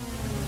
you 0.00 0.39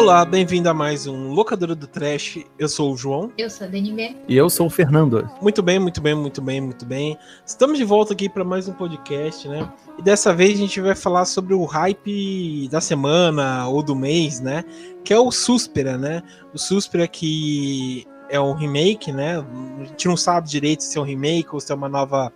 Olá, 0.00 0.24
bem-vindo 0.24 0.66
a 0.66 0.72
mais 0.72 1.06
um 1.06 1.28
Locadora 1.28 1.74
do 1.74 1.86
Trash. 1.86 2.38
Eu 2.58 2.70
sou 2.70 2.94
o 2.94 2.96
João. 2.96 3.30
Eu 3.36 3.50
sou 3.50 3.66
a 3.66 3.70
Denimé. 3.70 4.16
E 4.26 4.34
eu 4.34 4.48
sou 4.48 4.66
o 4.66 4.70
Fernando. 4.70 5.28
Muito 5.42 5.62
bem, 5.62 5.78
muito 5.78 6.00
bem, 6.00 6.14
muito 6.14 6.40
bem, 6.40 6.58
muito 6.58 6.86
bem. 6.86 7.18
Estamos 7.44 7.76
de 7.76 7.84
volta 7.84 8.14
aqui 8.14 8.26
para 8.26 8.42
mais 8.42 8.66
um 8.66 8.72
podcast, 8.72 9.46
né? 9.46 9.70
E 9.98 10.02
dessa 10.02 10.32
vez 10.32 10.54
a 10.54 10.62
gente 10.62 10.80
vai 10.80 10.96
falar 10.96 11.26
sobre 11.26 11.52
o 11.52 11.66
hype 11.66 12.66
da 12.70 12.80
semana 12.80 13.68
ou 13.68 13.82
do 13.82 13.94
mês, 13.94 14.40
né? 14.40 14.64
Que 15.04 15.12
é 15.12 15.18
o 15.18 15.30
Suspera, 15.30 15.98
né? 15.98 16.22
O 16.54 16.58
Suspera 16.58 17.06
que 17.06 18.06
é 18.30 18.40
um 18.40 18.54
remake, 18.54 19.12
né? 19.12 19.44
A 19.80 19.84
gente 19.84 20.08
não 20.08 20.16
sabe 20.16 20.48
direito 20.48 20.82
se 20.82 20.96
é 20.96 21.00
um 21.00 21.04
remake 21.04 21.50
ou 21.52 21.60
se 21.60 21.70
é 21.72 21.74
uma 21.74 21.90
nova 21.90 22.32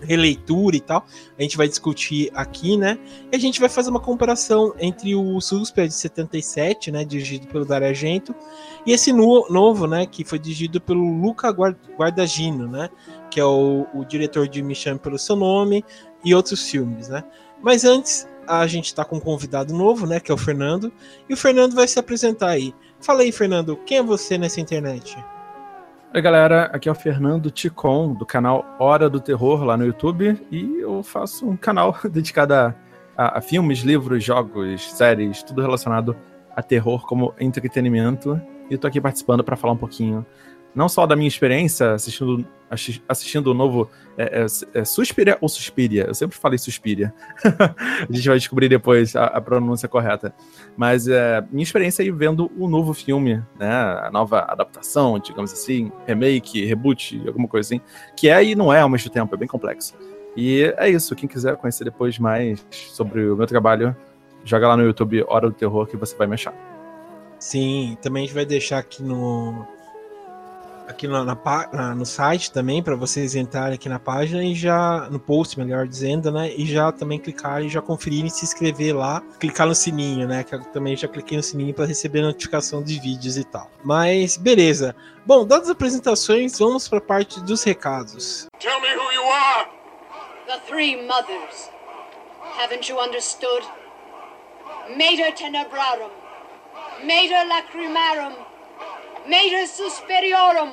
releitura 0.00 0.76
e 0.76 0.80
tal. 0.80 1.06
A 1.38 1.42
gente 1.42 1.56
vai 1.56 1.68
discutir 1.68 2.30
aqui, 2.34 2.76
né? 2.76 2.98
E 3.32 3.36
a 3.36 3.38
gente 3.38 3.60
vai 3.60 3.68
fazer 3.68 3.90
uma 3.90 4.00
comparação 4.00 4.74
entre 4.78 5.14
o 5.14 5.40
Suspect 5.40 5.88
de 5.88 5.94
77, 5.94 6.90
né, 6.90 7.04
dirigido 7.04 7.46
pelo 7.46 7.64
Dario 7.64 7.88
Argento, 7.88 8.34
e 8.86 8.92
esse 8.92 9.12
no, 9.12 9.46
novo, 9.48 9.86
né, 9.86 10.06
que 10.06 10.24
foi 10.24 10.38
dirigido 10.38 10.80
pelo 10.80 11.20
Luca 11.20 11.50
Guardagino, 11.50 12.68
né, 12.68 12.88
que 13.30 13.40
é 13.40 13.44
o, 13.44 13.86
o 13.94 14.04
diretor 14.04 14.48
de 14.48 14.62
Me 14.62 14.74
Chame 14.74 14.98
Pelo 14.98 15.18
Seu 15.18 15.36
Nome 15.36 15.84
e 16.24 16.34
outros 16.34 16.68
filmes, 16.68 17.08
né? 17.08 17.24
Mas 17.62 17.84
antes, 17.84 18.28
a 18.46 18.66
gente 18.66 18.86
está 18.86 19.04
com 19.04 19.16
um 19.16 19.20
convidado 19.20 19.74
novo, 19.74 20.06
né, 20.06 20.20
que 20.20 20.30
é 20.30 20.34
o 20.34 20.38
Fernando, 20.38 20.92
e 21.28 21.34
o 21.34 21.36
Fernando 21.36 21.74
vai 21.74 21.88
se 21.88 21.98
apresentar 21.98 22.50
aí. 22.50 22.74
Fala 23.00 23.22
aí, 23.22 23.32
Fernando, 23.32 23.76
quem 23.84 23.98
é 23.98 24.02
você 24.02 24.38
nessa 24.38 24.60
internet? 24.60 25.16
Oi, 26.16 26.22
galera, 26.22 26.70
aqui 26.72 26.88
é 26.88 26.92
o 26.92 26.94
Fernando 26.94 27.50
Ticon, 27.50 28.14
do 28.14 28.24
canal 28.24 28.64
Hora 28.78 29.06
do 29.10 29.20
Terror 29.20 29.62
lá 29.64 29.76
no 29.76 29.84
YouTube, 29.84 30.46
e 30.50 30.80
eu 30.80 31.02
faço 31.02 31.46
um 31.46 31.58
canal 31.58 31.94
dedicado 32.10 32.54
a, 32.54 32.74
a, 33.14 33.36
a 33.36 33.40
filmes, 33.42 33.80
livros, 33.80 34.24
jogos, 34.24 34.92
séries, 34.92 35.42
tudo 35.42 35.60
relacionado 35.60 36.16
a 36.56 36.62
terror 36.62 37.06
como 37.06 37.34
entretenimento. 37.38 38.40
E 38.70 38.78
tô 38.78 38.86
aqui 38.86 38.98
participando 38.98 39.44
para 39.44 39.56
falar 39.56 39.74
um 39.74 39.76
pouquinho 39.76 40.24
não 40.76 40.90
só 40.90 41.06
da 41.06 41.16
minha 41.16 41.26
experiência 41.26 41.92
assistindo, 41.92 42.46
assistindo 43.08 43.46
o 43.46 43.54
novo 43.54 43.90
é, 44.18 44.42
é, 44.42 44.78
é 44.80 44.84
Suspiria 44.84 45.38
ou 45.40 45.48
Suspiria? 45.48 46.04
Eu 46.04 46.14
sempre 46.14 46.36
falei 46.36 46.58
Suspiria. 46.58 47.14
a 47.42 48.12
gente 48.12 48.28
vai 48.28 48.36
descobrir 48.36 48.68
depois 48.68 49.16
a, 49.16 49.24
a 49.24 49.40
pronúncia 49.40 49.88
correta. 49.88 50.34
Mas 50.76 51.08
é, 51.08 51.42
minha 51.50 51.62
experiência 51.62 52.02
aí 52.02 52.10
vendo 52.10 52.52
o 52.58 52.68
novo 52.68 52.92
filme, 52.92 53.42
né? 53.58 53.72
A 53.72 54.10
nova 54.12 54.40
adaptação, 54.40 55.18
digamos 55.18 55.50
assim, 55.50 55.90
remake, 56.06 56.66
reboot, 56.66 57.22
alguma 57.26 57.48
coisa 57.48 57.66
assim, 57.66 57.80
que 58.14 58.28
é 58.28 58.44
e 58.44 58.54
não 58.54 58.70
é 58.70 58.80
ao 58.80 58.88
mesmo 58.90 59.10
tempo, 59.10 59.34
é 59.34 59.38
bem 59.38 59.48
complexo. 59.48 59.94
E 60.36 60.74
é 60.76 60.90
isso. 60.90 61.16
Quem 61.16 61.26
quiser 61.26 61.56
conhecer 61.56 61.84
depois 61.84 62.18
mais 62.18 62.66
sobre 62.70 63.30
o 63.30 63.34
meu 63.34 63.46
trabalho, 63.46 63.96
joga 64.44 64.68
lá 64.68 64.76
no 64.76 64.82
YouTube 64.82 65.24
Hora 65.26 65.48
do 65.48 65.54
Terror 65.54 65.86
que 65.86 65.96
você 65.96 66.14
vai 66.14 66.26
me 66.26 66.34
achar. 66.34 66.52
Sim, 67.38 67.96
também 68.02 68.24
a 68.24 68.26
gente 68.26 68.34
vai 68.34 68.44
deixar 68.44 68.78
aqui 68.78 69.02
no, 69.02 69.66
aqui 70.88 71.06
na, 71.08 71.24
na, 71.24 71.94
no 71.94 72.06
site 72.06 72.52
também 72.52 72.82
para 72.82 72.94
vocês 72.94 73.34
entrarem 73.34 73.74
aqui 73.74 73.88
na 73.88 73.98
página 73.98 74.42
e 74.44 74.54
já 74.54 75.08
no 75.10 75.18
post, 75.18 75.58
melhor 75.58 75.86
dizendo, 75.86 76.30
né? 76.30 76.52
E 76.54 76.66
já 76.66 76.92
também 76.92 77.18
clicar 77.18 77.62
e 77.62 77.68
já 77.68 77.82
conferir 77.82 78.24
e 78.24 78.30
se 78.30 78.44
inscrever 78.44 78.96
lá, 78.96 79.22
clicar 79.38 79.66
no 79.66 79.74
sininho, 79.74 80.26
né? 80.26 80.44
Que 80.44 80.54
eu 80.54 80.64
também 80.66 80.96
já 80.96 81.08
cliquei 81.08 81.36
no 81.36 81.42
sininho 81.42 81.74
para 81.74 81.84
receber 81.86 82.22
notificação 82.22 82.82
de 82.82 82.98
vídeos 83.00 83.36
e 83.36 83.44
tal. 83.44 83.70
Mas 83.84 84.36
beleza. 84.36 84.94
Bom, 85.24 85.44
dadas 85.44 85.66
as 85.66 85.72
apresentações, 85.72 86.58
vamos 86.58 86.88
para 86.88 86.98
a 86.98 87.02
parte 87.02 87.40
dos 87.40 87.64
recados. 87.64 88.46
Tell 88.60 88.80
me 88.80 88.88
who 88.94 89.12
you 89.12 89.22
are. 89.22 89.68
The 90.46 90.60
three 90.68 91.04
mothers. 91.06 91.70
Haven't 92.58 92.88
you 92.88 92.98
understood? 93.00 93.66
Mater 94.96 95.34
tenebrarum. 95.34 96.10
Mater 97.02 97.46
lacrimarum. 97.48 98.45
Major 99.28 99.66
Superiorum. 99.66 100.72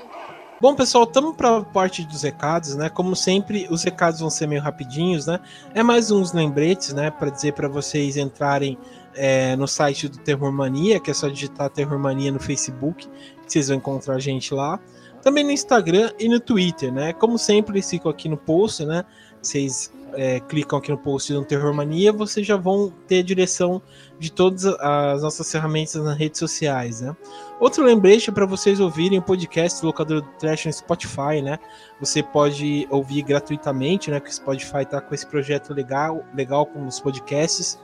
Bom, 0.62 0.76
pessoal, 0.76 1.04
estamos 1.04 1.36
para 1.36 1.58
a 1.58 1.62
parte 1.64 2.06
dos 2.06 2.22
recados, 2.22 2.76
né? 2.76 2.88
Como 2.88 3.16
sempre, 3.16 3.68
os 3.70 3.84
recados 3.84 4.20
vão 4.20 4.30
ser 4.30 4.48
meio 4.48 4.62
rapidinhos, 4.62 5.26
né? 5.26 5.40
É 5.74 5.84
mais 5.84 6.12
uns 6.12 6.32
lembretes, 6.32 6.94
né? 6.94 7.12
Para 7.12 7.30
dizer 7.30 7.54
para 7.54 7.68
vocês 7.68 8.16
entrarem 8.16 8.78
é, 9.16 9.56
no 9.56 9.68
site 9.68 10.08
do 10.08 10.20
Terror 10.20 10.52
Mania, 10.52 11.00
que 11.00 11.12
é 11.12 11.14
só 11.14 11.28
digitar 11.28 11.70
Terror 11.70 12.00
Mania 12.00 12.32
no 12.32 12.40
Facebook, 12.40 13.10
vocês 13.46 13.68
vão 13.68 13.78
encontrar 13.78 14.16
a 14.16 14.20
gente 14.20 14.54
lá. 14.54 14.80
Também 15.22 15.44
no 15.44 15.52
Instagram 15.52 16.12
e 16.20 16.30
no 16.30 16.40
Twitter, 16.40 16.94
né? 16.94 17.12
Como 17.12 17.38
sempre, 17.38 17.74
eles 17.74 17.90
ficam 17.90 18.12
aqui 18.12 18.30
no 18.30 18.38
post, 18.38 18.86
né? 18.86 19.04
Vocês 19.42 19.92
é, 20.16 20.40
clicam 20.40 20.80
aqui 20.80 20.92
no 20.92 20.98
post 20.98 21.34
do 21.34 21.44
Terror 21.44 21.74
Mania, 21.74 22.12
vocês 22.12 22.46
já 22.46 22.56
vão 22.56 22.94
ter 23.08 23.20
a 23.20 23.24
direção 23.24 23.82
de 24.20 24.32
todas 24.32 24.66
as 24.66 25.22
nossas 25.22 25.52
ferramentas 25.52 25.96
nas 25.96 26.18
redes 26.18 26.40
sociais, 26.40 27.02
né? 27.02 27.16
Outro 27.60 27.84
lembrete 27.84 28.30
é 28.30 28.34
para 28.34 28.46
vocês 28.46 28.80
ouvirem 28.80 29.20
o 29.20 29.22
podcast 29.22 29.86
Locador 29.86 30.22
do 30.22 30.28
Trash 30.40 30.66
no 30.66 30.74
Spotify, 30.74 31.42
né? 31.42 31.60
Você 32.00 32.22
pode 32.22 32.88
ouvir 32.90 33.22
gratuitamente, 33.24 34.12
né? 34.12 34.20
Que 34.20 34.30
o 34.30 34.34
Spotify 34.34 34.86
tá 34.90 35.02
com 35.02 35.14
esse 35.14 35.26
projeto 35.26 35.74
legal, 35.74 36.24
legal 36.36 36.66
com 36.66 36.86
os 36.86 37.00
podcasts 37.00 37.80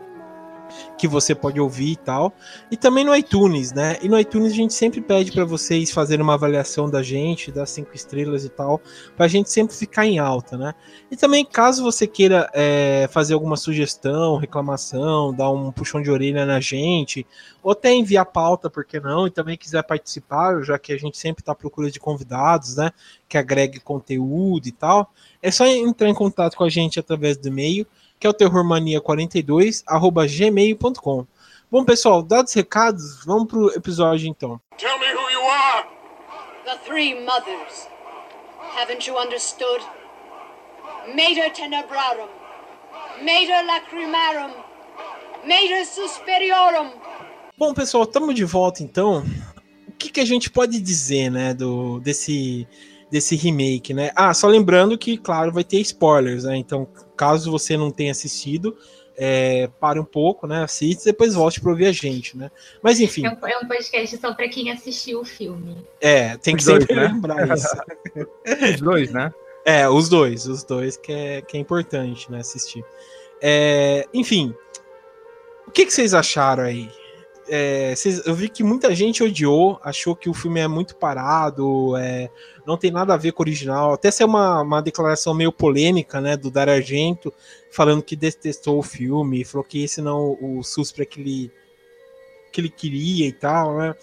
que 0.97 1.07
você 1.07 1.33
pode 1.33 1.59
ouvir 1.59 1.91
e 1.91 1.95
tal. 1.95 2.33
E 2.71 2.77
também 2.77 3.03
no 3.03 3.15
iTunes, 3.15 3.71
né? 3.71 3.97
E 4.01 4.09
no 4.09 4.19
iTunes 4.19 4.51
a 4.51 4.55
gente 4.55 4.73
sempre 4.73 5.01
pede 5.01 5.31
para 5.31 5.45
vocês 5.45 5.91
fazerem 5.91 6.23
uma 6.23 6.33
avaliação 6.33 6.89
da 6.89 7.01
gente, 7.01 7.51
das 7.51 7.69
cinco 7.69 7.95
estrelas 7.95 8.45
e 8.45 8.49
tal, 8.49 8.81
para 9.15 9.25
a 9.25 9.29
gente 9.29 9.49
sempre 9.49 9.75
ficar 9.75 10.05
em 10.05 10.19
alta, 10.19 10.57
né? 10.57 10.73
E 11.11 11.15
também, 11.15 11.45
caso 11.45 11.83
você 11.83 12.05
queira 12.05 12.49
é, 12.53 13.07
fazer 13.11 13.33
alguma 13.33 13.57
sugestão, 13.57 14.37
reclamação, 14.37 15.33
dar 15.33 15.49
um 15.51 15.71
puxão 15.71 16.01
de 16.01 16.11
orelha 16.11 16.45
na 16.45 16.59
gente, 16.59 17.25
ou 17.63 17.71
até 17.71 17.93
enviar 17.93 18.25
pauta, 18.25 18.69
por 18.69 18.85
que 18.85 18.99
não? 18.99 19.27
E 19.27 19.31
também 19.31 19.57
quiser 19.57 19.83
participar, 19.83 20.61
já 20.63 20.77
que 20.77 20.93
a 20.93 20.97
gente 20.97 21.17
sempre 21.17 21.41
está 21.41 21.51
à 21.51 21.55
procura 21.55 21.89
de 21.89 21.99
convidados, 21.99 22.75
né? 22.75 22.91
Que 23.27 23.37
agregue 23.37 23.79
conteúdo 23.79 24.67
e 24.67 24.71
tal. 24.71 25.11
É 25.41 25.51
só 25.51 25.65
entrar 25.65 26.09
em 26.09 26.13
contato 26.13 26.55
com 26.55 26.63
a 26.63 26.69
gente 26.69 26.99
através 26.99 27.37
do 27.37 27.47
e-mail 27.47 27.87
que 28.19 28.27
é 28.27 28.29
o 28.29 28.33
terrormania42@gmail.com. 28.33 31.25
Bom, 31.71 31.85
pessoal, 31.85 32.23
dados 32.23 32.51
os 32.51 32.55
recados, 32.55 33.23
vamos 33.25 33.47
pro 33.47 33.73
episódio 33.75 34.27
então. 34.27 34.59
Tell 34.77 34.99
me 34.99 35.05
who 35.13 35.29
you 35.29 35.41
are. 35.41 35.87
The 36.65 36.75
three 36.85 37.13
mothers. 37.23 37.87
Haven't 38.75 39.07
you 39.07 39.17
understood? 39.17 39.81
Mater 41.15 41.53
tenebrarum. 41.53 42.27
Mater 43.21 43.65
lacrimarum. 43.65 44.51
Mater 45.45 45.85
superiorum. 45.85 46.91
Bom, 47.57 47.73
pessoal, 47.73 48.03
estamos 48.03 48.35
de 48.35 48.43
volta 48.45 48.83
então. 48.83 49.23
O 49.87 49.93
que, 49.93 50.09
que 50.09 50.19
a 50.19 50.25
gente 50.25 50.49
pode 50.49 50.77
dizer, 50.79 51.29
né, 51.29 51.53
do 51.53 51.99
desse 51.99 52.67
desse 53.11 53.35
remake, 53.35 53.93
né? 53.93 54.11
Ah, 54.15 54.33
só 54.33 54.47
lembrando 54.47 54.97
que, 54.97 55.17
claro, 55.17 55.51
vai 55.51 55.63
ter 55.63 55.79
spoilers, 55.79 56.43
né? 56.43 56.57
Então, 56.57 56.87
caso 57.17 57.51
você 57.51 57.75
não 57.75 57.91
tenha 57.91 58.11
assistido, 58.11 58.77
é, 59.17 59.69
pare 59.79 59.99
um 59.99 60.05
pouco, 60.05 60.47
né? 60.47 60.63
Assiste 60.63 61.01
e 61.01 61.05
depois 61.05 61.33
volte 61.33 61.59
para 61.59 61.71
ouvir 61.71 61.87
a 61.87 61.91
gente, 61.91 62.37
né? 62.37 62.49
Mas 62.81 62.99
enfim. 62.99 63.25
É 63.25 63.29
um, 63.29 63.47
é 63.47 63.57
um 63.57 63.67
podcast 63.67 64.17
só 64.17 64.33
para 64.33 64.47
quem 64.47 64.71
assistiu 64.71 65.19
o 65.19 65.25
filme. 65.25 65.85
É, 65.99 66.37
tem 66.37 66.55
que 66.55 66.63
sempre 66.63 66.95
né? 66.95 67.07
lembrar 67.07 67.57
isso. 67.57 67.67
os 68.73 68.81
dois, 68.81 69.11
né? 69.11 69.33
É, 69.65 69.89
os 69.89 70.07
dois, 70.07 70.45
os 70.45 70.63
dois 70.63 70.95
que 70.95 71.11
é, 71.11 71.41
que 71.41 71.57
é 71.57 71.59
importante, 71.59 72.31
né? 72.31 72.39
Assistir. 72.39 72.83
É, 73.41 74.05
enfim, 74.13 74.55
o 75.67 75.71
que, 75.71 75.85
que 75.85 75.91
vocês 75.93 76.13
acharam 76.13 76.63
aí? 76.63 76.89
É, 77.47 77.93
cês, 77.95 78.25
eu 78.25 78.33
vi 78.33 78.47
que 78.47 78.63
muita 78.63 78.93
gente 78.95 79.23
odiou, 79.23 79.79
achou 79.83 80.15
que 80.15 80.29
o 80.29 80.33
filme 80.33 80.59
é 80.59 80.67
muito 80.67 80.95
parado, 80.95 81.97
é, 81.97 82.29
não 82.69 82.77
tem 82.77 82.91
nada 82.91 83.13
a 83.13 83.17
ver 83.17 83.31
com 83.31 83.41
o 83.41 83.45
original. 83.45 83.93
Até 83.93 84.11
ser 84.11 84.25
uma, 84.25 84.61
uma 84.61 84.81
declaração 84.81 85.33
meio 85.33 85.51
polêmica, 85.51 86.21
né, 86.21 86.37
do 86.37 86.51
Dar 86.51 86.69
Argento, 86.69 87.33
falando 87.71 88.03
que 88.03 88.15
detestou 88.15 88.77
o 88.77 88.83
filme, 88.83 89.43
falou 89.43 89.65
que 89.65 89.83
esse 89.83 90.01
não 90.01 90.37
o 90.39 90.63
Suspra 90.63 91.03
que 91.03 91.19
ele, 91.19 91.51
que 92.51 92.61
ele 92.61 92.69
queria 92.69 93.27
e 93.27 93.33
tal, 93.33 93.75
né? 93.77 93.95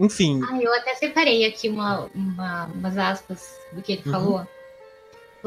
Enfim. 0.00 0.40
Ah, 0.48 0.60
eu 0.60 0.72
até 0.74 0.94
separei 0.96 1.44
aqui 1.46 1.68
uma, 1.68 2.10
uma, 2.14 2.66
umas 2.66 2.98
aspas 2.98 3.56
do 3.72 3.82
que 3.82 3.92
ele 3.92 4.02
uhum. 4.06 4.12
falou. 4.12 4.46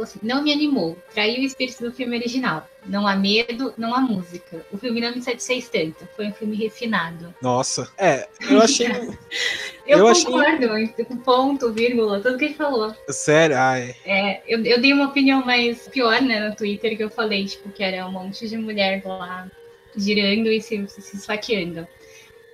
Falou 0.02 0.04
assim: 0.04 0.20
não 0.24 0.42
me 0.44 0.52
animou, 0.52 0.98
traiu 1.14 1.42
o 1.42 1.46
espírito 1.46 1.84
do 1.84 1.92
filme 1.92 2.18
original. 2.18 2.68
Não 2.86 3.06
há 3.08 3.16
medo, 3.16 3.74
não 3.78 3.94
há 3.94 4.02
música. 4.02 4.66
O 4.72 4.78
filme 4.78 5.00
não 5.00 5.14
me 5.14 5.22
satisfez 5.22 5.70
tanto. 5.70 6.08
Foi 6.16 6.28
um 6.28 6.34
filme 6.34 6.56
refinado. 6.56 7.34
Nossa, 7.42 7.92
é, 7.98 8.28
eu 8.50 8.62
achei. 8.62 8.88
eu, 9.86 10.00
Eu 10.00 10.08
achei- 10.08 10.26
concordo, 10.26 10.68
com 11.06 11.18
ponto, 11.18 11.72
vírgula, 11.72 12.20
tudo 12.20 12.38
que 12.38 12.46
ele 12.46 12.54
falou. 12.56 12.96
Sério, 13.10 13.58
ai. 13.58 13.96
É, 14.04 14.42
eu, 14.48 14.64
eu 14.66 14.82
dei 14.82 14.94
uma 14.94 15.08
opinião 15.08 15.46
mais 15.46 15.88
pior, 15.90 16.22
né, 16.22 16.48
no 16.50 16.56
Twitter, 16.56 16.98
que 16.98 17.04
eu 17.04 17.10
falei, 17.10 17.46
tipo, 17.46 17.70
que 17.70 17.84
era 17.84 18.06
um 18.08 18.12
monte 18.12 18.50
de 18.50 18.58
mulher 18.58 19.04
lá 19.06 19.50
girando 19.96 20.48
e 20.52 20.62
se, 20.62 20.84
se 20.88 21.18
esfaqueando. 21.18 21.88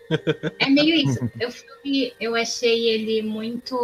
É 0.59 0.69
meio 0.69 0.95
isso. 0.95 1.19
O 1.25 1.51
filme, 1.51 2.13
eu 2.19 2.33
achei 2.33 2.87
ele 2.89 3.21
muito. 3.21 3.75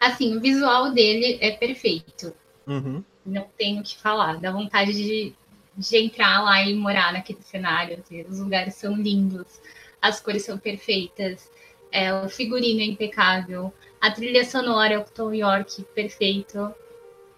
Assim, 0.00 0.36
o 0.36 0.40
visual 0.40 0.92
dele 0.92 1.38
é 1.40 1.50
perfeito. 1.52 2.32
Uhum. 2.66 3.02
Não 3.26 3.46
tenho 3.56 3.80
o 3.80 3.82
que 3.82 3.96
falar. 3.96 4.38
Dá 4.38 4.50
vontade 4.52 4.92
de, 4.92 5.32
de 5.76 5.96
entrar 5.96 6.42
lá 6.42 6.62
e 6.62 6.74
morar 6.74 7.12
naquele 7.12 7.42
cenário. 7.42 7.98
assim, 7.98 8.22
Os 8.22 8.38
lugares 8.38 8.74
são 8.74 8.94
lindos, 8.94 9.60
as 10.00 10.20
cores 10.20 10.44
são 10.44 10.56
perfeitas, 10.58 11.50
é, 11.90 12.12
o 12.12 12.28
figurino 12.28 12.80
é 12.80 12.84
impecável, 12.84 13.72
a 14.00 14.10
trilha 14.10 14.44
sonora, 14.44 15.00
o 15.00 15.04
Tom 15.04 15.32
York, 15.32 15.82
perfeito. 15.94 16.72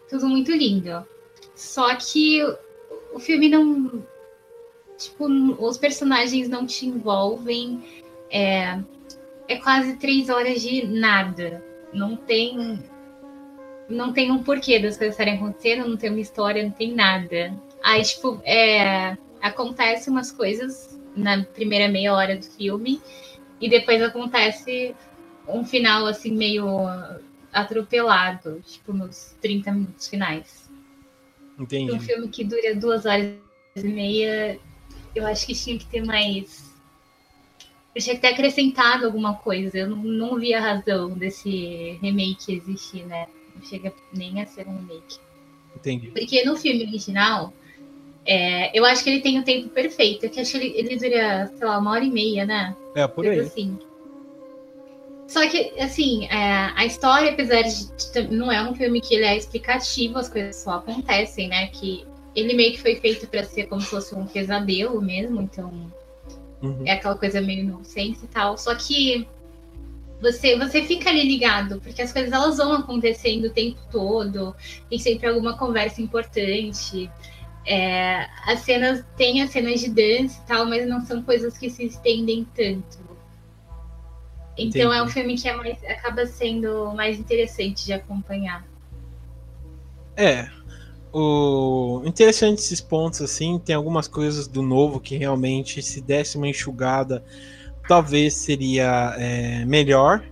Tudo 0.09 0.27
muito 0.29 0.53
lindo. 0.53 1.07
Só 1.55 1.95
que 1.95 2.43
o- 2.45 2.59
o 3.15 3.19
filme 3.21 3.49
não. 3.49 4.05
Tipo, 4.99 5.27
os 5.65 5.79
personagens 5.79 6.49
não 6.49 6.67
te 6.67 6.85
envolvem. 6.87 7.83
É, 8.31 8.79
é 9.49 9.57
quase 9.57 9.97
três 9.97 10.29
horas 10.29 10.61
de 10.61 10.87
nada. 10.87 11.65
Não 11.93 12.17
tem. 12.17 12.83
Não 13.89 14.13
tem 14.13 14.31
um 14.31 14.43
porquê 14.43 14.79
das 14.79 14.97
coisas 14.97 15.15
estarem 15.15 15.35
acontecendo, 15.35 15.89
não 15.89 15.97
tem 15.97 16.11
uma 16.11 16.21
história, 16.21 16.63
não 16.63 16.71
tem 16.71 16.95
nada. 16.95 17.53
Aí, 17.83 18.03
tipo, 18.03 18.41
é, 18.45 19.17
acontece 19.43 20.09
umas 20.09 20.31
coisas 20.31 21.01
na 21.17 21.43
primeira 21.43 21.89
meia 21.89 22.15
hora 22.15 22.37
do 22.37 22.45
filme, 22.45 23.01
e 23.61 23.69
depois 23.69 24.01
acontece 24.01 24.95
um 25.49 25.65
final, 25.65 26.07
assim, 26.07 26.31
meio 26.31 26.67
atropelado, 27.53 28.63
tipo, 28.65 28.93
nos 28.93 29.37
30 29.41 29.73
minutos 29.73 30.09
finais. 30.09 30.71
Entendi. 31.59 31.93
Um 31.93 32.01
filme 32.01 32.29
que 32.29 32.45
dura 32.45 32.75
duas 32.75 33.05
horas 33.05 33.35
e 33.77 33.83
meia, 33.83 34.59
eu 35.15 35.27
acho 35.27 35.47
que 35.47 35.55
tinha 35.55 35.79
que 35.79 35.87
ter 35.87 36.05
mais. 36.05 36.70
Eu 37.95 38.01
tinha 38.03 38.15
que 38.15 38.21
ter 38.21 38.29
acrescentado 38.29 39.05
alguma 39.07 39.35
coisa. 39.35 39.79
Eu 39.79 39.89
não, 39.91 39.97
não 39.97 40.39
vi 40.39 40.55
a 40.55 40.61
razão 40.61 41.11
desse 41.11 41.99
remake 42.01 42.55
existir, 42.55 43.05
né? 43.05 43.27
Não 43.55 43.63
chega 43.63 43.93
nem 44.13 44.41
a 44.41 44.47
ser 44.47 44.67
um 44.69 44.77
remake. 44.77 45.19
Entendi. 45.75 46.09
Porque 46.09 46.45
no 46.45 46.57
filme 46.57 46.85
original, 46.87 47.53
é, 48.25 48.77
eu 48.79 48.85
acho 48.85 49.03
que 49.03 49.11
ele 49.11 49.21
tem 49.21 49.39
o 49.39 49.45
tempo 49.45 49.69
perfeito. 49.71 50.25
Eu 50.25 50.31
que 50.31 50.41
acho 50.41 50.53
que 50.53 50.57
ele, 50.59 50.79
ele 50.79 50.97
dura, 50.97 51.53
sei 51.57 51.67
lá, 51.67 51.79
uma 51.79 51.91
hora 51.91 52.05
e 52.05 52.11
meia, 52.11 52.45
né? 52.45 52.77
É, 52.95 53.07
por 53.09 53.27
aí. 53.27 53.41
assim. 53.41 53.77
Só 55.27 55.49
que, 55.49 55.79
assim, 55.79 56.27
é, 56.27 56.73
a 56.75 56.85
história, 56.85 57.31
apesar 57.33 57.63
de, 57.63 57.87
de- 58.13 58.35
Não 58.35 58.51
é 58.51 58.63
um 58.69 58.75
filme 58.75 59.01
que 59.01 59.15
ele 59.15 59.25
é 59.25 59.37
explicativo, 59.37 60.19
as 60.19 60.29
coisas 60.29 60.57
só 60.57 60.73
acontecem, 60.73 61.49
né? 61.49 61.69
Que 61.69 62.05
ele 62.35 62.53
meio 62.55 62.73
que 62.73 62.81
foi 62.83 62.97
feito 62.97 63.27
pra 63.29 63.45
ser 63.45 63.67
como 63.67 63.81
se 63.81 63.89
fosse 63.89 64.15
um 64.15 64.27
pesadelo 64.27 65.01
mesmo, 65.01 65.41
então 65.41 65.73
Uhum. 66.63 66.83
é 66.85 66.93
aquela 66.93 67.17
coisa 67.17 67.41
meio 67.41 67.61
inocente 67.61 68.21
e 68.25 68.27
tal. 68.27 68.57
Só 68.59 68.75
que 68.75 69.27
você, 70.21 70.59
você 70.59 70.83
fica 70.83 71.09
ali 71.09 71.23
ligado, 71.23 71.81
porque 71.81 72.03
as 72.03 72.13
coisas 72.13 72.31
elas 72.31 72.59
vão 72.59 72.73
acontecendo 72.75 73.47
o 73.47 73.51
tempo 73.51 73.81
todo, 73.91 74.55
tem 74.89 74.99
sempre 74.99 75.29
alguma 75.29 75.57
conversa 75.57 76.03
importante. 76.03 77.11
É, 77.67 78.27
as 78.47 78.61
cenas 78.61 79.05
tem 79.17 79.43
as 79.43 79.51
cenas 79.51 79.81
de 79.81 79.89
dança 79.89 80.41
e 80.43 80.47
tal, 80.47 80.67
mas 80.67 80.87
não 80.87 81.01
são 81.01 81.23
coisas 81.23 81.57
que 81.57 81.71
se 81.71 81.85
estendem 81.85 82.47
tanto. 82.55 82.99
Então 84.57 84.93
é 84.93 85.01
um 85.01 85.07
Entendi. 85.07 85.13
filme 85.13 85.39
que 85.39 85.49
é 85.49 85.57
mais, 85.57 85.83
acaba 85.85 86.27
sendo 86.27 86.93
mais 86.95 87.19
interessante 87.19 87.87
de 87.87 87.95
acompanhar. 87.95 88.67
É. 90.17 90.51
O 91.13 92.03
interessante 92.05 92.59
esses 92.61 92.81
pontos 92.81 93.21
assim, 93.21 93.59
tem 93.59 93.75
algumas 93.75 94.07
coisas 94.07 94.47
do 94.47 94.63
novo 94.63 95.01
que 95.01 95.17
realmente 95.17 95.83
se 95.83 96.01
desse 96.01 96.37
uma 96.37 96.49
enxugada, 96.49 97.25
talvez 97.89 98.35
seria 98.35 99.15
é, 99.19 99.65
melhor. 99.65 100.23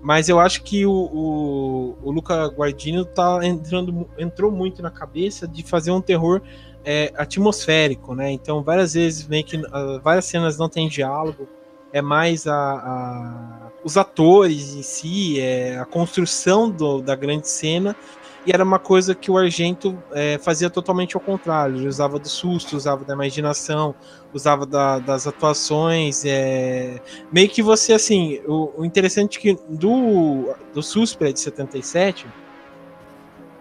Mas 0.00 0.28
eu 0.28 0.40
acho 0.40 0.62
que 0.64 0.84
o, 0.84 0.92
o, 0.92 1.96
o 2.02 2.10
Luca 2.10 2.46
Guardino 2.48 3.04
tá 3.04 3.38
entrando, 3.42 4.08
entrou 4.18 4.50
muito 4.50 4.82
na 4.82 4.90
cabeça 4.90 5.46
de 5.46 5.62
fazer 5.62 5.90
um 5.92 6.00
terror 6.00 6.40
é, 6.84 7.12
atmosférico, 7.16 8.14
né? 8.14 8.30
Então 8.32 8.62
várias 8.62 8.94
vezes 8.94 9.26
meio 9.26 9.44
que 9.44 9.60
ah, 9.72 10.00
várias 10.02 10.24
cenas 10.24 10.58
não 10.58 10.68
tem 10.68 10.88
diálogo, 10.88 11.48
é 11.92 12.02
mais 12.02 12.46
a, 12.46 12.54
a- 12.54 13.70
os 13.84 13.96
atores 13.96 14.74
em 14.74 14.82
si, 14.82 15.38
é, 15.40 15.78
a 15.78 15.84
construção 15.84 16.68
do- 16.70 17.00
da 17.00 17.14
grande 17.14 17.48
cena 17.48 17.94
e 18.44 18.50
era 18.52 18.64
uma 18.64 18.78
coisa 18.78 19.14
que 19.14 19.30
o 19.30 19.36
Argento 19.38 20.02
é, 20.12 20.38
fazia 20.38 20.68
totalmente 20.68 21.14
ao 21.16 21.20
contrário. 21.20 21.76
Ele 21.76 21.86
usava 21.88 22.18
do 22.18 22.28
susto, 22.28 22.76
usava 22.76 23.04
da 23.04 23.14
imaginação, 23.14 23.94
usava 24.32 24.66
da- 24.66 24.98
das 24.98 25.26
atuações. 25.26 26.24
é, 26.24 27.00
meio 27.30 27.48
que 27.48 27.62
você, 27.62 27.92
assim, 27.92 28.40
o, 28.46 28.80
o 28.80 28.84
interessante 28.84 29.38
é 29.38 29.40
que 29.40 29.54
do, 29.68 30.52
do 30.72 30.82
Suspira 30.82 31.32
de 31.32 31.40
77, 31.40 32.28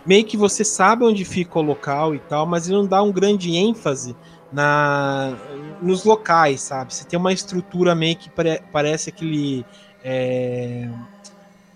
meio 0.05 0.25
que 0.25 0.35
você 0.37 0.63
sabe 0.63 1.05
onde 1.05 1.23
fica 1.23 1.59
o 1.59 1.61
local 1.61 2.15
e 2.15 2.19
tal, 2.19 2.45
mas 2.47 2.67
ele 2.67 2.77
não 2.77 2.87
dá 2.87 3.01
um 3.03 3.11
grande 3.11 3.55
ênfase 3.55 4.17
na 4.51 5.37
nos 5.81 6.03
locais, 6.03 6.61
sabe? 6.61 6.93
Você 6.93 7.05
tem 7.05 7.17
uma 7.19 7.31
estrutura 7.33 7.95
meio 7.95 8.15
que 8.17 8.29
pare- 8.29 8.61
parece 8.71 9.09
aquele. 9.09 9.65
é, 10.03 10.89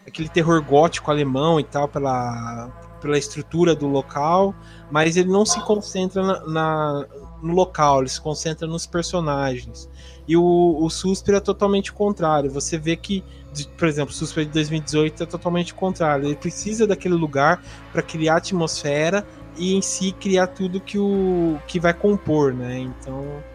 aquele 0.07 0.29
terror 0.29 0.63
gótico 0.63 1.11
alemão 1.11 1.59
e 1.59 1.63
tal, 1.63 1.87
pela, 1.87 2.71
pela 3.05 3.17
estrutura 3.19 3.75
do 3.75 3.87
local, 3.87 4.55
mas 4.89 5.15
ele 5.15 5.29
não 5.29 5.45
se 5.45 5.59
concentra 5.61 6.23
na, 6.23 6.45
na- 6.47 7.05
no 7.41 7.53
local, 7.53 7.99
ele 7.99 8.09
se 8.09 8.19
concentra 8.19 8.67
nos 8.67 8.87
personagens. 8.87 9.87
E 10.27 10.35
o, 10.35 10.77
o 10.81 10.89
Suspira 10.89 11.37
é 11.37 11.39
totalmente 11.39 11.93
contrário. 11.93 12.49
Você 12.51 12.77
vê 12.79 12.95
que, 12.95 13.23
por 13.77 13.87
exemplo, 13.87 14.11
o 14.11 14.17
Suspira 14.17 14.45
de 14.45 14.51
2018 14.51 15.21
é 15.23 15.25
totalmente 15.27 15.73
contrário. 15.73 16.25
Ele 16.25 16.35
precisa 16.35 16.87
daquele 16.87 17.13
lugar 17.13 17.63
para 17.91 18.01
criar 18.01 18.37
atmosfera 18.37 19.25
e 19.55 19.75
em 19.75 19.81
si 19.81 20.11
criar 20.11 20.47
tudo 20.47 20.81
que 20.81 20.97
o 20.97 21.61
que 21.67 21.79
vai 21.79 21.93
compor, 21.93 22.53
né? 22.53 22.79
Então 22.79 23.45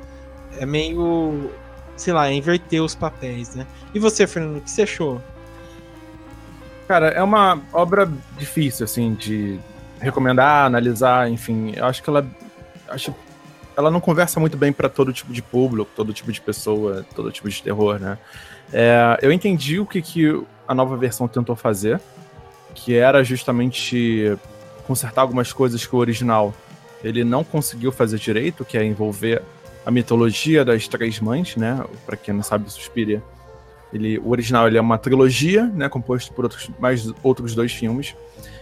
é 0.53 0.67
meio, 0.67 1.51
sei 1.97 2.13
lá, 2.13 2.29
é 2.29 2.35
inverter 2.35 2.83
os 2.83 2.95
papéis, 2.95 3.55
né? 3.55 3.67
E 3.95 3.99
você, 3.99 4.27
Fernando, 4.27 4.59
o 4.59 4.63
que 4.63 4.71
você 4.71 4.83
achou? 4.83 5.25
Cara, 6.91 7.11
é 7.11 7.23
uma 7.23 7.63
obra 7.73 8.11
difícil, 8.37 8.83
assim, 8.83 9.15
de 9.15 9.61
recomendar, 10.01 10.67
analisar, 10.67 11.31
enfim. 11.31 11.73
Eu 11.77 11.85
acho 11.85 12.03
que 12.03 12.11
ela. 12.11 12.27
Acho, 12.89 13.15
ela 13.77 13.93
não 13.93 14.01
conversa 14.01 14.41
muito 14.41 14.57
bem 14.57 14.73
para 14.73 14.89
todo 14.89 15.13
tipo 15.13 15.33
de 15.33 15.41
público, 15.41 15.89
todo 15.95 16.13
tipo 16.13 16.33
de 16.33 16.41
pessoa, 16.41 17.07
todo 17.15 17.31
tipo 17.31 17.49
de 17.49 17.63
terror, 17.63 18.01
né? 18.01 18.19
É, 18.73 19.17
eu 19.23 19.31
entendi 19.31 19.79
o 19.79 19.87
que, 19.87 20.03
que 20.03 20.43
a 20.67 20.75
nova 20.75 20.97
versão 20.97 21.29
tentou 21.29 21.55
fazer, 21.55 22.01
que 22.75 22.97
era 22.97 23.23
justamente 23.23 24.37
consertar 24.85 25.21
algumas 25.21 25.53
coisas 25.53 25.87
que 25.87 25.95
o 25.95 25.99
original 26.01 26.53
ele 27.05 27.23
não 27.23 27.45
conseguiu 27.45 27.93
fazer 27.93 28.19
direito, 28.19 28.65
que 28.65 28.77
é 28.77 28.85
envolver 28.85 29.41
a 29.87 29.93
mitologia 29.93 30.65
das 30.65 30.89
três 30.89 31.21
mães, 31.21 31.55
né? 31.55 31.85
Para 32.05 32.17
quem 32.17 32.35
não 32.35 32.43
sabe, 32.43 32.69
Suspiria 32.69 33.23
ele, 33.93 34.19
o 34.19 34.31
original 34.31 34.67
ele 34.67 34.79
é 34.79 34.81
uma 34.81 34.99
trilogia, 34.99 35.67
né, 35.67 35.89
composto 35.89 36.33
por 36.33 36.45
outros, 36.45 36.71
mais 36.79 37.13
outros 37.23 37.55
dois 37.55 37.73
filmes. 37.73 38.15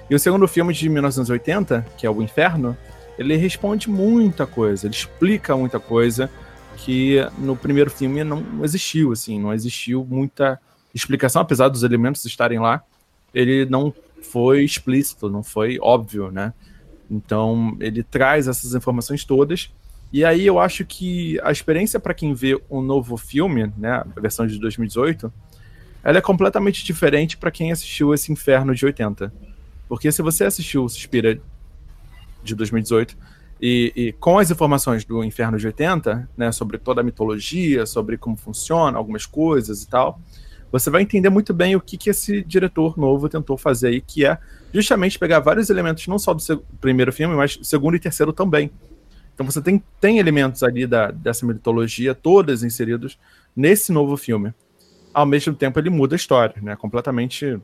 E 0.09 0.15
o 0.15 0.19
segundo 0.19 0.49
filme 0.49 0.73
de 0.73 0.89
1980, 0.89 1.87
que 1.97 2.07
é 2.07 2.11
o 2.11 2.23
Inferno, 2.23 2.77
ele 3.19 3.37
responde 3.37 3.91
muita 3.91 4.47
coisa, 4.47 4.87
ele 4.87 4.95
explica 4.95 5.57
muita 5.57 5.79
coisa 5.79 6.31
que 6.77 7.19
no 7.37 7.57
primeiro 7.57 7.91
filme 7.91 8.23
não 8.23 8.45
existiu, 8.63 9.13
assim, 9.13 9.39
não 9.39 9.53
existiu 9.53 10.07
muita 10.09 10.59
explicação, 10.95 11.43
apesar 11.43 11.69
dos 11.69 11.83
elementos 11.83 12.25
estarem 12.25 12.59
lá, 12.59 12.83
ele 13.35 13.67
não 13.67 13.93
foi 14.23 14.65
explícito, 14.65 15.29
não 15.29 15.43
foi 15.43 15.79
óbvio, 15.81 16.31
né? 16.31 16.55
Então 17.11 17.77
ele 17.81 18.03
traz 18.03 18.49
essas 18.49 18.75
informações 18.75 19.25
todas 19.25 19.71
e 20.13 20.25
aí 20.25 20.47
eu 20.47 20.59
acho 20.59 20.85
que 20.85 21.39
a 21.43 21.53
experiência 21.53 22.01
para 22.01 22.15
quem 22.15 22.33
vê 22.33 22.61
um 22.71 22.81
novo 22.81 23.17
filme, 23.17 23.71
né, 23.77 24.03
a 24.17 24.21
versão 24.21 24.47
de 24.47 24.59
2018, 24.59 25.33
ela 26.03 26.19
é 26.19 26.21
completamente 26.21 26.85
diferente 26.85 27.37
para 27.37 27.51
quem 27.51 27.71
assistiu 27.71 28.15
esse 28.15 28.33
Inferno 28.33 28.75
de 28.75 28.87
80. 28.87 29.33
Porque 29.89 30.11
se 30.11 30.23
você 30.23 30.45
assistiu 30.45 30.89
Suspira 30.89 31.41
de 32.43 32.55
2018 32.55 33.17
e, 33.61 33.93
e 33.95 34.13
com 34.13 34.39
as 34.39 34.51
informações 34.51 35.05
do 35.05 35.23
Inferno 35.23 35.59
de 35.59 35.67
80, 35.67 36.29
né, 36.37 36.53
sobre 36.53 36.79
toda 36.79 37.03
a 37.03 37.05
mitologia, 37.05 37.85
sobre 37.85 38.17
como 38.17 38.37
funciona, 38.37 38.97
algumas 38.97 39.27
coisas 39.27 39.83
e 39.83 39.89
tal, 39.89 40.21
você 40.71 40.89
vai 40.89 41.03
entender 41.03 41.31
muito 41.31 41.53
bem 41.53 41.77
o 41.77 41.81
que, 41.81 41.97
que 41.97 42.11
esse 42.11 42.43
diretor 42.43 42.97
novo 42.97 43.29
tentou 43.29 43.57
fazer 43.57 43.89
aí, 43.89 44.01
que 44.01 44.25
é 44.25 44.39
justamente 44.73 45.19
pegar 45.19 45.41
vários 45.41 45.71
elementos, 45.71 46.07
não 46.07 46.19
só 46.19 46.33
do 46.33 46.43
primeiro 46.81 47.13
filme, 47.13 47.35
mas 47.35 47.59
segundo 47.63 47.97
e 47.97 48.01
terceiro 48.01 48.33
também. 48.33 48.71
Então 49.39 49.47
você 49.47 49.63
tem, 49.63 49.81
tem 50.01 50.19
elementos 50.19 50.65
ali 50.65 50.85
da, 50.85 51.13
dessa 51.13 51.47
mitologia, 51.47 52.13
todas 52.13 52.65
inseridos 52.65 53.17
nesse 53.55 53.93
novo 53.93 54.17
filme. 54.17 54.53
Ao 55.15 55.25
mesmo 55.25 55.55
tempo, 55.55 55.79
ele 55.79 55.89
muda 55.91 56.17
a 56.17 56.19
história, 56.19 56.57
né? 56.61 56.75
Completamente. 56.75 57.57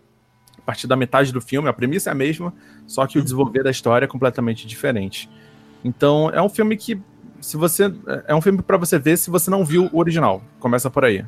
A 0.57 0.63
partir 0.65 0.87
da 0.87 0.95
metade 0.95 1.33
do 1.33 1.41
filme, 1.41 1.69
a 1.69 1.73
premissa 1.73 2.11
é 2.11 2.13
a 2.13 2.15
mesma, 2.15 2.55
só 2.87 3.05
que 3.09 3.19
o 3.19 3.23
desenvolver 3.23 3.65
da 3.65 3.73
história 3.73 4.05
é 4.05 4.09
completamente 4.09 4.69
diferente. 4.69 5.29
Então, 5.85 6.31
é 6.31 6.41
um 6.41 6.49
filme 6.49 6.77
que, 6.77 6.97
se 7.41 7.57
você. 7.57 7.93
É 8.29 8.35
um 8.37 8.41
filme 8.41 8.63
para 8.63 8.77
você 8.77 8.97
ver 8.97 9.19
se 9.19 9.29
você 9.29 9.51
não 9.51 9.65
viu 9.65 9.91
o 9.93 9.99
original. 9.99 10.45
Começa 10.61 10.89
por 10.89 11.05
aí. 11.05 11.25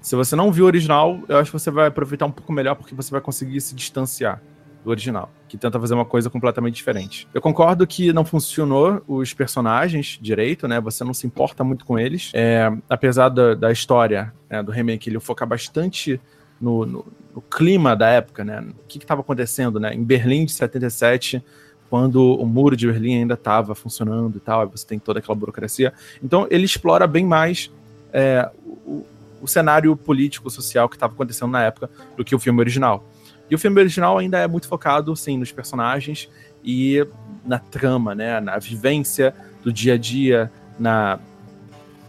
Se 0.00 0.16
você 0.16 0.34
não 0.34 0.50
viu 0.50 0.64
o 0.64 0.66
original, 0.66 1.20
eu 1.28 1.38
acho 1.38 1.52
que 1.52 1.58
você 1.58 1.70
vai 1.70 1.86
aproveitar 1.86 2.26
um 2.26 2.32
pouco 2.32 2.52
melhor, 2.52 2.74
porque 2.74 2.96
você 2.96 3.12
vai 3.12 3.20
conseguir 3.20 3.60
se 3.60 3.76
distanciar 3.76 4.42
do 4.84 4.90
original, 4.90 5.30
que 5.48 5.56
tenta 5.56 5.78
fazer 5.78 5.94
uma 5.94 6.04
coisa 6.04 6.28
completamente 6.28 6.74
diferente. 6.74 7.28
Eu 7.32 7.40
concordo 7.40 7.86
que 7.86 8.12
não 8.12 8.24
funcionou 8.24 9.02
os 9.06 9.32
personagens 9.32 10.18
direito, 10.20 10.66
né? 10.66 10.80
Você 10.80 11.04
não 11.04 11.14
se 11.14 11.26
importa 11.26 11.62
muito 11.62 11.84
com 11.84 11.98
eles. 11.98 12.30
É, 12.34 12.70
apesar 12.88 13.28
da, 13.28 13.54
da 13.54 13.70
história 13.70 14.32
né, 14.50 14.62
do 14.62 14.72
remake, 14.72 15.08
ele 15.08 15.20
focar 15.20 15.46
bastante 15.46 16.20
no, 16.60 16.84
no, 16.84 17.06
no, 17.34 17.42
clima 17.42 17.94
da 17.94 18.08
época, 18.08 18.44
né? 18.44 18.60
O 18.60 18.86
que 18.88 18.98
estava 18.98 19.20
acontecendo, 19.20 19.78
né? 19.78 19.94
Em 19.94 20.02
Berlim 20.02 20.44
de 20.44 20.52
77, 20.52 21.42
quando 21.88 22.34
o 22.34 22.46
muro 22.46 22.76
de 22.76 22.86
Berlim 22.86 23.18
ainda 23.18 23.34
estava 23.34 23.74
funcionando 23.74 24.36
e 24.36 24.40
tal, 24.40 24.68
você 24.68 24.86
tem 24.86 24.98
toda 24.98 25.20
aquela 25.20 25.36
burocracia. 25.36 25.92
Então 26.22 26.46
ele 26.50 26.64
explora 26.64 27.06
bem 27.06 27.24
mais 27.24 27.70
é, 28.12 28.50
o, 28.64 29.04
o 29.40 29.46
cenário 29.46 29.96
político, 29.96 30.50
social 30.50 30.88
que 30.88 30.96
estava 30.96 31.12
acontecendo 31.12 31.50
na 31.50 31.62
época 31.62 31.90
do 32.16 32.24
que 32.24 32.34
o 32.34 32.38
filme 32.38 32.60
original. 32.60 33.04
E 33.52 33.54
o 33.54 33.58
filme 33.58 33.78
original 33.78 34.16
ainda 34.16 34.38
é 34.38 34.48
muito 34.48 34.66
focado, 34.66 35.14
sim, 35.14 35.36
nos 35.36 35.52
personagens 35.52 36.26
e 36.64 37.06
na 37.44 37.58
trama, 37.58 38.14
né? 38.14 38.40
Na 38.40 38.58
vivência 38.58 39.34
do 39.62 39.70
dia 39.70 39.92
a 39.92 39.98
dia, 39.98 40.50
na, 40.78 41.18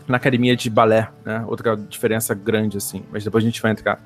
na 0.08 0.16
academia 0.16 0.56
de 0.56 0.70
balé, 0.70 1.10
né? 1.26 1.44
Outra 1.46 1.76
diferença 1.76 2.34
grande, 2.34 2.78
assim. 2.78 3.04
Mas 3.12 3.26
depois 3.26 3.44
a 3.44 3.46
gente 3.46 3.62
vai 3.62 3.74
entrar 3.74 4.02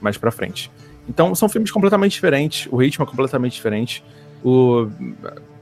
mais 0.00 0.18
pra 0.18 0.32
frente. 0.32 0.72
Então, 1.08 1.32
são 1.36 1.48
filmes 1.48 1.70
completamente 1.70 2.14
diferentes, 2.14 2.66
o 2.68 2.74
ritmo 2.78 3.04
é 3.04 3.06
completamente 3.06 3.52
diferente. 3.52 4.02
O, 4.42 4.88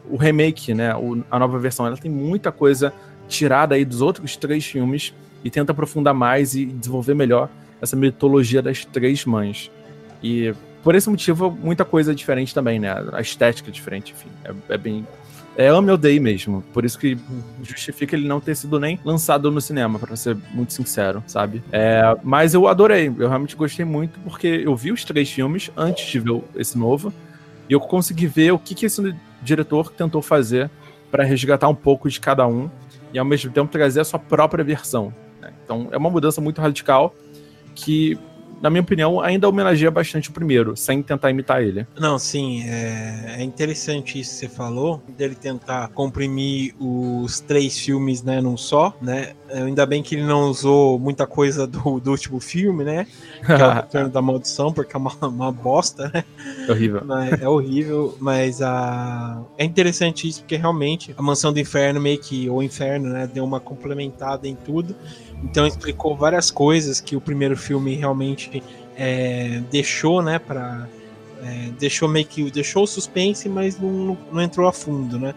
o 0.09 0.17
remake, 0.17 0.73
né? 0.73 0.97
O, 0.97 1.23
a 1.31 1.39
nova 1.39 1.59
versão, 1.59 1.87
ela 1.87 1.99
tem 1.99 2.11
muita 2.11 2.51
coisa 2.51 2.95
tirada 3.29 3.75
aí 3.75 3.85
dos 3.85 4.01
outros 4.01 4.39
três 4.39 4.65
filmes 4.65 5.13
e 5.45 5.51
tenta 5.51 5.73
aprofundar 5.73 6.15
mais 6.15 6.55
e 6.55 6.65
desenvolver 6.65 7.13
melhor 7.13 7.51
essa 7.79 7.95
mitologia 7.95 8.63
das 8.63 8.87
três 8.87 9.27
mães. 9.27 9.71
E 10.23 10.55
por 10.83 10.95
esse 10.95 11.09
motivo, 11.09 11.51
muita 11.51 11.85
coisa 11.85 12.15
diferente 12.15 12.55
também, 12.55 12.79
né? 12.79 12.91
A 13.13 13.21
estética 13.21 13.71
é 13.71 13.73
diferente, 13.73 14.13
enfim. 14.13 14.29
É, 14.45 14.75
é 14.75 14.79
bem. 14.79 15.07
É 15.57 15.67
ame 15.67 15.89
ou 15.89 15.95
odeio 15.95 16.23
mesmo. 16.23 16.63
Por 16.73 16.85
isso 16.85 16.99
que 16.99 17.19
justifica 17.63 18.17
ele 18.17 18.27
não 18.27 18.41
ter 18.41 18.55
sido 18.55 18.81
nem 18.81 18.99
lançado 19.05 19.51
no 19.51 19.61
cinema, 19.61 19.99
para 19.99 20.17
ser 20.17 20.37
muito 20.53 20.73
sincero, 20.73 21.23
sabe? 21.27 21.63
É, 21.71 22.17
mas 22.23 22.55
eu 22.55 22.67
adorei. 22.67 23.09
Eu 23.09 23.29
realmente 23.29 23.57
gostei 23.57 23.85
muito, 23.85 24.19
porque 24.21 24.63
eu 24.65 24.75
vi 24.75 24.91
os 24.91 25.05
três 25.05 25.31
filmes 25.31 25.71
antes 25.77 26.07
de 26.07 26.19
ver 26.19 26.43
esse 26.57 26.79
novo. 26.79 27.13
E 27.69 27.73
eu 27.73 27.81
consegui 27.81 28.27
ver 28.27 28.53
o 28.53 28.59
que, 28.59 28.75
que 28.75 28.87
esse 28.87 29.15
diretor 29.43 29.91
tentou 29.91 30.23
fazer 30.23 30.71
para 31.11 31.25
resgatar 31.25 31.69
um 31.69 31.75
pouco 31.75 32.09
de 32.09 32.21
cada 32.21 32.47
um 32.47 32.71
e 33.13 33.19
ao 33.19 33.25
mesmo 33.25 33.51
tempo 33.51 33.71
trazer 33.71 34.01
a 34.01 34.05
sua 34.05 34.19
própria 34.19 34.65
versão. 34.65 35.13
Né? 35.41 35.53
Então 35.65 35.89
é 35.91 35.97
uma 35.97 36.11
mudança 36.11 36.41
muito 36.41 36.61
radical 36.61 37.15
que 37.75 38.19
na 38.61 38.69
minha 38.69 38.83
opinião, 38.83 39.21
ainda 39.21 39.49
homenageia 39.49 39.91
bastante 39.91 40.29
o 40.29 40.33
primeiro, 40.33 40.77
sem 40.77 41.03
tentar 41.03 41.31
imitar 41.31 41.63
ele. 41.63 41.87
Não, 41.99 42.19
sim, 42.19 42.63
é, 42.69 43.37
é 43.39 43.43
interessante 43.43 44.21
isso 44.21 44.33
que 44.33 44.37
você 44.37 44.49
falou, 44.49 45.03
dele 45.17 45.35
tentar 45.35 45.89
comprimir 45.89 46.75
os 46.79 47.41
três 47.41 47.79
filmes, 47.79 48.23
né, 48.23 48.41
num 48.41 48.57
só, 48.57 48.95
né? 49.01 49.33
Ainda 49.51 49.85
bem 49.85 50.03
que 50.03 50.15
ele 50.15 50.25
não 50.25 50.49
usou 50.51 50.99
muita 50.99 51.27
coisa 51.27 51.67
do, 51.67 51.99
do 51.99 52.11
último 52.11 52.39
filme, 52.39 52.85
né? 52.85 53.07
Que 53.45 53.53
é 53.53 53.67
o 53.67 53.71
Retorno 53.75 54.09
da 54.11 54.23
Maldição, 54.23 54.73
porque 54.73 54.95
é 54.95 54.99
uma, 54.99 55.13
uma 55.23 55.51
bosta, 55.51 56.11
né? 56.13 56.25
É 56.69 56.71
horrível. 56.71 57.03
Mas, 57.05 57.43
é 57.43 57.49
horrível, 57.49 58.17
mas 58.21 58.63
a... 58.63 59.43
é 59.59 59.65
interessante 59.65 60.29
isso, 60.29 60.41
porque 60.41 60.57
realmente 60.57 61.15
a 61.17 61.23
Mansão 61.23 61.53
do 61.53 61.59
Inferno 61.59 62.01
meio 62.01 62.21
que, 62.21 62.49
ou 62.49 62.63
Inferno, 62.63 63.09
né, 63.09 63.27
deu 63.27 63.45
uma 63.45 63.59
complementada 63.59 64.47
em 64.47 64.55
tudo. 64.55 64.95
Então 65.43 65.67
explicou 65.67 66.17
várias 66.17 66.51
coisas 66.51 67.01
que 67.01 67.17
o 67.17 67.21
primeiro 67.21 67.57
filme 67.57 67.95
realmente 67.95 68.63
é, 68.97 69.63
deixou, 69.71 70.23
né, 70.23 70.39
para 70.39 70.89
é, 71.43 71.71
deixou 71.79 72.09
meio 72.09 72.27
que 72.27 72.51
deixou 72.51 72.83
o 72.83 72.87
suspense, 72.87 73.49
mas 73.49 73.79
não, 73.79 74.17
não 74.31 74.43
entrou 74.43 74.69
a 74.69 74.73
fundo, 74.73 75.19
né? 75.19 75.35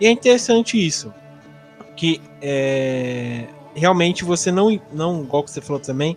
E 0.00 0.06
é 0.06 0.10
interessante 0.10 0.84
isso, 0.84 1.14
que 1.96 2.20
é, 2.42 3.46
realmente 3.74 4.24
você 4.24 4.50
não, 4.50 4.80
não, 4.92 5.22
igual 5.22 5.44
que 5.44 5.50
você 5.50 5.60
falou 5.60 5.80
também, 5.80 6.16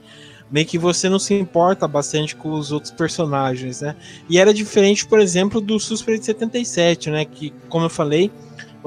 meio 0.50 0.66
que 0.66 0.78
você 0.78 1.08
não 1.08 1.20
se 1.20 1.34
importa 1.34 1.88
bastante 1.88 2.36
com 2.36 2.52
os 2.52 2.72
outros 2.72 2.92
personagens, 2.92 3.82
né? 3.82 3.96
E 4.28 4.40
era 4.40 4.54
diferente, 4.54 5.06
por 5.06 5.20
exemplo, 5.20 5.62
do 5.62 5.80
Suspeito 5.80 6.22
de 6.22 6.26
77, 6.28 7.12
né? 7.12 7.26
Que, 7.26 7.54
como 7.70 7.86
eu 7.86 7.90
falei, 7.90 8.32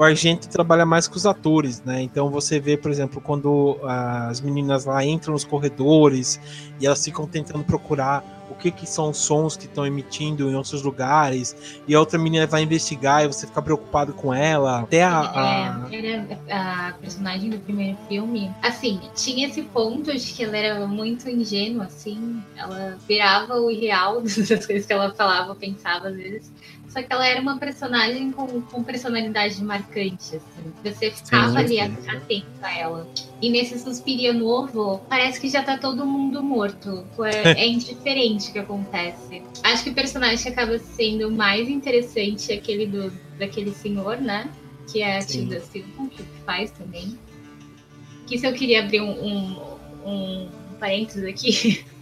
o 0.01 0.03
Argento 0.03 0.49
trabalha 0.49 0.83
mais 0.83 1.07
com 1.07 1.15
os 1.15 1.27
atores, 1.27 1.83
né? 1.83 2.01
Então 2.01 2.31
você 2.31 2.59
vê, 2.59 2.75
por 2.75 2.89
exemplo, 2.89 3.21
quando 3.21 3.77
as 3.83 4.41
meninas 4.41 4.85
lá 4.85 5.05
entram 5.05 5.33
nos 5.33 5.45
corredores 5.45 6.39
e 6.79 6.87
elas 6.87 7.05
ficam 7.05 7.27
tentando 7.27 7.63
procurar 7.63 8.23
o 8.49 8.55
que, 8.55 8.71
que 8.71 8.87
são 8.87 9.11
os 9.11 9.17
sons 9.17 9.55
que 9.55 9.65
estão 9.65 9.85
emitindo 9.85 10.49
em 10.49 10.55
outros 10.55 10.81
lugares, 10.81 11.55
e 11.87 11.93
a 11.93 11.99
outra 11.99 12.17
menina 12.17 12.47
vai 12.47 12.63
investigar 12.63 13.23
e 13.23 13.27
você 13.27 13.45
fica 13.45 13.61
preocupado 13.61 14.11
com 14.11 14.33
ela. 14.33 14.79
Até 14.79 15.03
a. 15.03 15.79
É, 15.91 15.95
era 15.95 16.89
a 16.89 16.93
personagem 16.93 17.51
do 17.51 17.59
primeiro 17.59 17.95
filme. 18.09 18.51
Assim, 18.63 18.99
tinha 19.15 19.47
esse 19.47 19.61
ponto 19.61 20.11
de 20.11 20.33
que 20.33 20.43
ela 20.43 20.57
era 20.57 20.87
muito 20.87 21.29
ingênua, 21.29 21.85
assim. 21.85 22.41
Ela 22.57 22.97
virava 23.07 23.53
o 23.59 23.69
irreal 23.69 24.19
das 24.25 24.35
coisas 24.65 24.85
que 24.85 24.93
ela 24.93 25.13
falava, 25.13 25.53
pensava 25.53 26.07
às 26.07 26.15
vezes. 26.15 26.51
Só 26.91 27.01
que 27.01 27.07
ela 27.09 27.25
era 27.25 27.39
uma 27.39 27.57
personagem 27.57 28.31
com, 28.31 28.61
com 28.63 28.83
personalidade 28.83 29.63
marcante, 29.63 30.35
assim. 30.35 30.73
Você 30.83 31.09
ficava 31.09 31.65
sim, 31.65 31.79
ali 31.79 31.79
atento 31.79 32.47
a 32.61 32.77
ela. 32.77 33.07
E 33.41 33.49
nesse 33.49 33.79
Suspiria 33.79 34.33
novo, 34.33 34.99
parece 35.07 35.39
que 35.39 35.47
já 35.47 35.63
tá 35.63 35.77
todo 35.77 36.05
mundo 36.05 36.43
morto. 36.43 37.07
É, 37.23 37.61
é 37.61 37.67
indiferente 37.69 38.49
o 38.49 38.53
que 38.53 38.59
acontece. 38.59 39.41
Acho 39.63 39.85
que 39.85 39.89
o 39.91 39.93
personagem 39.93 40.37
que 40.37 40.49
acaba 40.49 40.77
sendo 40.79 41.31
mais 41.31 41.69
interessante 41.69 42.51
é 42.51 42.55
aquele 42.55 42.85
do, 42.85 43.09
daquele 43.39 43.73
senhor, 43.73 44.17
né? 44.17 44.49
Que 44.91 45.01
é 45.01 45.17
a 45.17 45.25
Tilda 45.25 45.61
Silva, 45.61 46.07
que 46.09 46.23
faz 46.45 46.71
também. 46.71 47.17
Que 48.27 48.37
se 48.37 48.45
eu 48.45 48.51
queria 48.51 48.83
abrir 48.83 48.99
um, 48.99 49.11
um, 49.11 49.61
um 50.05 50.49
parênteses 50.77 51.23
aqui. 51.23 51.85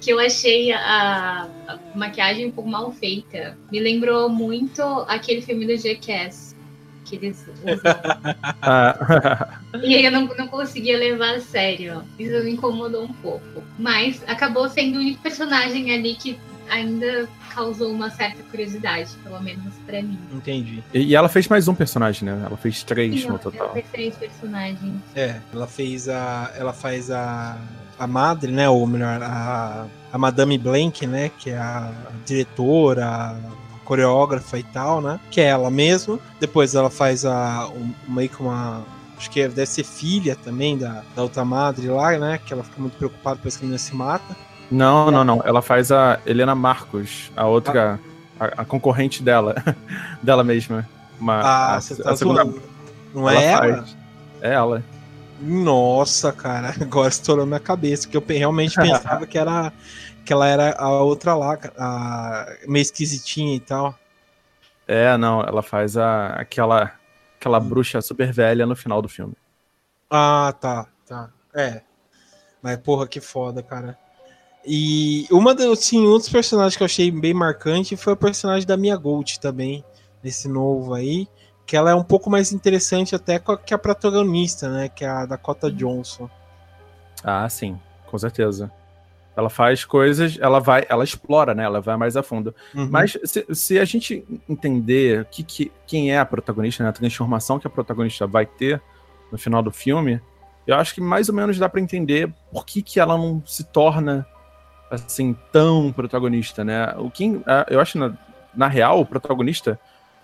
que 0.00 0.10
eu 0.10 0.18
achei 0.18 0.72
a, 0.72 1.48
a, 1.68 1.78
maquiagem 1.94 2.46
um 2.46 2.50
pouco 2.50 2.70
mal 2.70 2.92
feita. 2.92 3.56
Me 3.70 3.80
lembrou 3.80 4.28
muito 4.28 4.82
aquele 5.08 5.42
filme 5.42 5.66
do 5.66 5.76
Jackass. 5.76 6.56
Que 7.04 7.16
eles 7.16 7.44
ah. 8.62 9.58
e 9.82 9.96
aí 9.96 10.04
eu 10.04 10.12
não, 10.12 10.26
não 10.26 10.46
conseguia 10.46 10.96
levar 10.96 11.34
a 11.34 11.40
sério. 11.40 12.04
Isso 12.18 12.44
me 12.44 12.52
incomodou 12.52 13.04
um 13.04 13.12
pouco. 13.14 13.64
Mas 13.78 14.22
acabou 14.28 14.68
sendo 14.68 14.96
o 14.96 15.00
único 15.00 15.20
personagem 15.20 15.92
ali 15.92 16.14
que 16.14 16.38
ainda 16.70 17.28
causou 17.52 17.90
uma 17.90 18.10
certa 18.10 18.42
curiosidade, 18.44 19.10
pelo 19.24 19.40
menos 19.42 19.74
para 19.84 20.00
mim. 20.00 20.18
Entendi. 20.32 20.82
E, 20.94 21.00
e, 21.00 21.14
ela 21.14 21.28
fez 21.28 21.48
mais 21.48 21.66
um 21.68 21.74
personagem, 21.74 22.24
né? 22.24 22.42
Ela 22.46 22.56
fez 22.56 22.82
três 22.84 23.22
Sim, 23.22 23.28
no 23.28 23.38
total. 23.38 23.66
Ela 23.66 23.72
fez 23.74 23.86
três 23.90 24.14
personagens. 24.16 25.02
É, 25.14 25.40
ela 25.52 25.66
fez 25.66 26.08
a. 26.08 26.52
Ela 26.56 26.72
faz 26.72 27.10
a 27.10 27.58
a 28.00 28.06
madre, 28.06 28.50
né, 28.50 28.66
ou 28.66 28.86
melhor, 28.86 29.22
a, 29.22 29.84
a 30.10 30.16
Madame 30.16 30.56
Blank, 30.56 31.06
né, 31.06 31.30
que 31.38 31.50
é 31.50 31.58
a 31.58 31.92
diretora, 32.24 33.06
a 33.06 33.36
coreógrafa 33.84 34.58
e 34.58 34.62
tal, 34.62 35.02
né, 35.02 35.20
que 35.30 35.38
é 35.38 35.48
ela 35.48 35.70
mesma. 35.70 36.18
Depois 36.40 36.74
ela 36.74 36.88
faz 36.88 37.26
a 37.26 37.68
um, 37.68 37.92
meio 38.08 38.30
que 38.30 38.40
uma 38.40 38.82
acho 39.18 39.30
que 39.30 39.46
deve 39.46 39.66
ser 39.66 39.84
filha 39.84 40.34
também 40.34 40.78
da, 40.78 41.02
da 41.14 41.22
outra 41.22 41.44
madre 41.44 41.88
lá, 41.88 42.16
né, 42.18 42.40
que 42.42 42.54
ela 42.54 42.64
fica 42.64 42.80
muito 42.80 42.96
preocupada 42.96 43.36
depois 43.36 43.54
que 43.54 43.64
a 43.64 43.66
menina 43.66 43.78
se 43.78 43.94
mata. 43.94 44.34
Não, 44.70 45.10
não, 45.10 45.22
não. 45.22 45.42
Ela 45.44 45.60
faz 45.60 45.92
a 45.92 46.18
Helena 46.24 46.54
Marcos, 46.54 47.30
a 47.36 47.46
outra, 47.46 48.00
a, 48.38 48.62
a 48.62 48.64
concorrente 48.64 49.22
dela, 49.22 49.56
dela 50.22 50.42
mesma. 50.42 50.88
Uma, 51.20 51.34
ah, 51.34 51.76
a, 51.76 51.80
você 51.82 52.02
tá 52.02 52.12
a 52.12 52.16
segunda... 52.16 52.50
Não 53.12 53.28
é 53.28 53.44
ela? 53.44 53.76
Faz. 53.76 53.96
É 54.40 54.52
ela. 54.54 54.82
Nossa, 55.40 56.32
cara, 56.32 56.74
agora 56.80 57.08
estourou 57.08 57.46
minha 57.46 57.60
cabeça, 57.60 58.08
que 58.08 58.16
eu 58.16 58.24
realmente 58.26 58.74
pensava 58.80 59.26
que 59.26 59.38
era 59.38 59.72
que 60.24 60.32
ela 60.32 60.46
era 60.46 60.76
a 60.78 60.90
outra 61.02 61.34
lá, 61.34 61.58
a 61.78 62.46
meio 62.68 62.82
esquisitinha 62.82 63.56
e 63.56 63.60
tal. 63.60 63.98
É, 64.86 65.16
não, 65.16 65.42
ela 65.42 65.62
faz 65.62 65.96
a, 65.96 66.28
aquela 66.34 66.92
aquela 67.36 67.58
hum. 67.58 67.68
bruxa 67.68 68.02
super 68.02 68.32
velha 68.32 68.66
no 68.66 68.76
final 68.76 69.00
do 69.00 69.08
filme. 69.08 69.34
Ah, 70.10 70.54
tá, 70.60 70.86
tá. 71.06 71.30
É. 71.54 71.82
Mas 72.62 72.76
porra, 72.78 73.08
que 73.08 73.20
foda, 73.20 73.62
cara. 73.62 73.98
E 74.64 75.26
uma 75.30 75.54
dos, 75.54 75.78
assim, 75.78 76.06
um 76.06 76.18
dos 76.18 76.28
personagens 76.28 76.76
que 76.76 76.82
eu 76.82 76.86
achei 76.86 77.10
bem 77.10 77.32
marcante 77.32 77.96
foi 77.96 78.12
o 78.12 78.16
personagem 78.16 78.66
da 78.66 78.76
Mia 78.76 78.96
Gold 78.96 79.40
também, 79.40 79.82
nesse 80.22 80.48
novo 80.48 80.92
aí. 80.92 81.26
Que 81.70 81.76
ela 81.76 81.92
é 81.92 81.94
um 81.94 82.02
pouco 82.02 82.28
mais 82.28 82.50
interessante 82.50 83.14
até 83.14 83.40
que 83.64 83.72
a 83.72 83.78
protagonista, 83.78 84.68
né? 84.68 84.88
Que 84.88 85.04
é 85.04 85.08
a 85.08 85.24
Dakota 85.24 85.70
Johnson. 85.70 86.28
Ah, 87.22 87.48
sim, 87.48 87.78
com 88.08 88.18
certeza. 88.18 88.72
Ela 89.36 89.48
faz 89.48 89.84
coisas, 89.84 90.36
ela 90.40 90.58
vai, 90.58 90.84
ela 90.88 91.04
explora, 91.04 91.54
né? 91.54 91.62
Ela 91.62 91.80
vai 91.80 91.96
mais 91.96 92.16
a 92.16 92.24
fundo. 92.24 92.52
Uhum. 92.74 92.88
Mas 92.90 93.16
se, 93.22 93.46
se, 93.54 93.78
a 93.78 93.84
gente 93.84 94.26
entender 94.48 95.24
que, 95.26 95.44
que, 95.44 95.70
quem 95.86 96.10
é 96.10 96.18
a 96.18 96.26
protagonista, 96.26 96.82
né? 96.82 96.90
A 96.90 96.92
transformação 96.92 97.60
que 97.60 97.68
a 97.68 97.70
protagonista 97.70 98.26
vai 98.26 98.44
ter 98.44 98.82
no 99.30 99.38
final 99.38 99.62
do 99.62 99.70
filme, 99.70 100.20
eu 100.66 100.74
acho 100.74 100.92
que 100.92 101.00
mais 101.00 101.28
ou 101.28 101.36
menos 101.36 101.56
dá 101.56 101.68
para 101.68 101.80
entender 101.80 102.34
por 102.50 102.66
que, 102.66 102.82
que 102.82 102.98
ela 102.98 103.16
não 103.16 103.40
se 103.46 103.62
torna 103.62 104.26
assim 104.90 105.36
tão 105.52 105.92
protagonista, 105.92 106.64
né? 106.64 106.92
O 106.98 107.08
que 107.12 107.40
eu 107.68 107.78
acho 107.78 107.96
na, 107.96 108.12
na 108.52 108.66
real 108.66 109.00
o 109.00 109.06
protagonista 109.06 109.78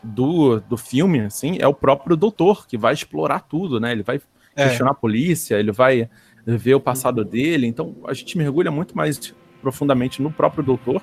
do, 0.07 0.61
do 0.61 0.77
filme, 0.77 1.21
assim, 1.21 1.57
é 1.59 1.67
o 1.67 1.75
próprio 1.75 2.17
doutor 2.17 2.67
que 2.67 2.79
vai 2.79 2.95
explorar 2.95 3.41
tudo, 3.41 3.81
né? 3.81 3.93
Ele 3.93 4.03
vai 4.03 4.21
é. 4.55 4.69
questionar 4.69 4.93
a 4.93 4.95
polícia, 4.95 5.57
ele 5.57 5.73
vai 5.73 6.09
ver 6.47 6.75
o 6.75 6.81
passado 6.81 7.25
dele. 7.25 7.67
Então 7.67 7.95
a 8.07 8.15
gente 8.15 8.39
mergulha 8.39 8.71
muito 8.71 8.97
mais 8.97 9.35
profundamente 9.61 10.23
no 10.23 10.31
próprio 10.31 10.63
doutor 10.63 11.03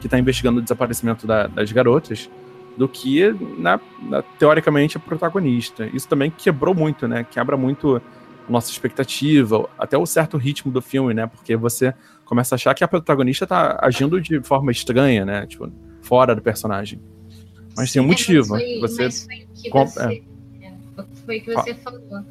que 0.00 0.06
está 0.06 0.18
investigando 0.18 0.58
o 0.58 0.62
desaparecimento 0.62 1.26
da, 1.26 1.46
das 1.46 1.70
garotas 1.70 2.28
do 2.76 2.88
que 2.88 3.30
na, 3.58 3.78
na, 4.02 4.22
teoricamente 4.22 4.96
a 4.96 5.00
protagonista. 5.00 5.86
Isso 5.92 6.08
também 6.08 6.30
quebrou 6.30 6.74
muito, 6.74 7.06
né? 7.06 7.24
Quebra 7.24 7.56
muito 7.56 8.00
a 8.48 8.50
nossa 8.50 8.70
expectativa, 8.70 9.68
até 9.78 9.98
o 9.98 10.06
certo 10.06 10.36
ritmo 10.36 10.72
do 10.72 10.80
filme, 10.80 11.12
né? 11.12 11.26
Porque 11.26 11.54
você 11.56 11.94
começa 12.24 12.54
a 12.54 12.56
achar 12.56 12.74
que 12.74 12.82
a 12.82 12.88
protagonista 12.88 13.46
tá 13.46 13.78
agindo 13.82 14.20
de 14.20 14.40
forma 14.42 14.72
estranha, 14.72 15.24
né? 15.24 15.46
Tipo, 15.46 15.70
fora 16.00 16.34
do 16.34 16.40
personagem. 16.40 17.00
Mas 17.76 17.92
tem 17.92 18.02
um 18.02 18.06
motivo. 18.06 18.50
Mas 18.50 18.62
foi, 18.62 18.80
você, 18.80 19.02
mas 19.02 19.24
foi 19.24 19.36
o 19.36 19.62
que 19.62 19.70
você, 19.70 20.00
é. 20.02 21.04
foi 21.24 21.38
o 21.38 21.42
que 21.42 21.54
você 21.54 21.74
falou. 21.74 22.24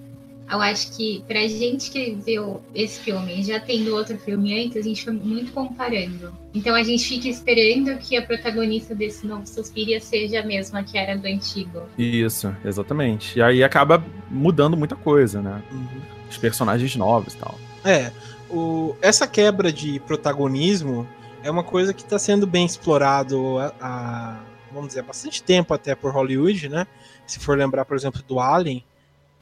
Eu 0.51 0.59
acho 0.61 0.91
que 0.97 1.23
pra 1.27 1.41
gente 1.47 1.91
que 1.91 2.17
viu 2.25 2.59
esse 2.73 2.99
filme, 3.01 3.43
já 3.43 3.59
tendo 3.59 3.95
outro 3.95 4.17
filme 4.17 4.65
antes, 4.65 4.77
a 4.77 4.81
gente 4.81 5.03
foi 5.03 5.13
muito 5.13 5.51
comparando. 5.51 6.33
Então 6.55 6.73
a 6.73 6.81
gente 6.81 7.07
fica 7.07 7.27
esperando 7.27 7.95
que 7.99 8.17
a 8.17 8.21
protagonista 8.23 8.95
desse 8.95 9.27
novo 9.27 9.45
Suspiria 9.45 10.01
seja 10.01 10.39
a 10.39 10.43
mesma 10.43 10.83
que 10.83 10.97
era 10.97 11.15
do 11.15 11.27
antigo. 11.27 11.83
Isso, 11.95 12.53
exatamente. 12.65 13.37
E 13.37 13.41
aí 13.43 13.63
acaba 13.63 14.03
mudando 14.27 14.75
muita 14.75 14.95
coisa, 14.95 15.39
né? 15.39 15.61
Uhum. 15.71 16.01
Os 16.27 16.37
personagens 16.37 16.95
novos 16.95 17.35
e 17.35 17.37
tal. 17.37 17.59
É, 17.85 18.11
o, 18.49 18.95
essa 19.03 19.27
quebra 19.27 19.71
de 19.71 19.99
protagonismo 19.99 21.07
é 21.43 21.51
uma 21.51 21.63
coisa 21.63 21.93
que 21.93 22.01
está 22.01 22.17
sendo 22.17 22.47
bem 22.47 22.65
explorado 22.65 23.59
há, 23.79 24.39
vamos 24.73 24.89
dizer, 24.89 25.03
bastante 25.03 25.41
tempo 25.43 25.73
até 25.73 25.95
por 25.95 26.13
Hollywood, 26.13 26.69
né? 26.69 26.87
Se 27.25 27.39
for 27.39 27.57
lembrar, 27.57 27.85
por 27.85 27.95
exemplo, 27.95 28.21
do 28.23 28.39
Alien, 28.39 28.83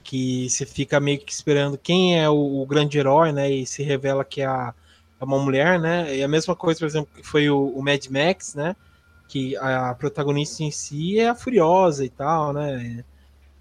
que 0.04 0.50
você 0.50 0.66
fica 0.66 1.00
meio 1.00 1.20
que 1.20 1.32
esperando 1.32 1.78
quem 1.78 2.20
é 2.20 2.30
o, 2.30 2.62
o 2.62 2.66
grande 2.66 2.98
herói, 2.98 3.32
né? 3.32 3.52
E 3.52 3.66
se 3.66 3.84
revela 3.84 4.24
que 4.24 4.42
é, 4.42 4.46
a, 4.46 4.74
é 5.20 5.24
uma 5.24 5.38
mulher, 5.38 5.80
né? 5.80 6.16
E 6.16 6.24
a 6.24 6.28
mesma 6.28 6.56
coisa, 6.56 6.80
por 6.80 6.86
exemplo, 6.86 7.10
que 7.16 7.24
foi 7.24 7.50
o, 7.50 7.68
o 7.68 7.84
Mad 7.84 8.06
Max, 8.08 8.56
né? 8.56 8.76
Que 9.28 9.58
a, 9.58 9.90
a, 9.90 9.96
protagonista 9.96 10.64
em 10.64 10.72
si 10.72 11.20
é 11.20 11.28
a 11.28 11.36
Furiosa 11.36 12.06
e 12.06 12.10
tal, 12.10 12.54
né? 12.54 13.04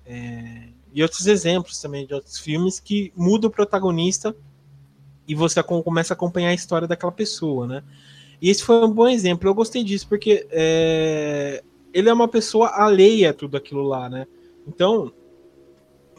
É, 0.07 0.69
e 0.95 1.03
outros 1.03 1.27
exemplos 1.27 1.81
também 1.81 2.07
de 2.07 2.15
outros 2.15 2.39
filmes 2.39 2.79
que 2.79 3.13
muda 3.17 3.49
o 3.49 3.51
protagonista 3.51 4.35
e 5.27 5.35
você 5.35 5.63
começa 5.63 6.15
a 6.15 6.17
acompanhar 6.17 6.51
a 6.51 6.55
história 6.55 6.87
daquela 6.87 7.13
pessoa, 7.13 7.67
né? 7.67 7.83
E 8.41 8.51
esse 8.51 8.63
foi 8.63 8.85
um 8.85 8.91
bom 8.91 9.09
exemplo. 9.09 9.49
Eu 9.49 9.55
gostei 9.55 9.83
disso 9.83 10.09
porque 10.09 10.47
é, 10.51 11.63
ele 11.93 12.09
é 12.09 12.13
uma 12.13 12.29
pessoa 12.29 12.69
alheia 12.69 13.31
a 13.31 13.35
tudo 13.35 13.57
aquilo 13.57 13.83
lá, 13.83 14.09
né? 14.09 14.27
Então, 14.67 15.13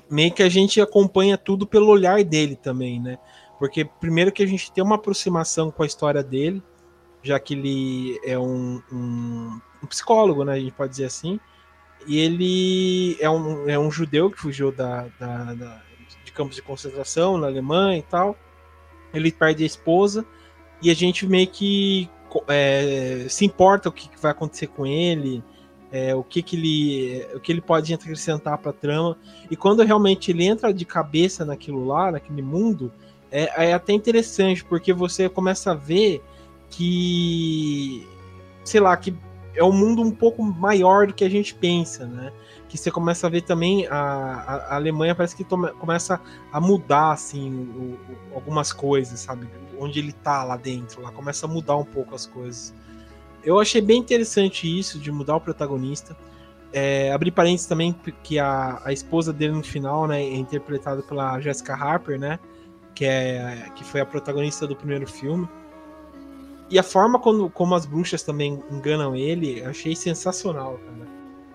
meio 0.10 0.32
que 0.32 0.44
a 0.44 0.50
gente 0.50 0.82
acompanha 0.82 1.38
tudo 1.38 1.68
pelo 1.68 1.88
olhar 1.88 2.24
dele 2.24 2.56
também, 2.56 3.00
né? 3.00 3.18
Porque 3.60 3.86
primeiro 3.86 4.32
que 4.32 4.44
a 4.44 4.48
gente 4.48 4.72
tem 4.72 4.84
uma 4.84 4.96
aproximação 4.96 5.72
com 5.72 5.84
a 5.84 5.88
história 5.88 6.24
dele, 6.24 6.62
já 7.24 7.40
que 7.40 7.54
ele 7.54 8.20
é 8.24 8.38
um, 8.38 8.82
um, 8.92 9.60
um 9.84 9.88
psicólogo, 9.88 10.44
né? 10.44 10.54
A 10.54 10.60
gente 10.60 10.74
pode 10.74 10.92
dizer 10.92 11.06
assim. 11.06 11.40
E 12.08 12.18
ele 12.20 13.18
é 13.20 13.30
um, 13.30 13.70
é 13.70 13.78
um 13.78 13.92
judeu 13.92 14.32
que 14.32 14.40
fugiu 14.40 14.72
da, 14.72 15.08
da, 15.20 15.54
da 15.54 15.82
de 16.24 16.32
campos 16.32 16.56
de 16.56 16.62
concentração 16.62 17.38
na 17.38 17.48
Alemanha 17.48 18.00
e 18.00 18.04
tal 18.04 18.38
ele 19.14 19.32
perde 19.32 19.64
a 19.64 19.66
esposa 19.66 20.26
e 20.82 20.92
a 20.92 20.94
gente 20.94 21.26
meio 21.26 21.48
que 21.48 22.10
é, 22.48 23.26
se 23.30 23.46
importa 23.46 23.90
o 23.90 23.92
que, 23.92 24.10
vai 24.22 24.32
acontecer 24.32 24.68
com 24.68 24.86
ele, 24.86 25.44
é, 25.92 26.14
o 26.14 26.24
que, 26.24 26.42
que 26.42 26.56
ele 26.56 27.28
o 27.34 27.40
que 27.40 27.52
ele 27.52 27.62
pode 27.62 27.94
acrescentar 27.94 28.58
para 28.58 28.72
a 28.72 28.74
trama 28.74 29.18
e 29.50 29.56
quando 29.56 29.84
realmente 29.84 30.32
ele 30.32 30.46
entra 30.46 30.74
de 30.74 30.86
cabeça 30.86 31.46
naquilo 31.46 31.86
lá, 31.86 32.12
naquele 32.12 32.42
mundo, 32.42 32.92
é, 33.32 33.70
é 33.70 33.74
até 33.74 33.94
interessante 33.94 34.64
porque 34.64 34.92
você 34.92 35.30
começa 35.30 35.72
a 35.72 35.76
ver 35.76 36.22
que 36.70 38.06
sei 38.64 38.82
lá 38.82 38.96
que 38.98 39.16
é 39.56 39.64
um 39.64 39.72
mundo 39.72 40.02
um 40.02 40.12
pouco 40.12 40.44
maior 40.44 41.08
do 41.08 41.14
que 41.14 41.24
a 41.24 41.30
gente 41.30 41.56
pensa, 41.56 42.06
né? 42.06 42.32
que 42.68 42.78
você 42.78 42.92
começa 42.92 43.28
a 43.28 43.30
ver 43.30 43.42
também 43.42 43.88
a, 43.88 43.96
a, 43.96 44.56
a 44.56 44.76
Alemanha 44.76 45.16
parece 45.16 45.36
que 45.36 45.44
começa 45.44 46.20
a 46.52 46.60
mudar 46.60 47.12
assim 47.12 47.50
o, 47.50 47.94
o, 47.94 48.36
algumas 48.36 48.74
coisas, 48.74 49.20
sabe? 49.20 49.48
Onde 49.80 50.00
ele 50.00 50.12
tá 50.12 50.44
lá 50.44 50.58
dentro, 50.58 51.02
lá 51.02 51.12
começa 51.12 51.46
a 51.46 51.50
mudar 51.50 51.76
um 51.76 51.86
pouco 51.86 52.16
as 52.16 52.26
coisas. 52.26 52.74
Eu 53.44 53.60
achei 53.60 53.82
bem 53.82 54.00
interessante 54.00 54.68
isso 54.68 55.00
de 55.00 55.12
mudar 55.12 55.36
o 55.36 55.42
protagonista. 55.42 56.18
É, 56.74 57.12
abrir 57.12 57.32
parênteses 57.32 57.66
também 57.66 57.96
que 58.24 58.38
a, 58.38 58.82
a 58.84 58.92
esposa 58.92 59.32
dele 59.32 59.54
no 59.54 59.64
final, 59.64 60.08
né, 60.08 60.22
é 60.22 60.36
interpretada 60.36 61.02
pela 61.02 61.40
Jessica 61.40 61.74
Harper, 61.74 62.20
né, 62.20 62.40
que 62.94 63.06
é 63.06 63.72
que 63.74 63.86
foi 63.86 64.02
a 64.02 64.06
protagonista 64.06 64.68
do 64.68 64.76
primeiro 64.76 65.08
filme. 65.08 65.48
E 66.70 66.78
a 66.78 66.84
forma 66.84 67.18
como, 67.20 67.50
como 67.50 67.74
as 67.74 67.86
bruxas 67.86 68.24
também 68.24 68.62
enganam 68.70 69.16
ele, 69.16 69.64
achei 69.64 69.96
sensacional, 69.96 70.78
cara 70.80 71.07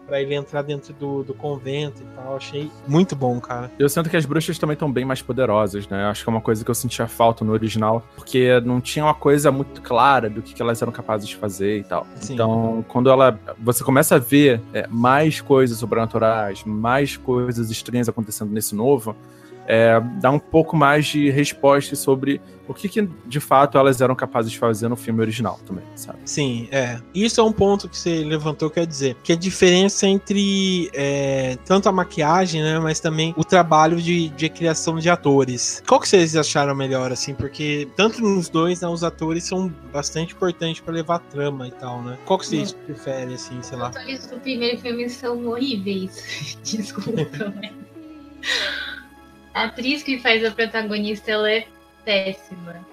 para 0.06 0.20
ele 0.20 0.34
entrar 0.34 0.62
dentro 0.62 0.92
do, 0.94 1.22
do 1.22 1.34
convento 1.34 2.02
e 2.02 2.06
tal. 2.16 2.36
Achei 2.36 2.70
muito 2.86 3.14
bom, 3.14 3.40
cara. 3.40 3.70
Eu 3.78 3.88
sinto 3.88 4.10
que 4.10 4.16
as 4.16 4.26
bruxas 4.26 4.58
também 4.58 4.74
estão 4.74 4.90
bem 4.90 5.04
mais 5.04 5.22
poderosas, 5.22 5.88
né? 5.88 6.04
Acho 6.04 6.24
que 6.24 6.30
é 6.30 6.32
uma 6.32 6.40
coisa 6.40 6.64
que 6.64 6.70
eu 6.70 6.74
sentia 6.74 7.06
falta 7.06 7.44
no 7.44 7.52
original, 7.52 8.04
porque 8.16 8.60
não 8.60 8.80
tinha 8.80 9.04
uma 9.04 9.14
coisa 9.14 9.50
muito 9.50 9.80
clara 9.80 10.28
do 10.28 10.42
que, 10.42 10.54
que 10.54 10.62
elas 10.62 10.80
eram 10.82 10.92
capazes 10.92 11.28
de 11.28 11.36
fazer 11.36 11.78
e 11.78 11.84
tal. 11.84 12.06
Sim. 12.16 12.34
Então, 12.34 12.84
quando 12.88 13.10
ela. 13.10 13.38
Você 13.58 13.84
começa 13.84 14.16
a 14.16 14.18
ver 14.18 14.60
é, 14.72 14.86
mais 14.88 15.40
coisas 15.40 15.78
sobrenaturais, 15.78 16.64
mais 16.64 17.16
coisas 17.16 17.70
estranhas 17.70 18.08
acontecendo 18.08 18.50
nesse 18.50 18.74
novo 18.74 19.16
é, 19.66 20.00
dar 20.20 20.30
um 20.30 20.38
pouco 20.38 20.76
mais 20.76 21.06
de 21.06 21.30
respostas 21.30 21.98
sobre 21.98 22.40
o 22.66 22.74
que, 22.74 22.88
que, 22.88 23.08
de 23.26 23.40
fato 23.40 23.76
elas 23.76 24.00
eram 24.00 24.14
capazes 24.14 24.50
de 24.50 24.58
fazer 24.58 24.88
no 24.88 24.96
filme 24.96 25.20
original 25.20 25.58
também, 25.66 25.84
sabe? 25.94 26.18
Sim, 26.24 26.68
é. 26.70 27.00
Isso 27.14 27.40
é 27.40 27.44
um 27.44 27.52
ponto 27.52 27.88
que 27.88 27.96
você 27.96 28.24
levantou, 28.24 28.70
quer 28.70 28.86
dizer, 28.86 29.16
que 29.22 29.32
a 29.32 29.36
diferença 29.36 30.06
entre 30.06 30.90
é, 30.94 31.56
tanto 31.64 31.88
a 31.88 31.92
maquiagem, 31.92 32.62
né, 32.62 32.78
mas 32.78 33.00
também 33.00 33.34
o 33.36 33.44
trabalho 33.44 34.00
de, 34.00 34.28
de 34.30 34.48
criação 34.48 34.98
de 34.98 35.10
atores. 35.10 35.82
Qual 35.86 36.00
que 36.00 36.08
vocês 36.08 36.36
acharam 36.36 36.74
melhor, 36.74 37.12
assim? 37.12 37.34
Porque 37.34 37.88
tanto 37.96 38.22
nos 38.22 38.48
dois, 38.48 38.80
né, 38.80 38.88
os 38.88 39.04
atores 39.04 39.44
são 39.44 39.68
bastante 39.92 40.34
importantes 40.34 40.80
para 40.80 40.94
levar 40.94 41.16
a 41.16 41.18
trama 41.18 41.68
e 41.68 41.72
tal, 41.72 42.02
né? 42.02 42.18
Qual 42.24 42.38
que 42.38 42.46
vocês 42.46 42.72
preferem, 42.72 43.34
assim, 43.34 43.60
sei 43.62 43.76
lá? 43.76 43.90
Os 43.90 43.96
atores 43.96 44.26
do 44.26 44.38
primeiro 44.38 44.78
filme 44.78 45.08
são 45.08 45.46
horríveis. 45.46 46.56
Desculpa, 46.62 47.12
né? 47.60 47.72
A 49.54 49.64
atriz 49.64 50.02
que 50.02 50.18
faz 50.18 50.44
a 50.44 50.50
protagonista, 50.50 51.30
ela 51.30 51.50
é 51.50 51.66
péssima. 52.04 52.86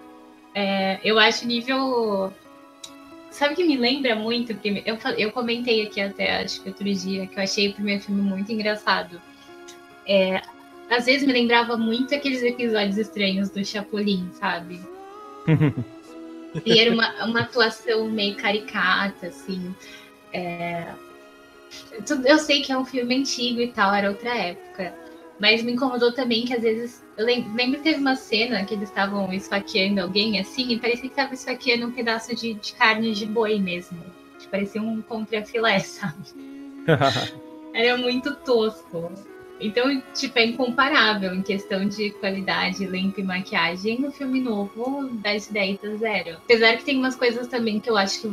É, 0.54 1.00
eu 1.04 1.18
acho 1.20 1.48
nível. 1.48 2.34
Sabe 3.32 3.56
que 3.56 3.64
me 3.64 3.78
lembra 3.78 4.16
muito? 4.16 4.52
Eu, 4.86 4.98
eu 5.18 5.32
comentei 5.32 5.86
aqui 5.86 6.02
até, 6.02 6.42
acho 6.42 6.62
que 6.62 6.70
outro 6.70 6.84
dia, 6.84 7.28
que 7.28 7.38
eu 7.38 7.44
achei 7.44 7.70
o 7.70 7.74
primeiro 7.74 8.02
filme 8.02 8.22
muito 8.22 8.52
engraçado. 8.52 9.22
É, 10.06 10.42
às 10.90 11.06
vezes 11.06 11.26
me 11.26 11.32
lembrava 11.32 11.78
muito 11.78 12.16
aqueles 12.16 12.42
episódios 12.42 12.98
estranhos 12.98 13.50
do 13.50 13.64
Chapolin, 13.64 14.30
sabe? 14.34 14.82
e 16.66 16.80
era 16.80 16.92
uma, 16.92 17.26
uma 17.26 17.42
atuação 17.42 18.10
meio 18.10 18.36
caricata, 18.36 19.28
assim. 19.28 19.74
É... 20.34 20.88
Eu 22.26 22.40
sei 22.40 22.62
que 22.62 22.72
é 22.72 22.78
um 22.78 22.84
filme 22.84 23.16
antigo 23.16 23.62
e 23.62 23.68
tal, 23.68 23.94
era 23.94 24.10
outra 24.10 24.36
época. 24.36 24.94
Mas 25.40 25.64
me 25.64 25.72
incomodou 25.72 26.12
também 26.12 26.46
que 26.46 26.54
às 26.54 26.62
vezes. 26.62 27.04
Eu 27.18 27.26
lembro, 27.26 27.54
lembro 27.56 27.78
que 27.78 27.84
teve 27.84 28.00
uma 28.00 28.16
cena 28.16 28.66
que 28.66 28.74
eles 28.74 28.90
estavam 28.90 29.32
esfaqueando 29.32 30.02
alguém 30.02 30.40
assim, 30.40 30.72
e 30.72 30.80
parecia 30.80 31.02
que 31.02 31.08
estava 31.08 31.34
esfaqueando 31.34 31.88
um 31.88 31.92
pedaço 31.92 32.36
de, 32.36 32.54
de 32.54 32.74
carne 32.74 33.14
de 33.14 33.26
boi 33.26 33.60
mesmo. 33.60 34.00
Parecia 34.52 34.82
um 34.82 35.02
contra-filé, 35.02 35.80
sabe? 35.80 36.16
Era 37.74 37.98
muito 37.98 38.36
tosco. 38.38 39.12
Então, 39.62 40.02
tipo, 40.14 40.40
é 40.40 40.46
incomparável 40.46 41.34
em 41.36 41.42
questão 41.42 41.88
de 41.88 42.12
qualidade, 42.12 42.86
limpa 42.86 43.20
e 43.20 43.24
maquiagem. 43.24 44.00
No 44.00 44.12
filme 44.12 44.40
novo, 44.40 45.10
10 45.12 45.48
de 45.48 45.54
10 45.54 45.84
a 45.84 45.96
zero. 45.98 46.38
Apesar 46.38 46.78
que 46.78 46.86
tem 46.86 46.98
umas 46.98 47.16
coisas 47.16 47.48
também 47.48 47.80
que 47.80 47.90
eu 47.90 47.98
acho 47.98 48.22
que 48.22 48.28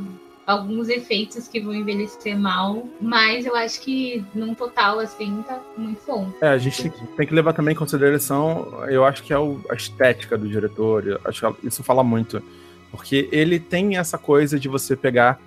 alguns 0.46 0.88
efeitos 0.88 1.48
que 1.48 1.61
vão 1.61 1.74
envelhecer 1.74 2.38
mal, 2.38 2.87
mas 3.00 3.44
eu 3.44 3.56
acho 3.56 3.80
que 3.80 4.24
num 4.35 4.54
total 4.54 5.00
assim 5.00 5.42
tá 5.42 5.61
muito 5.76 6.00
bom. 6.06 6.30
É, 6.40 6.48
a 6.48 6.59
gente 6.59 6.88
tem 7.16 7.26
que 7.26 7.35
levar 7.35 7.52
também 7.52 7.74
em 7.74 7.76
consideração, 7.76 8.85
eu 8.88 9.04
acho 9.04 9.22
que 9.24 9.32
é 9.32 9.38
o, 9.38 9.61
a 9.68 9.74
estética 9.74 10.38
do 10.38 10.48
diretor, 10.48 11.20
acho 11.24 11.52
que 11.54 11.66
isso 11.66 11.82
fala 11.82 12.04
muito, 12.04 12.40
porque 12.92 13.28
ele 13.32 13.59
tem 13.59 13.96
essa 13.96 14.16
coisa 14.16 14.59
de 14.59 14.68
você 14.68 14.94
pegar 14.94 15.40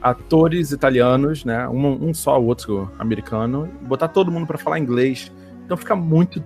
atores 0.00 0.72
italianos, 0.72 1.44
né, 1.44 1.68
um, 1.68 2.08
um 2.08 2.12
só, 2.12 2.40
o 2.40 2.44
outro 2.44 2.90
americano, 2.98 3.70
botar 3.82 4.08
todo 4.08 4.32
mundo 4.32 4.46
para 4.46 4.58
falar 4.58 4.80
inglês, 4.80 5.30
então 5.64 5.76
fica 5.76 5.94
muito 5.94 6.44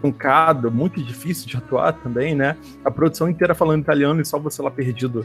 truncado, 0.00 0.70
muito 0.70 1.00
difícil 1.02 1.46
de 1.46 1.56
atuar 1.56 1.92
também, 1.92 2.34
né? 2.34 2.56
A 2.84 2.90
produção 2.90 3.30
inteira 3.30 3.54
falando 3.54 3.82
italiano 3.82 4.20
e 4.20 4.24
só 4.24 4.36
você 4.36 4.60
lá 4.60 4.68
perdido 4.68 5.24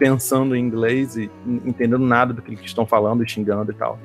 pensando 0.00 0.56
em 0.56 0.64
inglês 0.64 1.14
e 1.14 1.30
entendendo 1.46 1.98
nada 1.98 2.32
do 2.32 2.40
que 2.40 2.52
eles 2.52 2.64
estão 2.64 2.86
falando 2.86 3.22
e 3.22 3.28
xingando 3.28 3.70
e 3.70 3.74
tal. 3.74 3.98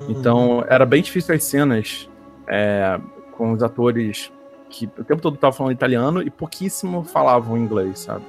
Uhum. 0.00 0.10
Então, 0.10 0.64
era 0.68 0.86
bem 0.86 1.02
difícil 1.02 1.34
as 1.34 1.42
cenas 1.42 2.08
é, 2.46 3.00
com 3.32 3.50
os 3.50 3.60
atores 3.60 4.32
que 4.70 4.86
o 4.86 5.02
tempo 5.02 5.20
todo 5.20 5.34
estavam 5.34 5.56
falando 5.56 5.72
italiano 5.72 6.22
e 6.22 6.30
pouquíssimo 6.30 7.02
falavam 7.02 7.58
inglês, 7.58 7.98
sabe? 7.98 8.24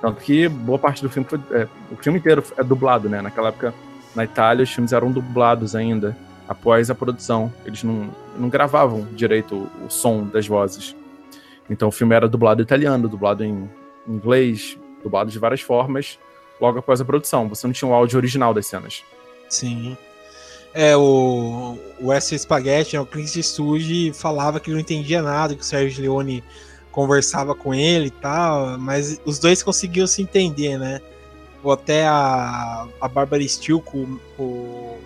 Tanto 0.00 0.20
que 0.20 0.48
boa 0.48 0.78
parte 0.78 1.02
do 1.02 1.08
filme 1.08 1.28
foi. 1.28 1.40
É, 1.52 1.68
o 1.90 1.96
filme 1.96 2.18
inteiro 2.18 2.42
é 2.56 2.64
dublado, 2.64 3.08
né? 3.08 3.22
Naquela 3.22 3.48
época, 3.48 3.72
na 4.14 4.24
Itália, 4.24 4.64
os 4.64 4.70
filmes 4.72 4.92
eram 4.92 5.12
dublados 5.12 5.76
ainda, 5.76 6.16
após 6.48 6.90
a 6.90 6.96
produção. 6.96 7.52
Eles 7.64 7.84
não, 7.84 8.10
não 8.36 8.48
gravavam 8.48 9.06
direito 9.12 9.54
o, 9.54 9.86
o 9.86 9.90
som 9.90 10.24
das 10.24 10.48
vozes. 10.48 10.96
Então 11.70 11.88
o 11.88 11.92
filme 11.92 12.14
era 12.14 12.28
dublado 12.28 12.60
italiano, 12.60 13.08
dublado 13.08 13.44
em 13.44 13.70
inglês, 14.06 14.76
dublado 15.04 15.30
de 15.30 15.38
várias 15.38 15.60
formas, 15.60 16.18
logo 16.60 16.78
após 16.80 17.00
a 17.00 17.04
produção. 17.04 17.48
Você 17.48 17.66
não 17.66 17.74
tinha 17.74 17.88
o 17.88 17.94
áudio 17.94 18.16
original 18.16 18.52
das 18.52 18.66
cenas. 18.66 19.04
Sim. 19.48 19.96
É, 20.72 20.96
o, 20.96 21.78
o 22.00 22.12
S. 22.12 22.36
Spaghetti, 22.36 22.96
né, 22.96 23.00
o 23.00 23.06
Clint 23.06 23.36
Eastwood, 23.36 24.12
falava 24.12 24.58
que 24.58 24.72
não 24.72 24.80
entendia 24.80 25.22
nada, 25.22 25.54
que 25.54 25.60
o 25.60 25.64
Sérgio 25.64 26.02
Leone 26.02 26.42
conversava 26.90 27.54
com 27.54 27.72
ele 27.72 28.06
e 28.06 28.10
tal, 28.10 28.78
mas 28.78 29.20
os 29.24 29.38
dois 29.38 29.62
conseguiam 29.62 30.06
se 30.06 30.22
entender, 30.22 30.78
né? 30.78 31.00
Ou 31.62 31.72
até 31.72 32.06
a, 32.06 32.86
a 33.00 33.08
Barbara 33.08 33.46
Steele 33.46 33.80
com, 33.80 34.18
com, 34.36 34.98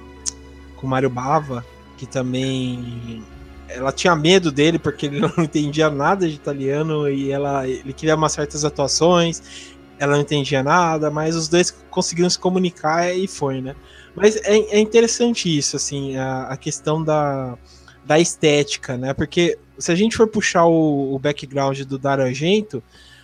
com 0.77 0.87
o 0.87 0.91
Mario 0.91 1.11
Bava, 1.11 1.65
que 1.97 2.07
também 2.07 3.23
ela 3.69 3.93
tinha 3.93 4.17
medo 4.17 4.51
dele 4.51 4.79
porque 4.79 5.07
ele 5.07 5.21
não 5.37 5.45
entendia 5.45 5.91
nada 5.91 6.27
de 6.27 6.35
italiano 6.35 7.09
e 7.09 7.31
ela 7.31 7.69
ele 7.69 7.93
queria 7.93 8.17
umas 8.17 8.33
certas 8.33 8.65
atuações 8.65 9.77
ela 9.99 10.13
não 10.15 10.21
entendia 10.21 10.63
nada, 10.63 11.11
mas 11.11 11.35
os 11.35 11.49
dois 11.49 11.71
conseguiram 11.91 12.31
se 12.31 12.39
comunicar 12.39 13.15
e 13.15 13.27
foi, 13.27 13.61
né? 13.61 13.75
Mas 14.15 14.37
é, 14.37 14.57
é 14.57 14.81
interessante 14.81 15.57
isso, 15.57 15.77
assim, 15.77 16.17
a, 16.17 16.49
a, 16.49 16.57
questão 16.57 17.03
da, 17.03 17.57
da 18.05 18.19
estética, 18.19 18.97
né? 18.97 19.13
Porque 19.15 19.59
se 19.79 19.93
a 19.93 19.95
gente 19.95 20.17
for 20.17 20.27
puxar 20.27 20.65
o, 20.65 21.15
o 21.15 21.19
background 21.19 21.81
do 21.83 21.99
Dario 21.99 22.25
Argento, 22.25 22.83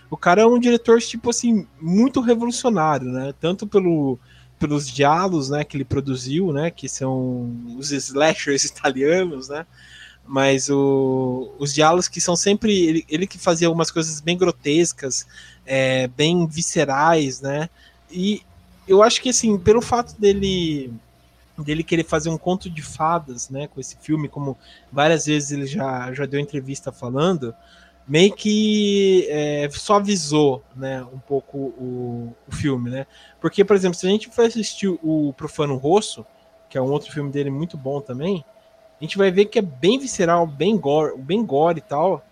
o 0.09 0.17
cara 0.17 0.41
é 0.41 0.45
um 0.45 0.59
diretor, 0.59 0.99
tipo 1.01 1.29
assim, 1.29 1.67
muito 1.81 2.21
revolucionário, 2.21 3.07
né? 3.07 3.33
Tanto 3.39 3.67
pelo, 3.67 4.19
pelos 4.59 4.87
diálogos, 4.87 5.49
né, 5.49 5.63
que 5.63 5.77
ele 5.77 5.85
produziu, 5.85 6.51
né, 6.51 6.71
que 6.71 6.87
são 6.87 7.53
os 7.77 7.91
slashers 7.91 8.63
italianos, 8.65 9.49
né? 9.49 9.65
Mas 10.27 10.69
o, 10.69 11.53
os 11.59 11.71
diálogos 11.71 12.07
que 12.07 12.19
são 12.19 12.35
sempre 12.35 12.73
ele, 12.73 13.05
ele 13.07 13.27
que 13.27 13.37
fazia 13.37 13.67
algumas 13.67 13.91
coisas 13.91 14.19
bem 14.19 14.35
grotescas, 14.35 15.27
é, 15.65 16.07
bem 16.07 16.45
viscerais, 16.47 17.41
né? 17.41 17.69
E 18.11 18.41
eu 18.87 19.01
acho 19.01 19.21
que 19.21 19.29
assim, 19.29 19.57
pelo 19.57 19.81
fato 19.81 20.19
dele 20.19 20.93
dele 21.57 21.83
querer 21.83 22.03
fazer 22.03 22.29
um 22.29 22.37
conto 22.37 22.69
de 22.69 22.81
fadas, 22.81 23.49
né, 23.49 23.67
com 23.67 23.79
esse 23.79 23.95
filme, 24.01 24.27
como 24.27 24.57
várias 24.91 25.25
vezes 25.25 25.51
ele 25.51 25.65
já, 25.65 26.11
já 26.13 26.25
deu 26.25 26.37
entrevista 26.37 26.91
falando, 26.91 27.55
meio 28.07 28.33
que 28.33 29.25
é, 29.29 29.69
suavizou, 29.71 30.61
né, 30.75 31.03
um 31.13 31.19
pouco 31.19 31.57
o, 31.57 32.35
o 32.47 32.51
filme, 32.53 32.89
né? 32.89 33.07
Porque, 33.39 33.63
por 33.63 33.75
exemplo, 33.75 33.97
se 33.97 34.05
a 34.05 34.09
gente 34.09 34.29
for 34.29 34.45
assistir 34.45 34.87
o 35.01 35.33
Profano 35.37 35.77
Rosso, 35.77 36.25
que 36.69 36.77
é 36.77 36.81
um 36.81 36.91
outro 36.91 37.11
filme 37.11 37.31
dele 37.31 37.49
muito 37.49 37.77
bom 37.77 38.01
também, 38.01 38.43
a 38.99 39.03
gente 39.03 39.17
vai 39.17 39.31
ver 39.31 39.45
que 39.45 39.59
é 39.59 39.61
bem 39.61 39.97
visceral, 39.97 40.45
bem 40.45 40.77
gore, 40.77 41.17
bem 41.17 41.43
gore 41.43 41.79
e 41.79 41.81
tal, 41.81 42.23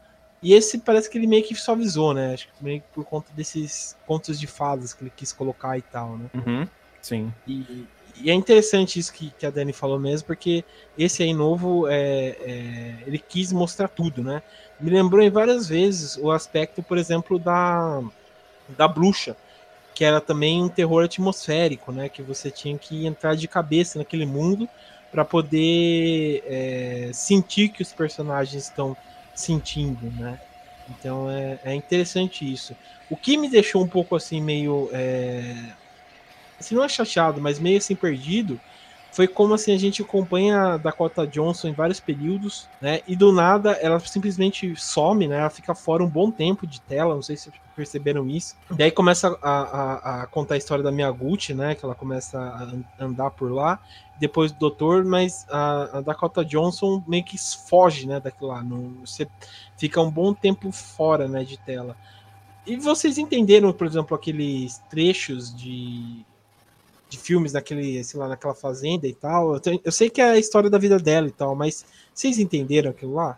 e 0.43 0.53
esse 0.53 0.77
parece 0.77 1.10
que 1.10 1.17
ele 1.17 1.25
meio 1.25 1.41
que 1.41 1.56
suavizou, 1.56 2.13
né? 2.13 2.34
Acho 2.34 2.47
que 2.47 2.63
meio 2.63 2.82
que 2.82 2.88
por 2.93 3.06
conta 3.06 3.32
desses 3.34 3.95
contos 4.06 4.38
de 4.38 4.45
fadas 4.45 4.93
que 4.93 5.01
ele 5.01 5.13
quis 5.15 5.32
colocar 5.32 5.77
e 5.77 5.82
tal, 5.82 6.17
né? 6.17 6.25
Uhum, 6.34 6.67
sim. 7.01 7.34
E, 7.47 7.88
e, 8.21 8.29
é 8.29 8.34
interessante 8.34 8.99
isso 8.99 9.13
que, 9.13 9.29
que 9.39 9.45
a 9.45 9.49
Dani 9.49 9.71
falou 9.71 9.97
mesmo, 9.97 10.27
porque 10.27 10.65
esse 10.97 11.23
aí 11.23 11.34
novo, 11.34 11.88
é, 11.88 12.36
é, 12.41 12.95
ele 13.08 13.17
quis 13.17 13.53
mostrar 13.53 13.88
tudo, 13.88 14.21
né? 14.21 14.43
Me 14.82 14.91
lembrou 14.91 15.21
em 15.23 15.29
várias 15.29 15.69
vezes 15.69 16.17
o 16.17 16.29
aspecto, 16.29 16.84
por 16.84 16.97
exemplo, 16.97 17.39
da, 17.39 18.03
da 18.67 18.86
bruxa, 18.86 19.38
que 19.95 20.03
era 20.03 20.19
também 20.19 20.62
um 20.62 20.67
terror 20.67 21.06
atmosférico, 21.06 21.93
né? 21.93 22.10
Que 22.10 22.21
você 22.21 22.51
tinha 22.51 22.77
que 22.77 23.06
entrar 23.06 23.36
de 23.36 23.47
cabeça 23.47 23.97
naquele 23.97 24.25
mundo 24.25 24.67
para 25.10 25.23
poder 25.23 26.43
é, 26.45 27.12
sentir 27.13 27.69
que 27.69 27.82
os 27.82 27.93
personagens 27.93 28.63
estão 28.63 28.97
sentindo, 29.33 30.11
né? 30.11 30.39
Então 30.89 31.29
é, 31.29 31.59
é 31.63 31.75
interessante 31.75 32.51
isso. 32.51 32.75
O 33.09 33.15
que 33.15 33.37
me 33.37 33.49
deixou 33.49 33.83
um 33.83 33.87
pouco 33.87 34.15
assim, 34.15 34.41
meio. 34.41 34.89
É, 34.93 35.55
assim, 36.59 36.75
não 36.75 36.83
é 36.83 36.89
chateado, 36.89 37.41
mas 37.41 37.59
meio 37.59 37.77
assim 37.77 37.95
perdido, 37.95 38.59
foi 39.13 39.28
como 39.28 39.54
assim 39.54 39.71
a 39.71 39.78
gente 39.78 40.02
acompanha 40.02 40.73
a 40.73 40.78
Dakota 40.78 41.28
Johnson 41.28 41.67
em 41.67 41.73
vários 41.73 41.99
períodos, 41.99 42.67
né? 42.82 43.02
E 43.08 43.15
do 43.15 43.32
nada 43.32 43.73
ela 43.73 43.99
simplesmente 43.99 44.76
some, 44.76 45.28
né? 45.28 45.38
Ela 45.38 45.52
fica 45.52 45.76
fora 45.76 46.04
um 46.04 46.10
bom 46.10 46.32
tempo 46.32 46.65
de 46.65 46.82
tela, 46.82 47.13
não 47.13 47.21
sei 47.21 47.38
se 47.38 47.52
perceberam 47.76 48.28
isso. 48.28 48.56
E 48.78 48.82
aí 48.82 48.89
começa 48.89 49.38
a, 49.39 49.52
a, 49.52 50.23
a 50.23 50.28
contar 50.28 50.56
a 50.56 50.58
história 50.58 50.84
da 50.84 50.91
Miyaguchi, 50.91 51.54
né? 51.54 51.76
Que 51.76 51.86
ela 51.86 51.93
começa 51.93 52.39
a 52.39 53.04
andar 53.04 53.30
por 53.30 53.52
lá 53.52 53.80
depois 54.19 54.52
do 54.52 54.58
doutor, 54.58 55.06
mas 55.06 55.45
a, 55.47 55.99
a, 55.99 56.02
Dakota 56.02 56.43
Johnson 56.43 57.04
meio 57.08 57.23
que 57.23 57.38
foge, 57.38 58.08
né, 58.08 58.19
daquilo 58.19 58.49
lá. 58.49 58.63
Não, 58.63 58.93
você 59.06 59.28
fica 59.78 60.02
um 60.02 60.10
bom 60.10 60.34
tempo 60.34 60.71
fora, 60.71 61.28
né, 61.28 61.43
de 61.43 61.58
tela. 61.58 61.95
E 62.65 62.78
vocês 62.78 63.17
entenderam, 63.17 63.73
por 63.73 63.86
exemplo, 63.86 64.15
aqueles 64.15 64.82
trechos 64.89 65.54
de, 65.54 66.26
de 67.13 67.19
filmes 67.19 67.54
naquele, 67.54 68.04
sei 68.04 68.19
lá, 68.19 68.28
naquela 68.28 68.56
fazenda 68.56 69.08
e 69.08 69.13
tal? 69.13 69.54
Eu, 69.54 69.60
tenho, 69.60 69.80
eu 69.84 69.91
sei 69.91 70.10
que 70.10 70.19
é 70.19 70.32
a 70.32 70.38
história 70.38 70.69
da 70.69 70.80
vida 70.80 70.97
dela 70.97 71.28
e 71.28 71.32
tal, 71.32 71.56
mas 71.56 71.86
vocês 72.13 72.39
entenderam 72.39 72.89
aquilo 72.89 73.13
lá? 73.13 73.38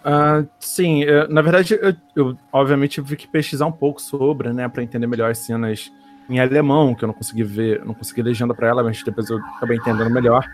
Uh, 0.00 0.48
sim, 0.58 1.02
eu, 1.02 1.28
na 1.28 1.40
verdade, 1.40 1.78
eu, 1.80 1.94
eu, 2.16 2.38
obviamente 2.52 3.00
tive 3.00 3.16
que 3.16 3.28
pesquisar 3.28 3.66
um 3.66 3.72
pouco 3.72 4.02
sobre, 4.02 4.52
né, 4.52 4.68
para 4.68 4.82
entender 4.82 5.06
melhor 5.06 5.30
as 5.30 5.38
cenas 5.38 5.92
em 6.28 6.40
alemão, 6.40 6.94
que 6.94 7.04
eu 7.04 7.06
não 7.06 7.14
consegui 7.14 7.44
ver, 7.44 7.84
não 7.84 7.94
consegui 7.94 8.22
legenda 8.22 8.54
para 8.54 8.68
ela, 8.68 8.82
mas 8.82 9.02
depois 9.02 9.30
eu 9.30 9.38
acabei 9.38 9.76
entendendo 9.76 10.10
melhor. 10.10 10.44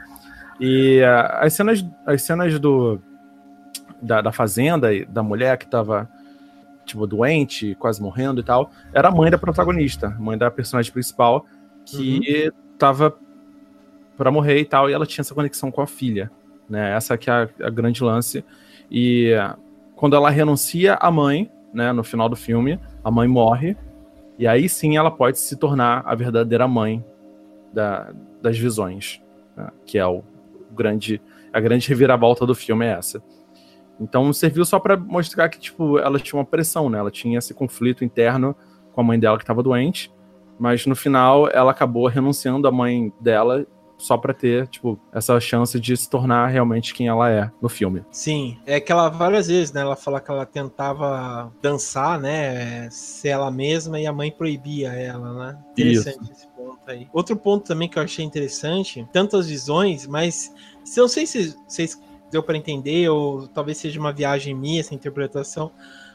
E 0.61 1.01
uh, 1.01 1.40
as 1.40 1.55
cenas, 1.55 1.85
as 2.07 2.23
cenas 2.23 2.59
do 2.59 3.01
da, 4.01 4.21
da 4.21 4.33
fazenda 4.33 4.88
da 5.07 5.23
mulher 5.23 5.57
que 5.57 5.67
tava 5.67 6.09
tipo 6.85 7.07
doente, 7.07 7.75
quase 7.77 8.01
morrendo 8.03 8.40
e 8.40 8.45
tal, 8.45 8.71
era 8.93 9.09
a 9.09 9.11
mãe 9.11 9.31
da 9.31 9.38
protagonista, 9.38 10.11
mãe 10.11 10.37
da 10.37 10.51
personagem 10.51 10.93
principal 10.93 11.47
que 11.85 12.47
uhum. 12.47 12.77
tava 12.79 13.16
para 14.16 14.31
morrer 14.31 14.59
e 14.59 14.64
tal, 14.64 14.88
e 14.88 14.92
ela 14.92 15.07
tinha 15.07 15.23
essa 15.23 15.35
conexão 15.35 15.70
com 15.70 15.81
a 15.81 15.87
filha, 15.87 16.31
né? 16.68 16.94
Essa 16.94 17.18
que 17.18 17.29
é 17.29 17.33
a, 17.33 17.49
a 17.62 17.70
grande 17.70 18.03
lance. 18.03 18.44
E 18.90 19.33
quando 19.97 20.14
ela 20.14 20.31
renuncia 20.31 20.94
à 20.94 21.11
mãe, 21.11 21.51
né, 21.73 21.92
no 21.92 22.05
final 22.05 22.29
do 22.29 22.37
filme, 22.37 22.79
a 23.03 23.11
mãe 23.11 23.27
morre 23.27 23.77
e 24.38 24.47
aí 24.47 24.68
sim 24.68 24.97
ela 24.97 25.11
pode 25.11 25.38
se 25.38 25.57
tornar 25.57 26.03
a 26.05 26.14
verdadeira 26.14 26.66
mãe 26.66 27.05
da, 27.73 28.12
das 28.42 28.59
visões, 28.59 29.23
né? 29.57 29.68
que 29.87 29.99
é 29.99 30.07
o 30.07 30.23
grande 30.73 31.20
a 31.53 31.61
grande 31.61 31.88
reviravolta 31.88 32.44
do 32.44 32.55
filme 32.55 32.85
é 32.85 32.90
essa. 32.90 33.23
Então 34.01 34.33
serviu 34.33 34.64
só 34.64 34.81
para 34.81 34.97
mostrar 34.97 35.49
que 35.49 35.59
tipo 35.59 35.99
ela 35.99 36.18
tinha 36.18 36.38
uma 36.38 36.44
pressão, 36.44 36.90
né? 36.90 36.99
Ela 36.99 37.12
tinha 37.12 37.38
esse 37.38 37.55
conflito 37.55 38.05
interno 38.05 38.57
com 38.92 39.01
a 39.01 39.05
mãe 39.05 39.18
dela 39.18 39.37
que 39.37 39.44
estava 39.44 39.62
doente, 39.62 40.12
mas 40.59 40.87
no 40.87 40.97
final 40.97 41.49
ela 41.53 41.71
acabou 41.71 42.07
renunciando 42.07 42.69
à 42.69 42.73
mãe 42.73 43.12
dela 43.21 43.67
só 43.97 44.19
para 44.19 44.35
ter, 44.35 44.67
tipo, 44.67 44.99
essa 45.12 45.38
chance 45.40 45.79
de 45.79 45.97
se 45.97 46.11
tornar 46.11 46.49
realmente 46.49 46.93
quem 46.93 47.09
ela 47.09 47.31
é 47.31 47.51
no 47.62 47.69
filme. 47.69 48.05
Sim, 48.11 48.59
é 48.67 48.81
que 48.81 48.93
ela 48.93 49.09
várias 49.09 49.47
vezes, 49.47 49.73
né, 49.73 49.81
ela 49.81 49.97
fala 49.97 50.21
que 50.21 50.31
ela 50.31 50.45
tentava 50.45 51.53
dançar, 51.62 52.21
né, 52.21 52.88
ser 52.90 53.29
ela 53.29 53.51
mesma 53.51 53.99
e 53.99 54.07
a 54.07 54.12
mãe 54.12 54.31
proibia 54.31 54.88
ela, 54.93 55.33
né? 55.33 55.59
Interessante 55.73 56.23
Isso. 56.23 56.33
esse 56.33 56.49
ponto 56.49 56.81
aí. 56.87 57.09
Outro 57.12 57.37
ponto 57.37 57.67
também 57.67 57.88
que 57.88 57.99
eu 57.99 58.03
achei 58.03 58.25
interessante, 58.25 59.09
tantas 59.12 59.49
visões, 59.49 60.07
mas 60.07 60.53
se 60.85 61.01
eu 61.01 61.05
não 61.05 61.09
sei 61.09 61.27
se 61.27 61.57
vocês 61.67 61.99
deu 62.31 62.43
para 62.43 62.57
entender, 62.57 63.09
ou 63.09 63.47
talvez 63.47 63.79
seja 63.79 63.99
uma 64.01 64.12
viagem 64.12 64.55
minha 64.55 64.81
essa 64.81 64.95
interpretação. 64.95 65.71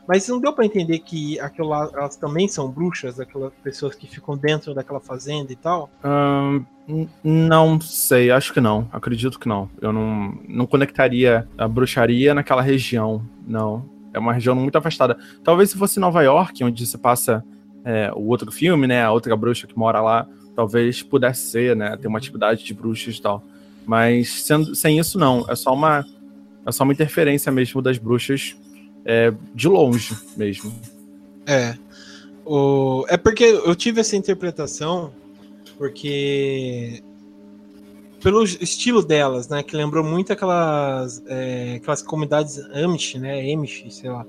Mas 0.09 0.27
não 0.27 0.39
deu 0.39 0.51
para 0.51 0.65
entender 0.65 0.97
que 0.97 1.39
aquilo 1.39 1.67
lá, 1.67 1.87
elas 1.93 2.15
também 2.15 2.47
são 2.47 2.67
bruxas, 2.67 3.19
aquelas 3.19 3.53
pessoas 3.63 3.93
que 3.93 4.07
ficam 4.07 4.35
dentro 4.35 4.73
daquela 4.73 4.99
fazenda 4.99 5.53
e 5.53 5.55
tal? 5.55 5.87
não 7.23 7.79
sei, 7.79 8.31
acho 8.31 8.51
que 8.51 8.59
não. 8.59 8.87
Acredito 8.91 9.39
que 9.39 9.47
não. 9.47 9.69
Eu 9.79 9.93
não, 9.93 10.35
não 10.47 10.65
conectaria 10.65 11.47
a 11.55 11.67
bruxaria 11.67 12.33
naquela 12.33 12.63
região, 12.63 13.23
não. 13.45 13.87
É 14.11 14.17
uma 14.17 14.33
região 14.33 14.55
muito 14.55 14.75
afastada. 14.79 15.15
Talvez 15.43 15.69
se 15.69 15.77
fosse 15.77 15.99
Nova 15.99 16.23
York, 16.23 16.63
onde 16.63 16.87
se 16.87 16.97
passa 16.97 17.45
é, 17.85 18.11
o 18.15 18.29
outro 18.29 18.51
filme, 18.51 18.87
né? 18.87 19.03
A 19.03 19.11
outra 19.11 19.37
bruxa 19.37 19.67
que 19.67 19.77
mora 19.77 20.01
lá, 20.01 20.27
talvez 20.55 21.03
pudesse 21.03 21.51
ser, 21.51 21.75
né? 21.75 21.95
Ter 21.97 22.07
uma 22.07 22.17
atividade 22.17 22.63
de 22.63 22.73
bruxas 22.73 23.15
e 23.15 23.21
tal. 23.21 23.43
Mas 23.85 24.41
sendo, 24.41 24.73
sem 24.73 24.97
isso, 24.97 25.19
não. 25.19 25.45
É 25.47 25.55
só 25.55 25.71
uma, 25.71 26.03
é 26.65 26.71
só 26.71 26.83
uma 26.83 26.93
interferência 26.93 27.51
mesmo 27.51 27.79
das 27.79 27.99
bruxas 27.99 28.57
é, 29.05 29.33
de 29.53 29.67
longe 29.67 30.15
mesmo. 30.35 30.73
É. 31.45 31.75
O, 32.45 33.05
é 33.07 33.17
porque 33.17 33.43
eu 33.43 33.75
tive 33.75 34.01
essa 34.01 34.15
interpretação, 34.15 35.11
porque 35.77 37.03
pelo 38.21 38.43
estilo 38.43 39.03
delas, 39.03 39.47
né, 39.47 39.63
que 39.63 39.75
lembrou 39.75 40.03
muito 40.03 40.33
aquelas, 40.33 41.23
é, 41.27 41.75
aquelas 41.75 42.01
comunidades 42.01 42.59
Amish, 42.73 43.15
né, 43.15 43.53
Amish, 43.53 43.85
sei 43.89 44.09
lá, 44.09 44.25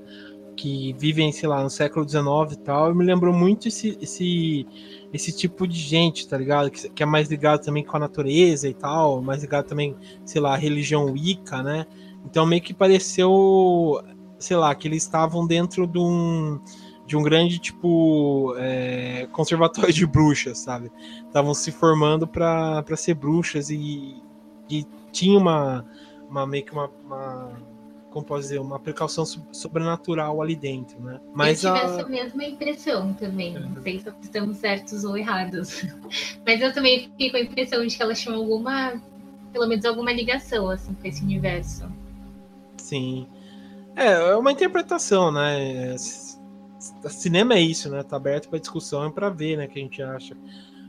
que 0.55 0.93
vivem, 0.93 1.31
sei 1.31 1.49
lá, 1.49 1.63
no 1.63 1.69
século 1.69 2.07
XIX 2.07 2.53
e 2.53 2.57
tal, 2.57 2.93
me 2.93 3.03
lembrou 3.03 3.33
muito 3.33 3.67
esse, 3.67 3.97
esse, 4.01 4.67
esse 5.11 5.31
tipo 5.35 5.67
de 5.67 5.77
gente, 5.77 6.27
tá 6.27 6.37
ligado? 6.37 6.69
Que, 6.69 6.89
que 6.89 7.03
é 7.03 7.05
mais 7.05 7.29
ligado 7.29 7.63
também 7.63 7.83
com 7.83 7.97
a 7.97 7.99
natureza 7.99 8.67
e 8.67 8.73
tal, 8.73 9.21
mais 9.21 9.41
ligado 9.41 9.65
também, 9.65 9.95
sei 10.25 10.41
lá, 10.41 10.53
à 10.53 10.57
religião 10.57 11.11
Wicca, 11.11 11.63
né? 11.63 11.85
Então 12.25 12.45
meio 12.45 12.61
que 12.61 12.73
pareceu 12.73 14.01
sei 14.41 14.57
lá, 14.57 14.73
que 14.75 14.87
eles 14.87 15.03
estavam 15.03 15.45
dentro 15.45 15.87
de 15.87 15.99
um, 15.99 16.59
de 17.05 17.15
um 17.15 17.23
grande, 17.23 17.59
tipo, 17.59 18.53
é, 18.57 19.27
conservatório 19.31 19.93
de 19.93 20.05
bruxas, 20.05 20.59
sabe? 20.59 20.91
Estavam 21.25 21.53
se 21.53 21.71
formando 21.71 22.27
para 22.27 22.83
ser 22.97 23.13
bruxas 23.13 23.69
e, 23.69 24.21
e 24.69 24.85
tinha 25.11 25.37
uma, 25.37 25.85
uma 26.29 26.45
meio 26.47 26.65
que 26.65 26.71
uma, 26.71 26.89
uma 27.05 27.61
como 28.11 28.25
posso 28.25 28.41
dizer, 28.41 28.59
uma 28.59 28.77
precaução 28.77 29.25
sobrenatural 29.25 30.41
ali 30.41 30.55
dentro, 30.55 31.01
né? 31.01 31.19
Mas 31.33 31.63
eu 31.63 31.73
tive 31.73 31.85
a... 31.85 31.89
essa 31.89 32.09
mesma 32.09 32.43
impressão 32.43 33.13
também. 33.13 33.53
Não 33.53 33.81
sei 33.81 33.99
se 33.99 34.09
estamos 34.21 34.57
certos 34.57 35.05
ou 35.05 35.17
errados. 35.17 35.83
Mas 36.45 36.61
eu 36.61 36.73
também 36.73 37.03
fiquei 37.03 37.31
com 37.31 37.37
a 37.37 37.39
impressão 37.39 37.87
de 37.87 37.95
que 37.95 38.03
elas 38.03 38.19
tinham 38.19 38.37
alguma, 38.37 39.01
pelo 39.53 39.65
menos 39.65 39.85
alguma 39.85 40.11
ligação, 40.11 40.69
assim, 40.69 40.93
com 40.93 41.07
esse 41.07 41.23
universo. 41.23 41.89
Sim. 42.77 43.27
É, 43.95 44.11
é 44.11 44.35
uma 44.35 44.51
interpretação, 44.51 45.31
né? 45.31 45.95
Cinema 47.09 47.55
é 47.55 47.61
isso, 47.61 47.89
né? 47.89 48.01
Tá 48.03 48.15
aberto 48.15 48.49
para 48.49 48.59
discussão 48.59 49.07
e 49.07 49.11
para 49.11 49.29
ver, 49.29 49.57
né? 49.57 49.67
Que 49.67 49.79
a 49.79 49.81
gente 49.81 50.01
acha. 50.01 50.35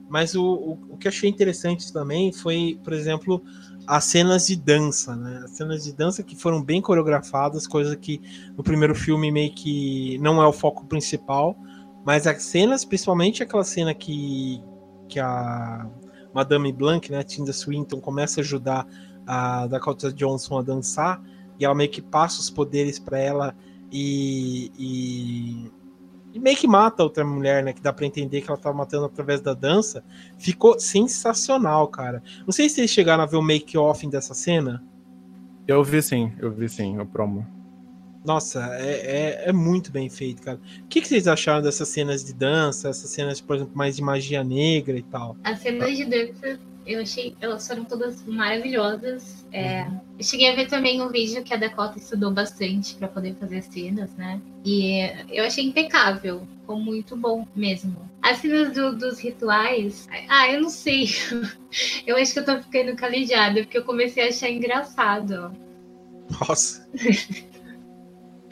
Mas 0.09 0.35
o, 0.35 0.45
o, 0.45 0.73
o, 0.91 0.97
que 0.99 1.09
achei 1.09 1.29
interessante 1.29 1.93
também 1.93 2.33
foi, 2.33 2.79
por 2.85 2.93
exemplo, 2.93 3.43
as 3.87 4.05
cenas 4.05 4.47
de 4.47 4.57
dança, 4.57 5.17
né? 5.17 5.43
As 5.45 5.53
cenas 5.53 5.85
de 5.85 5.93
dança 5.93 6.23
que 6.23 6.37
foram 6.37 6.63
bem 6.63 6.81
coreografadas, 6.81 7.67
coisa 7.67 7.97
que 7.97 8.21
no 8.57 8.63
primeiro 8.63 8.95
filme 8.95 9.31
meio 9.31 9.53
que 9.55 10.19
não 10.19 10.43
é 10.43 10.47
o 10.47 10.53
foco 10.53 10.87
principal. 10.87 11.57
Mas 12.05 12.27
as 12.27 12.43
cenas, 12.43 12.85
principalmente 12.85 13.43
aquela 13.43 13.65
cena 13.65 13.95
que, 13.95 14.63
que 15.09 15.21
a 15.21 15.89
Madame 16.35 16.73
Blanc, 16.73 17.11
né, 17.11 17.23
Tilda 17.23 17.53
Swinton, 17.53 18.01
começa 18.01 18.41
a 18.41 18.43
ajudar 18.43 18.87
a 19.27 19.67
Dakota 19.67 20.13
Johnson 20.13 20.59
a 20.59 20.63
dançar, 20.63 21.23
e 21.59 21.65
ela 21.65 21.75
meio 21.75 21.91
que 21.91 22.03
passa 22.03 22.41
os 22.41 22.51
poderes 22.51 22.99
para 22.99 23.19
ela 23.19 23.55
e, 23.91 24.71
e, 24.79 25.71
e, 26.35 26.39
meio 26.39 26.57
que 26.57 26.67
mata 26.67 27.03
outra 27.03 27.25
mulher, 27.25 27.63
né? 27.63 27.73
Que 27.73 27.81
dá 27.81 27.93
para 27.93 28.07
entender 28.07 28.41
que 28.41 28.51
ela 28.51 28.59
tá 28.59 28.73
matando 28.73 29.07
através 29.07 29.41
da 29.41 29.55
dança. 29.55 30.03
Ficou 30.39 30.81
sensacional, 30.81 31.87
cara. 31.89 32.23
Não 32.47 32.53
sei 32.53 32.69
se 32.69 32.77
vocês 32.77 32.91
chegaram 32.91 33.23
a 33.23 33.27
ver 33.27 33.37
o 33.37 33.43
make-off 33.43 34.07
dessa 34.09 34.35
cena. 34.35 34.83
Eu 35.69 35.85
vi 35.85 36.03
sim, 36.03 36.33
eu 36.39 36.51
vi 36.51 36.69
sim, 36.69 36.99
o 36.99 37.07
promo. 37.07 37.47
Nossa, 38.25 38.77
é, 38.79 38.93
é, 39.45 39.49
é, 39.49 39.53
muito 39.53 39.91
bem 39.91 40.09
feito, 40.09 40.43
cara. 40.43 40.61
O 40.85 40.87
que, 40.89 41.01
que, 41.01 41.09
vocês 41.09 41.27
acharam 41.27 41.61
dessas 41.61 41.89
cenas 41.89 42.25
de 42.25 42.33
dança, 42.33 42.89
essas 42.89 43.11
cenas, 43.11 43.41
por 43.41 43.57
exemplo, 43.57 43.73
mais 43.77 43.97
de 43.97 44.03
magia 44.03 44.45
negra 44.45 44.97
e 44.97 45.03
tal? 45.03 45.37
As 45.43 45.59
cenas 45.59 45.97
de 45.97 46.05
dança 46.05 46.61
eu 46.85 47.01
achei, 47.01 47.37
elas 47.41 47.67
foram 47.67 47.85
todas 47.85 48.25
maravilhosas. 48.27 49.47
É, 49.53 49.87
eu 50.19 50.25
cheguei 50.25 50.51
a 50.51 50.55
ver 50.55 50.67
também 50.67 51.01
um 51.01 51.09
vídeo 51.09 51.43
que 51.45 51.55
a 51.55 51.57
Dakota 51.57 51.99
estudou 51.99 52.31
bastante 52.33 52.95
para 52.95 53.07
poder 53.07 53.35
fazer 53.37 53.63
cenas, 53.63 54.13
né? 54.15 54.41
E 54.65 55.01
eu 55.31 55.45
achei 55.45 55.65
impecável, 55.65 56.47
ficou 56.61 56.79
muito 56.79 57.17
bom 57.17 57.47
mesmo. 57.55 57.97
As 58.21 58.39
cenas 58.39 58.73
do, 58.75 58.97
dos 58.97 59.21
rituais, 59.21 60.09
ah, 60.29 60.51
eu 60.51 60.61
não 60.61 60.71
sei. 60.71 61.09
eu 62.07 62.17
acho 62.17 62.33
que 62.33 62.39
eu 62.41 62.45
tô 62.45 62.61
ficando 62.61 62.97
calejada, 62.97 63.63
porque 63.63 63.79
eu 63.79 63.85
comecei 63.85 64.25
a 64.25 64.29
achar 64.29 64.51
engraçado. 64.51 65.53
Nossa. 66.41 66.89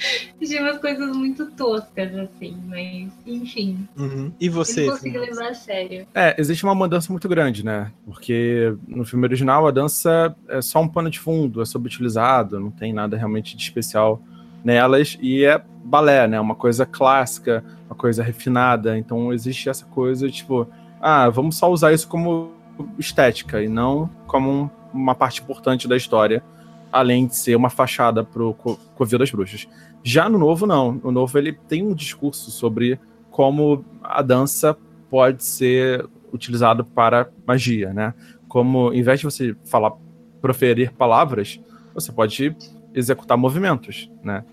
Achei 0.40 0.58
umas 0.60 0.78
coisas 0.78 1.16
muito 1.16 1.50
toscas, 1.52 2.14
assim, 2.16 2.56
mas 2.66 3.12
enfim. 3.26 3.86
Uhum. 3.96 4.32
E 4.40 4.48
você? 4.48 4.82
Eu 4.82 4.86
não 4.86 4.92
consigo 4.94 5.18
levar 5.18 5.48
a 5.48 5.54
sério. 5.54 6.06
É, 6.14 6.34
existe 6.38 6.64
uma 6.64 6.74
mudança 6.74 7.12
muito 7.12 7.28
grande, 7.28 7.64
né? 7.64 7.92
Porque 8.04 8.74
no 8.88 9.04
filme 9.04 9.26
original 9.26 9.66
a 9.66 9.70
dança 9.70 10.34
é 10.48 10.60
só 10.62 10.80
um 10.80 10.88
pano 10.88 11.10
de 11.10 11.18
fundo, 11.18 11.62
é 11.62 11.64
subutilizado, 11.64 12.58
não 12.58 12.70
tem 12.70 12.92
nada 12.92 13.16
realmente 13.16 13.56
de 13.56 13.62
especial 13.62 14.20
nelas, 14.64 15.18
e 15.20 15.44
é 15.44 15.60
balé, 15.84 16.26
né? 16.26 16.40
Uma 16.40 16.54
coisa 16.54 16.84
clássica, 16.84 17.64
uma 17.86 17.96
coisa 17.96 18.22
refinada. 18.22 18.96
Então 18.98 19.32
existe 19.32 19.68
essa 19.68 19.84
coisa, 19.86 20.28
tipo, 20.30 20.68
ah, 21.00 21.28
vamos 21.28 21.56
só 21.56 21.70
usar 21.70 21.92
isso 21.92 22.08
como 22.08 22.52
estética 22.98 23.62
e 23.62 23.68
não 23.68 24.08
como 24.26 24.50
um, 24.50 24.70
uma 24.92 25.14
parte 25.14 25.42
importante 25.42 25.86
da 25.86 25.96
história 25.96 26.42
além 26.92 27.26
de 27.26 27.36
ser 27.36 27.56
uma 27.56 27.70
fachada 27.70 28.24
pro 28.24 28.54
Covil 28.94 29.18
das 29.18 29.30
Bruxas. 29.30 29.68
Já 30.02 30.28
no 30.28 30.38
novo, 30.38 30.66
não. 30.66 30.92
No 30.92 31.10
novo, 31.10 31.38
ele 31.38 31.52
tem 31.52 31.82
um 31.82 31.94
discurso 31.94 32.50
sobre 32.50 32.98
como 33.30 33.84
a 34.02 34.22
dança 34.22 34.76
pode 35.08 35.44
ser 35.44 36.08
utilizado 36.32 36.84
para 36.84 37.30
magia, 37.46 37.92
né? 37.92 38.14
Como, 38.48 38.92
em 38.92 39.02
vez 39.02 39.20
de 39.20 39.26
você 39.26 39.56
falar, 39.64 39.92
proferir 40.40 40.92
palavras, 40.92 41.60
você 41.94 42.10
pode 42.10 42.56
executar 42.94 43.36
movimentos, 43.36 44.10
né? 44.22 44.44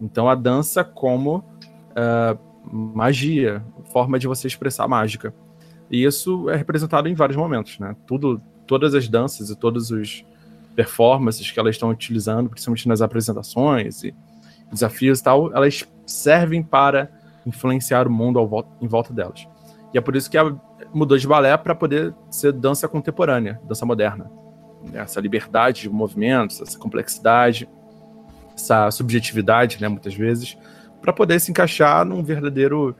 Então, 0.00 0.28
a 0.28 0.34
dança 0.34 0.82
como 0.82 1.44
uh, 1.90 2.38
magia, 2.72 3.62
forma 3.92 4.18
de 4.18 4.26
você 4.26 4.46
expressar 4.46 4.88
mágica. 4.88 5.34
E 5.90 6.04
isso 6.04 6.48
é 6.50 6.56
representado 6.56 7.08
em 7.08 7.14
vários 7.14 7.36
momentos, 7.36 7.78
né? 7.78 7.94
Tudo, 8.06 8.40
todas 8.66 8.94
as 8.94 9.08
danças 9.08 9.50
e 9.50 9.56
todos 9.56 9.90
os 9.90 10.24
performances 10.74 11.50
que 11.50 11.58
elas 11.58 11.76
estão 11.76 11.90
utilizando, 11.90 12.50
principalmente 12.50 12.88
nas 12.88 13.00
apresentações 13.00 14.02
e 14.04 14.14
desafios 14.70 15.20
e 15.20 15.22
tal, 15.22 15.54
elas 15.54 15.86
servem 16.06 16.62
para 16.62 17.10
influenciar 17.46 18.06
o 18.06 18.10
mundo 18.10 18.44
volta, 18.46 18.70
em 18.80 18.86
volta 18.86 19.12
delas. 19.12 19.46
E 19.92 19.98
é 19.98 20.00
por 20.00 20.16
isso 20.16 20.30
que 20.30 20.36
ela 20.36 20.60
mudou 20.92 21.16
de 21.16 21.26
balé 21.26 21.56
para 21.56 21.74
poder 21.74 22.14
ser 22.30 22.52
dança 22.52 22.88
contemporânea, 22.88 23.60
dança 23.68 23.86
moderna. 23.86 24.30
Essa 24.92 25.20
liberdade 25.20 25.82
de 25.82 25.88
movimentos, 25.88 26.60
essa 26.60 26.78
complexidade, 26.78 27.68
essa 28.54 28.90
subjetividade, 28.90 29.80
né, 29.80 29.88
muitas 29.88 30.14
vezes, 30.14 30.56
para 31.00 31.12
poder 31.12 31.40
se 31.40 31.50
encaixar 31.50 32.04
num 32.04 32.22
verdadeiro 32.22 32.96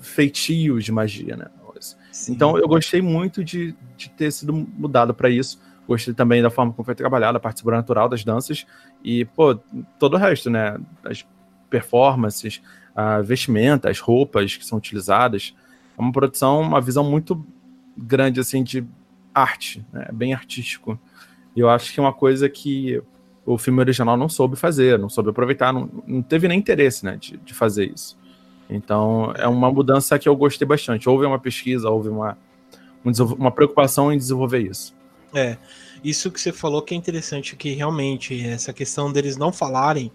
feitio 0.00 0.80
de 0.80 0.92
magia, 0.92 1.36
né? 1.36 1.46
Então 2.28 2.56
eu 2.56 2.68
gostei 2.68 3.02
muito 3.02 3.42
de, 3.42 3.74
de 3.96 4.08
ter 4.10 4.30
sido 4.30 4.52
mudado 4.52 5.12
para 5.12 5.28
isso 5.28 5.60
Gostei 5.86 6.14
também 6.14 6.42
da 6.42 6.50
forma 6.50 6.72
como 6.72 6.84
foi 6.84 6.94
trabalhada, 6.94 7.38
a 7.38 7.40
parte 7.40 7.60
sobrenatural 7.60 8.08
das 8.08 8.24
danças 8.24 8.66
e, 9.02 9.24
pô, 9.24 9.54
todo 9.98 10.14
o 10.14 10.16
resto, 10.16 10.48
né? 10.48 10.78
As 11.04 11.26
performances, 11.68 12.62
a 12.94 13.20
vestimenta, 13.20 13.90
as 13.90 14.00
roupas 14.00 14.56
que 14.56 14.64
são 14.64 14.78
utilizadas. 14.78 15.54
É 15.96 16.00
uma 16.00 16.12
produção, 16.12 16.60
uma 16.60 16.80
visão 16.80 17.04
muito 17.04 17.44
grande, 17.96 18.40
assim, 18.40 18.62
de 18.62 18.86
arte, 19.34 19.84
né? 19.92 20.08
bem 20.12 20.32
artístico. 20.32 20.98
E 21.54 21.60
eu 21.60 21.68
acho 21.68 21.92
que 21.92 22.00
é 22.00 22.02
uma 22.02 22.12
coisa 22.12 22.48
que 22.48 23.02
o 23.44 23.58
filme 23.58 23.80
original 23.80 24.16
não 24.16 24.28
soube 24.28 24.56
fazer, 24.56 24.98
não 24.98 25.08
soube 25.08 25.30
aproveitar, 25.30 25.72
não, 25.72 25.88
não 26.06 26.22
teve 26.22 26.48
nem 26.48 26.58
interesse, 26.58 27.04
né, 27.04 27.16
de, 27.16 27.36
de 27.36 27.52
fazer 27.52 27.92
isso. 27.92 28.18
Então, 28.68 29.32
é 29.36 29.46
uma 29.46 29.70
mudança 29.70 30.18
que 30.18 30.28
eu 30.28 30.34
gostei 30.34 30.66
bastante. 30.66 31.08
Houve 31.08 31.26
uma 31.26 31.38
pesquisa, 31.38 31.90
houve 31.90 32.08
uma, 32.08 32.38
uma 33.36 33.50
preocupação 33.50 34.10
em 34.10 34.16
desenvolver 34.16 34.60
isso. 34.60 34.93
É, 35.34 35.58
isso 36.02 36.30
que 36.30 36.40
você 36.40 36.52
falou 36.52 36.80
que 36.82 36.94
é 36.94 36.96
interessante, 36.96 37.56
que 37.56 37.72
realmente 37.72 38.46
essa 38.46 38.72
questão 38.72 39.12
deles 39.12 39.36
não 39.36 39.52
falarem, 39.52 40.12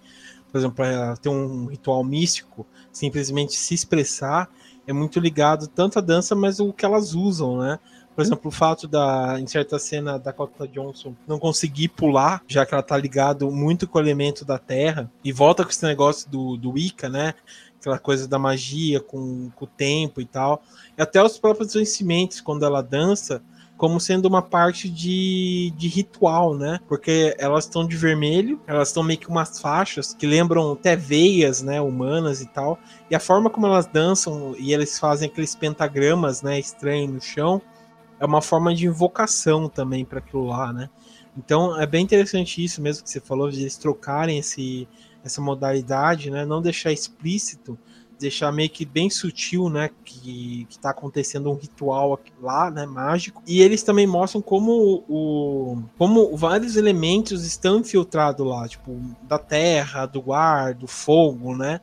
por 0.52 0.58
exemplo, 0.58 0.78
para 0.78 1.18
ter 1.18 1.30
um 1.30 1.66
ritual 1.66 2.04
místico, 2.04 2.66
simplesmente 2.92 3.54
se 3.54 3.74
expressar, 3.74 4.50
é 4.88 4.94
muito 4.94 5.20
ligado 5.20 5.68
tanto 5.68 6.00
à 6.00 6.02
dança, 6.02 6.36
mas 6.36 6.60
o 6.60 6.74
que 6.74 6.86
elas 6.86 7.14
usam, 7.14 7.60
né? 7.60 7.80
Por 8.16 8.24
exemplo, 8.24 8.50
o 8.50 8.52
fato 8.52 8.88
da, 8.88 9.40
em 9.40 9.48
certa 9.48 9.80
cena, 9.80 10.20
da 10.20 10.34
Cota 10.34 10.68
Johnson 10.68 11.16
não 11.28 11.40
conseguir 11.40 11.88
pular, 11.90 12.44
já 12.48 12.66
que 12.66 12.74
ela 12.74 12.84
tá 12.84 12.98
ligado 12.98 13.50
muito 13.50 13.88
com 13.88 13.98
o 13.98 14.02
elemento 14.02 14.44
da 14.44 14.58
terra, 14.58 15.10
e 15.24 15.32
volta 15.32 15.64
com 15.64 15.70
esse 15.70 15.86
negócio 15.86 16.30
do, 16.30 16.58
do 16.58 16.72
Wicca, 16.72 17.08
né? 17.08 17.34
Aquela 17.80 17.98
coisa 17.98 18.28
da 18.28 18.38
magia 18.38 19.00
com, 19.00 19.50
com 19.52 19.64
o 19.64 19.68
tempo 19.68 20.20
e 20.20 20.26
tal. 20.26 20.62
E 20.98 21.02
até 21.02 21.24
os 21.24 21.38
próprios 21.38 21.74
vencimentos, 21.74 22.42
quando 22.42 22.66
ela 22.66 22.82
dança, 22.82 23.42
como 23.80 23.98
sendo 23.98 24.26
uma 24.26 24.42
parte 24.42 24.90
de, 24.90 25.74
de 25.78 25.88
ritual, 25.88 26.54
né? 26.54 26.82
Porque 26.86 27.34
elas 27.40 27.64
estão 27.64 27.88
de 27.88 27.96
vermelho, 27.96 28.62
elas 28.68 28.90
estão 28.90 29.02
meio 29.02 29.18
que 29.18 29.30
umas 29.30 29.58
faixas 29.58 30.14
que 30.14 30.28
lembram 30.28 30.74
até 30.74 30.98
veias, 30.98 31.62
né, 31.62 31.80
humanas 31.80 32.42
e 32.42 32.46
tal. 32.46 32.78
E 33.10 33.16
a 33.16 33.22
forma 33.22 33.50
como 33.50 33.68
elas 33.68 33.86
dançam 33.86 34.54
e 34.60 34.74
eles 34.74 35.00
fazem 35.00 35.30
aqueles 35.30 35.56
pentagramas, 35.56 36.42
né, 36.42 36.60
estranhos 36.60 37.14
no 37.14 37.22
chão, 37.22 37.62
é 38.20 38.26
uma 38.26 38.42
forma 38.42 38.76
de 38.76 38.86
invocação 38.86 39.70
também 39.70 40.04
para 40.04 40.20
aquilo 40.20 40.46
lá, 40.46 40.74
né? 40.74 40.90
Então 41.38 41.80
é 41.80 41.88
bem 41.88 42.04
interessante 42.04 42.62
isso 42.62 42.82
mesmo 42.82 43.06
que 43.06 43.10
você 43.10 43.22
falou 43.22 43.50
de 43.50 43.62
eles 43.62 43.78
trocarem 43.78 44.40
esse, 44.40 44.90
essa 45.24 45.40
modalidade, 45.40 46.30
né? 46.30 46.46
Não 46.46 46.62
deixar 46.62 46.92
explícito, 46.92 47.80
deixar 48.20 48.52
meio 48.52 48.70
que 48.70 48.86
bem 48.86 49.10
sutil, 49.10 49.70
né? 49.70 49.90
Que, 50.04 50.68
que 50.70 50.78
tá 50.78 50.90
acontecendo 50.90 51.50
um 51.50 51.56
ritual 51.56 52.20
lá, 52.42 52.70
né? 52.70 52.86
Mágico. 52.86 53.42
E 53.48 53.62
eles 53.62 53.82
também 53.82 54.06
mostram 54.06 54.42
como 54.42 55.04
o 55.08 55.82
como 55.98 56.36
vários 56.36 56.76
elementos 56.76 57.46
estão 57.46 57.80
infiltrados 57.80 58.46
lá, 58.46 58.68
tipo 58.68 59.00
da 59.24 59.40
terra, 59.40 60.06
do 60.06 60.34
ar, 60.34 60.74
do 60.74 60.88
fogo, 60.88 61.56
né? 61.56 61.80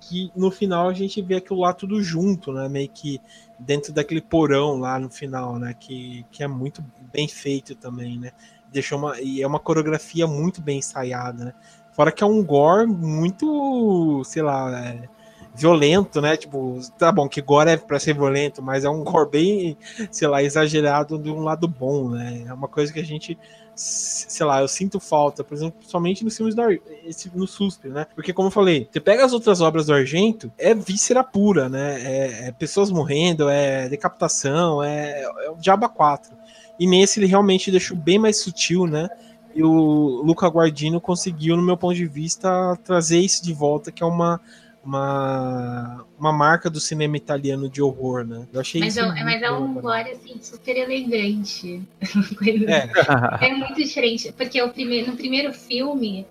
Que 0.00 0.30
no 0.36 0.50
final 0.50 0.88
a 0.88 0.92
gente 0.92 1.22
vê 1.22 1.36
aquilo 1.36 1.60
lá 1.60 1.72
tudo 1.72 2.02
junto, 2.02 2.52
né? 2.52 2.68
Meio 2.68 2.88
que 2.88 3.20
dentro 3.58 3.92
daquele 3.92 4.20
porão 4.20 4.78
lá 4.78 4.98
no 4.98 5.08
final, 5.08 5.58
né? 5.58 5.72
Que, 5.72 6.26
que 6.32 6.42
é 6.42 6.48
muito 6.48 6.84
bem 7.12 7.28
feito 7.28 7.76
também, 7.76 8.18
né? 8.18 8.32
Deixou 8.72 8.98
uma, 8.98 9.20
e 9.20 9.40
é 9.40 9.46
uma 9.46 9.60
coreografia 9.60 10.26
muito 10.26 10.60
bem 10.60 10.78
ensaiada, 10.78 11.44
né? 11.46 11.54
Fora 11.92 12.12
que 12.12 12.22
é 12.22 12.26
um 12.26 12.44
gore 12.44 12.86
muito, 12.86 14.22
sei 14.24 14.42
lá, 14.42 14.78
é, 14.78 15.08
violento, 15.56 16.20
né? 16.20 16.36
Tipo, 16.36 16.78
tá 16.98 17.10
bom, 17.10 17.28
que 17.28 17.40
gore 17.40 17.70
é 17.70 17.76
pra 17.76 17.98
ser 17.98 18.14
violento, 18.14 18.62
mas 18.62 18.84
é 18.84 18.90
um 18.90 19.02
gore 19.02 19.30
bem, 19.30 19.76
sei 20.10 20.28
lá, 20.28 20.42
exagerado 20.42 21.18
de 21.18 21.30
um 21.30 21.40
lado 21.40 21.66
bom, 21.66 22.10
né? 22.10 22.44
É 22.46 22.52
uma 22.52 22.68
coisa 22.68 22.92
que 22.92 23.00
a 23.00 23.04
gente 23.04 23.38
sei 23.76 24.46
lá, 24.46 24.62
eu 24.62 24.68
sinto 24.68 24.98
falta, 24.98 25.44
por 25.44 25.54
exemplo, 25.54 25.78
somente 25.82 26.24
nos 26.24 26.34
filmes 26.34 26.54
do 26.54 26.62
esse, 27.04 27.30
no 27.34 27.46
Suspe, 27.46 27.88
né? 27.88 28.06
Porque, 28.14 28.32
como 28.32 28.48
eu 28.48 28.52
falei, 28.52 28.88
você 28.90 28.98
pega 28.98 29.22
as 29.22 29.34
outras 29.34 29.60
obras 29.60 29.86
do 29.86 29.92
Argento, 29.92 30.50
é 30.56 30.74
víscera 30.74 31.22
pura, 31.22 31.68
né? 31.68 32.00
É, 32.02 32.48
é 32.48 32.52
pessoas 32.52 32.90
morrendo, 32.90 33.50
é 33.50 33.86
decapitação, 33.88 34.82
é, 34.82 35.20
é 35.22 35.50
o 35.50 35.56
Diaba 35.56 35.90
4. 35.90 36.34
E 36.78 36.86
nesse 36.86 37.20
ele 37.20 37.26
realmente 37.26 37.70
deixou 37.70 37.96
bem 37.96 38.18
mais 38.18 38.38
sutil, 38.38 38.86
né? 38.86 39.10
E 39.54 39.62
o 39.62 40.22
Luca 40.24 40.48
Guardino 40.48 41.00
conseguiu, 41.00 41.56
no 41.56 41.62
meu 41.62 41.76
ponto 41.76 41.94
de 41.94 42.06
vista, 42.06 42.78
trazer 42.82 43.18
isso 43.20 43.44
de 43.44 43.52
volta, 43.52 43.92
que 43.92 44.02
é 44.02 44.06
uma 44.06 44.40
uma, 44.86 46.06
uma 46.18 46.32
marca 46.32 46.70
do 46.70 46.80
cinema 46.80 47.16
italiano 47.16 47.68
de 47.68 47.82
horror, 47.82 48.24
né? 48.24 48.46
Eu 48.52 48.60
achei 48.60 48.80
mas 48.80 48.96
isso. 48.96 49.04
É, 49.04 49.24
mas 49.24 49.42
é 49.42 49.50
um 49.50 49.74
gore 49.74 50.10
assim, 50.10 50.40
super 50.40 50.76
elegante. 50.76 51.82
É. 52.66 53.48
é 53.48 53.54
muito 53.54 53.74
diferente. 53.74 54.32
Porque 54.32 54.60
o 54.62 54.70
primeiro, 54.70 55.10
no 55.10 55.16
primeiro 55.16 55.52
filme, 55.52 56.26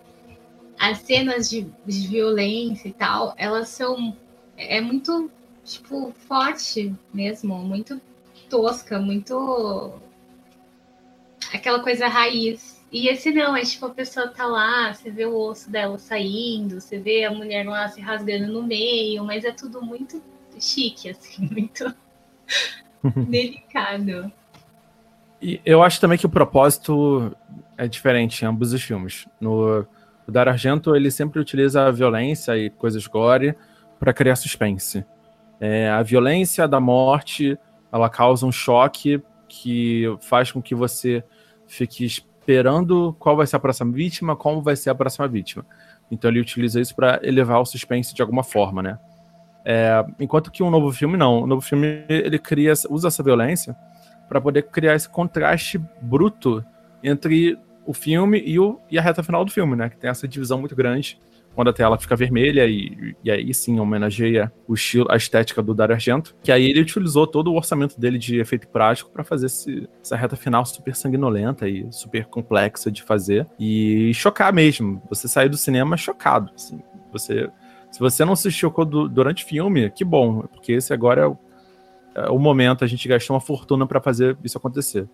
as 0.79 0.99
cenas 0.99 1.49
de, 1.49 1.67
de 1.85 2.07
violência 2.07 2.87
e 2.87 2.93
tal, 2.93 3.33
elas 3.37 3.69
são. 3.69 4.15
É 4.57 4.79
muito, 4.79 5.29
tipo, 5.65 6.13
forte 6.27 6.93
mesmo, 7.13 7.57
muito 7.57 7.99
tosca, 8.49 8.99
muito. 8.99 9.93
aquela 11.51 11.79
coisa 11.81 12.07
raiz 12.07 12.74
e 12.95 13.09
esse 13.09 13.29
não, 13.29 13.57
é 13.57 13.61
tipo, 13.61 13.87
a 13.87 13.89
pessoa 13.89 14.29
tá 14.29 14.45
lá, 14.45 14.93
você 14.93 15.11
vê 15.11 15.25
o 15.25 15.37
osso 15.37 15.69
dela 15.69 15.99
saindo, 15.99 16.79
você 16.79 16.97
vê 16.97 17.25
a 17.25 17.29
mulher 17.29 17.65
lá 17.65 17.89
se 17.89 17.99
rasgando 17.99 18.47
no 18.47 18.63
meio, 18.63 19.21
mas 19.25 19.43
é 19.43 19.51
tudo 19.51 19.81
muito 19.81 20.23
chique, 20.57 21.09
assim, 21.09 21.45
muito 21.51 21.93
delicado. 23.27 24.31
E 25.41 25.59
eu 25.65 25.83
acho 25.83 25.99
também 25.99 26.17
que 26.17 26.25
o 26.25 26.29
propósito 26.29 27.35
é 27.77 27.85
diferente 27.85 28.43
em 28.43 28.47
ambos 28.47 28.71
os 28.71 28.81
filmes. 28.81 29.27
No 29.41 29.85
o 30.25 30.31
Dar 30.31 30.47
Argento, 30.47 30.95
ele 30.95 31.11
sempre 31.11 31.41
utiliza 31.41 31.85
a 31.85 31.91
violência 31.91 32.57
e 32.57 32.69
coisas 32.69 33.05
gore 33.07 33.57
para 33.99 34.13
criar 34.13 34.37
suspense. 34.37 35.05
É, 35.59 35.89
a 35.89 36.01
violência 36.01 36.65
da 36.65 36.79
morte, 36.79 37.59
ela 37.91 38.09
causa 38.09 38.45
um 38.45 38.53
choque 38.53 39.21
que 39.49 40.05
faz 40.21 40.49
com 40.49 40.61
que 40.61 40.73
você 40.73 41.21
fique 41.67 42.23
esperando 42.45 43.15
qual 43.17 43.35
vai 43.35 43.47
ser 43.47 43.55
a 43.55 43.59
próxima 43.59 43.91
vítima, 43.91 44.35
como 44.35 44.61
vai 44.61 44.75
ser 44.75 44.91
a 44.91 44.95
próxima 44.95 45.27
vítima. 45.27 45.65
Então 46.11 46.29
ele 46.29 46.39
utiliza 46.39 46.79
isso 46.79 46.95
para 46.95 47.19
elevar 47.23 47.59
o 47.59 47.65
suspense 47.65 48.13
de 48.13 48.21
alguma 48.21 48.43
forma, 48.43 48.83
né? 48.83 48.99
É, 49.65 50.05
enquanto 50.19 50.51
que 50.51 50.61
um 50.61 50.69
novo 50.69 50.91
filme 50.91 51.17
não, 51.17 51.41
o 51.41 51.47
novo 51.47 51.61
filme 51.61 52.05
ele 52.07 52.37
cria, 52.37 52.71
usa 52.87 53.07
essa 53.07 53.23
violência 53.23 53.75
para 54.29 54.39
poder 54.39 54.61
criar 54.63 54.93
esse 54.93 55.09
contraste 55.09 55.79
bruto 55.99 56.63
entre 57.03 57.57
o 57.83 57.93
filme 57.93 58.39
e, 58.45 58.59
o, 58.59 58.79
e 58.91 58.99
a 58.99 59.01
reta 59.01 59.23
final 59.23 59.43
do 59.43 59.49
filme, 59.49 59.75
né? 59.75 59.89
Que 59.89 59.97
tem 59.97 60.09
essa 60.09 60.27
divisão 60.27 60.59
muito 60.59 60.75
grande 60.75 61.19
quando 61.55 61.69
a 61.69 61.73
tela 61.73 61.97
fica 61.97 62.15
vermelha 62.15 62.67
e, 62.67 63.15
e 63.23 63.31
aí 63.31 63.53
sim 63.53 63.79
homenageia 63.79 64.51
o 64.67 64.73
estilo, 64.73 65.07
a 65.09 65.15
estética 65.15 65.63
do 65.63 65.73
Dario 65.73 65.95
Argento, 65.95 66.35
que 66.43 66.51
aí 66.51 66.69
ele 66.69 66.81
utilizou 66.81 67.25
todo 67.25 67.51
o 67.51 67.55
orçamento 67.55 67.99
dele 67.99 68.17
de 68.19 68.39
efeito 68.39 68.67
prático 68.67 69.09
para 69.09 69.23
fazer 69.23 69.45
esse, 69.45 69.89
essa 70.03 70.17
reta 70.17 70.35
final 70.35 70.65
super 70.65 70.93
sanguinolenta 70.93 71.67
e 71.67 71.87
super 71.91 72.25
complexa 72.25 72.91
de 72.91 73.01
fazer 73.01 73.47
e 73.57 74.13
chocar 74.13 74.53
mesmo. 74.53 75.01
Você 75.09 75.27
sair 75.27 75.47
do 75.47 75.57
cinema 75.57 75.95
chocado, 75.95 76.51
assim. 76.53 76.81
Você, 77.13 77.49
se 77.89 77.99
você 77.99 78.25
não 78.25 78.35
se 78.35 78.51
chocou 78.51 78.83
do, 78.83 79.07
durante 79.07 79.45
o 79.45 79.47
filme, 79.47 79.89
que 79.89 80.03
bom, 80.03 80.41
porque 80.41 80.73
esse 80.73 80.93
agora 80.93 81.21
é 81.21 81.27
o, 81.27 81.37
é 82.15 82.29
o 82.29 82.37
momento, 82.37 82.83
a 82.83 82.87
gente 82.87 83.07
gastou 83.07 83.33
uma 83.33 83.41
fortuna 83.41 83.87
para 83.87 84.01
fazer 84.01 84.37
isso 84.43 84.57
acontecer. 84.57 85.07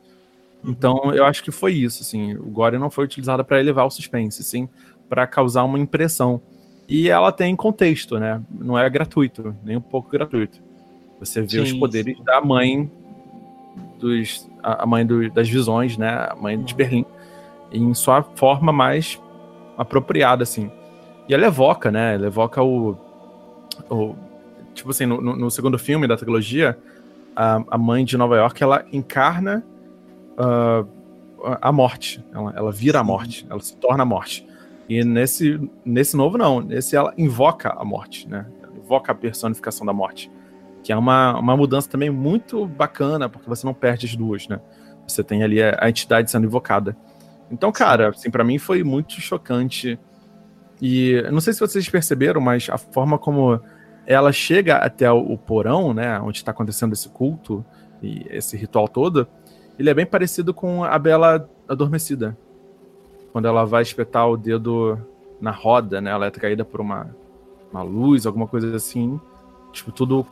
Então, 0.64 1.12
eu 1.14 1.26
acho 1.26 1.44
que 1.44 1.50
foi 1.50 1.74
isso, 1.74 2.04
assim. 2.04 2.36
O 2.36 2.46
gore 2.46 2.78
não 2.78 2.92
foi 2.92 3.06
utilizado 3.06 3.44
para 3.44 3.60
elevar 3.60 3.86
o 3.86 3.90
suspense, 3.90 4.44
sim 4.44 4.70
para 5.12 5.28
causar 5.28 5.66
uma 5.66 5.78
impressão. 5.78 6.42
E 6.88 7.10
ela 7.10 7.34
tem 7.34 7.54
contexto, 7.54 8.18
né? 8.18 8.42
Não 8.50 8.80
é 8.80 8.90
gratuito, 8.90 9.54
nem 9.62 9.76
um 9.76 9.82
pouco 9.82 10.10
gratuito. 10.10 10.64
Você 11.20 11.42
vê 11.42 11.50
sim, 11.50 11.60
os 11.60 11.74
poderes 11.74 12.16
sim. 12.18 12.24
da 12.24 12.40
mãe 12.40 12.90
dos 14.00 14.50
a 14.64 14.86
mãe 14.86 15.06
do, 15.06 15.30
das 15.30 15.50
visões, 15.50 15.98
né? 15.98 16.30
A 16.30 16.36
mãe 16.36 16.58
de 16.62 16.74
Berlim 16.74 17.06
em 17.74 17.94
sua 17.94 18.24
forma 18.24 18.72
mais 18.72 19.22
apropriada 19.78 20.44
assim. 20.44 20.72
E 21.28 21.34
ela 21.34 21.46
evoca, 21.46 21.92
né? 21.92 22.16
Ela 22.16 22.28
evoca 22.28 22.64
o, 22.64 22.96
o 23.90 24.16
tipo 24.74 24.92
assim, 24.92 25.06
no, 25.06 25.20
no, 25.20 25.52
segundo 25.52 25.78
filme 25.78 26.08
da 26.08 26.16
trilogia, 26.16 26.80
a, 27.36 27.62
a 27.70 27.78
mãe 27.78 28.06
de 28.06 28.16
Nova 28.16 28.38
York, 28.38 28.64
ela 28.64 28.86
encarna 28.94 29.62
uh, 30.38 30.88
a 31.62 31.72
morte. 31.72 32.24
Ela, 32.34 32.54
ela 32.56 32.72
vira 32.72 33.00
a 33.00 33.04
morte, 33.04 33.46
ela 33.50 33.60
se 33.60 33.76
torna 33.76 34.04
a 34.04 34.06
morte. 34.06 34.50
E 34.92 35.06
nesse, 35.06 35.58
nesse 35.86 36.18
novo, 36.18 36.38
não. 36.38 36.60
Nesse 36.60 36.98
ela 36.98 37.14
invoca 37.18 37.70
a 37.70 37.86
morte, 37.86 38.28
né? 38.28 38.46
Ela 38.62 38.76
invoca 38.76 39.14
a 39.14 39.16
personificação 39.16 39.86
da 39.86 39.94
morte. 39.94 40.30
Que 40.84 40.92
é 40.92 40.98
uma, 40.98 41.40
uma 41.40 41.56
mudança 41.56 41.90
também 41.90 42.10
muito 42.10 42.68
bacana, 42.68 43.30
porque 43.30 43.48
você 43.48 43.66
não 43.66 43.74
perde 43.74 44.06
as 44.06 44.18
duas, 44.18 44.50
né? 44.50 44.60
Você 45.08 45.24
tem 45.24 45.44
ali 45.44 45.64
a, 45.64 45.78
a 45.80 45.90
entidade 45.90 46.30
sendo 46.30 46.46
invocada. 46.46 46.98
Então, 47.50 47.72
cara, 47.72 48.10
assim, 48.10 48.30
para 48.30 48.44
mim 48.44 48.58
foi 48.58 48.84
muito 48.84 49.14
chocante. 49.22 49.98
E 50.82 51.24
não 51.32 51.40
sei 51.40 51.54
se 51.54 51.62
vocês 51.62 51.88
perceberam, 51.88 52.42
mas 52.42 52.68
a 52.70 52.78
forma 52.78 53.18
como 53.18 53.62
ela 54.06 54.34
chega 54.34 54.76
até 54.76 55.10
o, 55.10 55.20
o 55.20 55.38
porão, 55.38 55.94
né? 55.94 56.20
Onde 56.20 56.40
está 56.40 56.52
acontecendo 56.52 56.92
esse 56.92 57.08
culto 57.08 57.64
e 58.04 58.26
esse 58.30 58.58
ritual 58.58 58.90
todo, 58.90 59.26
ele 59.80 59.90
é 59.90 59.94
bem 59.94 60.06
parecido 60.06 60.54
com 60.54 60.84
a 60.84 61.00
Bela 61.00 61.50
Adormecida, 61.66 62.38
quando 63.32 63.48
ela 63.48 63.66
vai 63.66 63.82
espetar 63.82 64.30
o 64.30 64.38
dedo 64.38 64.98
na 65.40 65.52
roda, 65.52 66.00
né? 66.00 66.12
Ela 66.12 66.26
é 66.26 66.28
atraída 66.28 66.64
por 66.64 66.82
uma, 66.82 67.16
uma 67.72 67.82
luz, 67.82 68.26
alguma 68.26 68.48
coisa 68.48 68.76
assim. 68.76 69.20
Tipo, 69.72 69.92
tudo 69.92 70.26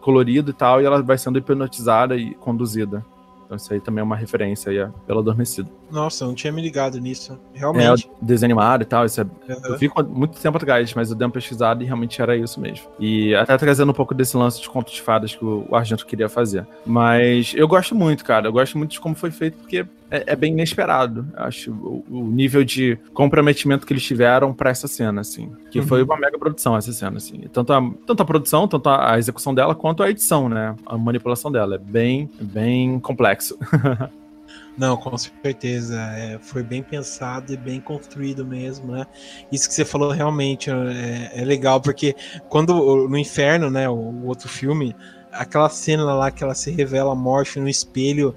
colorido 0.00 0.50
e 0.50 0.54
tal, 0.54 0.80
e 0.80 0.84
ela 0.84 1.02
vai 1.02 1.16
sendo 1.16 1.38
hipnotizada 1.38 2.16
e 2.16 2.34
conduzida. 2.34 3.04
Então 3.44 3.56
isso 3.56 3.72
aí 3.72 3.80
também 3.80 4.00
é 4.00 4.04
uma 4.04 4.16
referência 4.16 4.70
aí 4.70 4.90
pela 5.06 5.20
adormecida. 5.20 5.70
Nossa, 5.90 6.24
eu 6.24 6.28
não 6.28 6.34
tinha 6.34 6.52
me 6.52 6.60
ligado 6.62 6.98
nisso. 6.98 7.38
Realmente. 7.52 8.08
É, 8.08 8.24
desenho 8.24 8.52
animado 8.52 8.82
e 8.82 8.84
tal. 8.84 9.04
Isso 9.04 9.20
é... 9.20 9.24
Uhum. 9.24 9.60
Eu 9.64 9.78
vi 9.78 9.90
muito 10.08 10.40
tempo 10.40 10.56
atrás, 10.56 10.92
mas 10.94 11.10
eu 11.10 11.16
dei 11.16 11.26
uma 11.26 11.32
pesquisada 11.32 11.82
e 11.82 11.86
realmente 11.86 12.20
era 12.20 12.36
isso 12.36 12.60
mesmo. 12.60 12.86
E 12.98 13.34
até 13.34 13.56
trazendo 13.56 13.90
um 13.90 13.94
pouco 13.94 14.14
desse 14.14 14.36
lance 14.36 14.60
de 14.60 14.68
contos 14.68 14.94
de 14.94 15.02
fadas 15.02 15.34
que 15.34 15.44
o 15.44 15.74
Argento 15.74 16.06
queria 16.06 16.28
fazer. 16.28 16.66
Mas 16.84 17.52
eu 17.54 17.68
gosto 17.68 17.94
muito, 17.94 18.24
cara. 18.24 18.48
Eu 18.48 18.52
gosto 18.52 18.76
muito 18.78 18.92
de 18.92 19.00
como 19.00 19.14
foi 19.14 19.30
feito, 19.30 19.58
porque 19.58 19.86
é, 20.10 20.24
é 20.28 20.36
bem 20.36 20.52
inesperado. 20.52 21.26
Acho 21.34 21.72
o, 21.72 22.04
o, 22.08 22.26
nível 22.30 22.64
de 22.64 22.96
comprometimento 23.12 23.86
que 23.86 23.92
eles 23.92 24.04
tiveram 24.04 24.52
para 24.52 24.70
essa 24.70 24.86
cena, 24.86 25.20
assim. 25.20 25.50
Que 25.70 25.80
uhum. 25.80 25.86
foi 25.86 26.02
uma 26.02 26.16
mega 26.16 26.38
produção 26.38 26.76
essa 26.76 26.92
cena, 26.92 27.16
assim. 27.16 27.40
Tanto 27.52 27.72
a, 27.72 27.80
tanto 28.06 28.22
a 28.22 28.24
produção, 28.24 28.68
tanto 28.68 28.88
a, 28.88 29.14
a 29.14 29.18
execução 29.18 29.54
dela, 29.54 29.74
quanto 29.74 30.02
a 30.02 30.10
edição, 30.10 30.48
né? 30.48 30.74
A 30.86 30.96
manipulação 30.96 31.50
dela. 31.50 31.76
É 31.76 31.78
bem, 31.78 32.30
bem 32.40 32.98
complexo. 33.00 33.58
Não, 34.76 34.96
com 34.96 35.16
certeza. 35.16 36.00
É, 36.16 36.38
foi 36.40 36.62
bem 36.62 36.82
pensado 36.82 37.52
e 37.52 37.56
bem 37.56 37.80
construído 37.80 38.44
mesmo, 38.44 38.92
né? 38.92 39.06
Isso 39.50 39.68
que 39.68 39.74
você 39.74 39.84
falou 39.84 40.10
realmente 40.10 40.70
é, 40.70 41.30
é 41.34 41.44
legal, 41.44 41.80
porque 41.80 42.16
quando 42.48 43.08
no 43.08 43.16
inferno, 43.16 43.70
né, 43.70 43.88
o, 43.88 43.94
o, 43.94 44.26
outro 44.26 44.48
filme, 44.48 44.94
aquela 45.32 45.68
cena 45.68 46.14
lá 46.14 46.30
que 46.30 46.42
ela 46.42 46.54
se 46.54 46.70
revela 46.72 47.14
morte 47.14 47.60
no 47.60 47.68
espelho, 47.68 48.34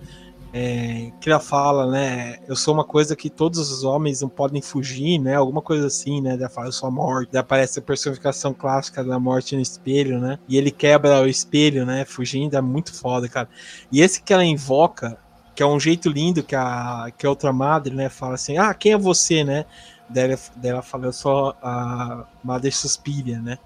é, 0.53 1.11
que 1.19 1.29
ela 1.29 1.39
fala, 1.39 1.89
né? 1.89 2.37
Eu 2.47 2.55
sou 2.55 2.73
uma 2.73 2.85
coisa 2.85 3.15
que 3.15 3.29
todos 3.29 3.71
os 3.71 3.83
homens 3.83 4.21
não 4.21 4.29
podem 4.29 4.61
fugir, 4.61 5.19
né? 5.19 5.35
Alguma 5.35 5.61
coisa 5.61 5.87
assim, 5.87 6.21
né? 6.21 6.35
Ela 6.35 6.49
fala, 6.49 6.67
eu 6.67 6.71
sou 6.71 6.87
a 6.87 6.91
morte. 6.91 7.29
Daí 7.31 7.41
aparece 7.41 7.79
a 7.79 7.81
personificação 7.81 8.53
clássica 8.53 9.03
da 9.03 9.19
morte 9.19 9.55
no 9.55 9.61
espelho, 9.61 10.19
né? 10.19 10.39
E 10.47 10.57
ele 10.57 10.71
quebra 10.71 11.21
o 11.21 11.27
espelho, 11.27 11.85
né? 11.85 12.05
Fugindo, 12.05 12.55
é 12.55 12.61
muito 12.61 12.93
foda, 12.93 13.27
cara. 13.27 13.49
E 13.91 14.01
esse 14.01 14.21
que 14.21 14.33
ela 14.33 14.45
invoca 14.45 15.17
que 15.57 15.63
é 15.63 15.65
um 15.65 15.79
jeito 15.79 16.07
lindo 16.07 16.43
que 16.43 16.55
a, 16.55 17.11
que 17.17 17.25
a 17.25 17.29
outra 17.31 17.51
madre, 17.51 17.91
né, 17.91 18.09
fala 18.09 18.35
assim, 18.35 18.59
ah, 18.59 18.71
quem 18.75 18.91
é 18.91 18.97
você, 18.97 19.43
né? 19.43 19.65
Daí 20.07 20.37
ela, 20.63 20.83
fala, 20.83 21.07
eu 21.07 21.11
sou 21.11 21.49
a 21.63 22.27
Madre 22.43 22.71
Suspiria, 22.71 23.39
né? 23.39 23.57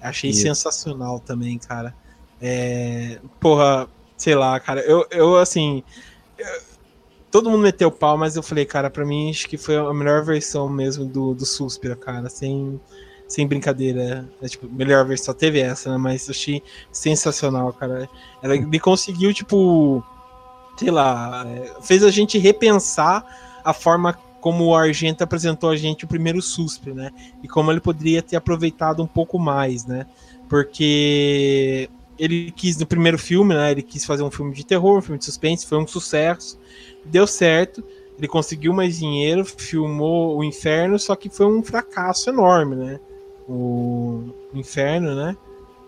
Achei 0.00 0.30
Isso. 0.30 0.42
sensacional 0.42 1.18
também, 1.18 1.58
cara. 1.58 1.92
É, 2.40 3.18
porra, 3.40 3.88
sei 4.16 4.36
lá, 4.36 4.60
cara, 4.60 4.80
eu, 4.82 5.04
eu 5.10 5.36
assim, 5.38 5.82
eu, 6.38 6.46
todo 7.32 7.50
mundo 7.50 7.62
meteu 7.62 7.90
pau, 7.90 8.16
mas 8.16 8.36
eu 8.36 8.44
falei, 8.44 8.64
cara, 8.64 8.88
pra 8.88 9.04
mim 9.04 9.28
acho 9.28 9.48
que 9.48 9.58
foi 9.58 9.76
a 9.76 9.92
melhor 9.92 10.22
versão 10.22 10.68
mesmo 10.68 11.04
do, 11.04 11.34
do 11.34 11.44
Suspira, 11.44 11.96
cara, 11.96 12.30
sem, 12.30 12.80
sem 13.26 13.44
brincadeira. 13.44 14.24
É, 14.40 14.46
tipo, 14.46 14.68
melhor 14.68 15.04
versão 15.04 15.34
teve 15.34 15.58
essa, 15.58 15.90
né? 15.90 15.98
Mas 15.98 16.30
achei 16.30 16.62
sensacional, 16.92 17.72
cara. 17.72 18.08
Ela 18.40 18.54
me 18.56 18.78
conseguiu, 18.78 19.34
tipo 19.34 20.04
sei 20.80 20.90
lá, 20.90 21.46
fez 21.82 22.02
a 22.02 22.10
gente 22.10 22.38
repensar 22.38 23.22
a 23.62 23.74
forma 23.74 24.14
como 24.40 24.64
o 24.64 24.74
Argento 24.74 25.22
apresentou 25.22 25.68
a 25.68 25.76
gente 25.76 26.06
o 26.06 26.08
primeiro 26.08 26.40
suspe, 26.40 26.90
né? 26.90 27.10
E 27.42 27.48
como 27.48 27.70
ele 27.70 27.80
poderia 27.80 28.22
ter 28.22 28.36
aproveitado 28.36 29.02
um 29.02 29.06
pouco 29.06 29.38
mais, 29.38 29.84
né? 29.84 30.06
Porque 30.48 31.90
ele 32.18 32.50
quis 32.50 32.78
no 32.78 32.86
primeiro 32.86 33.18
filme, 33.18 33.54
né? 33.54 33.72
Ele 33.72 33.82
quis 33.82 34.06
fazer 34.06 34.22
um 34.22 34.30
filme 34.30 34.54
de 34.54 34.64
terror, 34.64 34.96
um 34.96 35.02
filme 35.02 35.18
de 35.18 35.26
suspense, 35.26 35.66
foi 35.66 35.76
um 35.76 35.86
sucesso, 35.86 36.58
deu 37.04 37.26
certo. 37.26 37.84
Ele 38.16 38.26
conseguiu 38.26 38.72
mais 38.72 38.98
dinheiro, 38.98 39.44
filmou 39.44 40.38
o 40.38 40.42
Inferno, 40.42 40.98
só 40.98 41.14
que 41.14 41.28
foi 41.28 41.44
um 41.44 41.62
fracasso 41.62 42.30
enorme, 42.30 42.74
né? 42.74 43.00
O 43.46 44.30
Inferno, 44.54 45.14
né? 45.14 45.36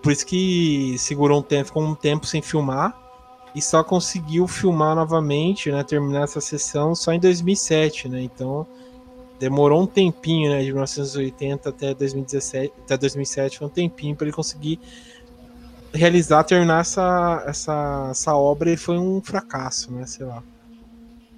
Por 0.03 0.12
isso 0.12 0.26
que 0.26 0.97
segurou 0.99 1.40
um 1.40 1.43
tempo, 1.43 1.68
ficou 1.68 1.82
um 1.82 1.95
tempo 1.95 2.26
sem 2.26 2.43
filmar 2.43 3.01
e 3.55 3.61
só 3.61 3.84
conseguiu 3.84 4.48
filmar 4.48 4.94
novamente, 4.94 5.70
né, 5.70 5.82
terminar 5.82 6.24
essa 6.24 6.40
sessão 6.40 6.94
só 6.94 7.12
em 7.12 7.20
2007, 7.20 8.09
né? 8.09 8.22
Então 8.22 8.66
demorou 9.38 9.82
um 9.82 9.86
tempinho, 9.86 10.50
né, 10.50 10.62
de 10.62 10.72
1980 10.72 11.68
até 11.68 11.94
2017, 11.94 12.72
até 12.84 12.96
2007 12.96 13.59
foi 13.59 13.66
um 13.66 13.70
tempinho 13.70 14.14
para 14.14 14.26
ele 14.26 14.34
conseguir 14.34 14.78
realizar, 15.92 16.44
terminar 16.44 16.80
essa, 16.80 17.44
essa, 17.46 18.09
essa 18.11 18.34
obra 18.34 18.70
e 18.70 18.76
foi 18.76 18.96
um 18.96 19.20
fracasso, 19.20 19.92
né, 19.92 20.07
sei 20.07 20.24
lá. 20.24 20.42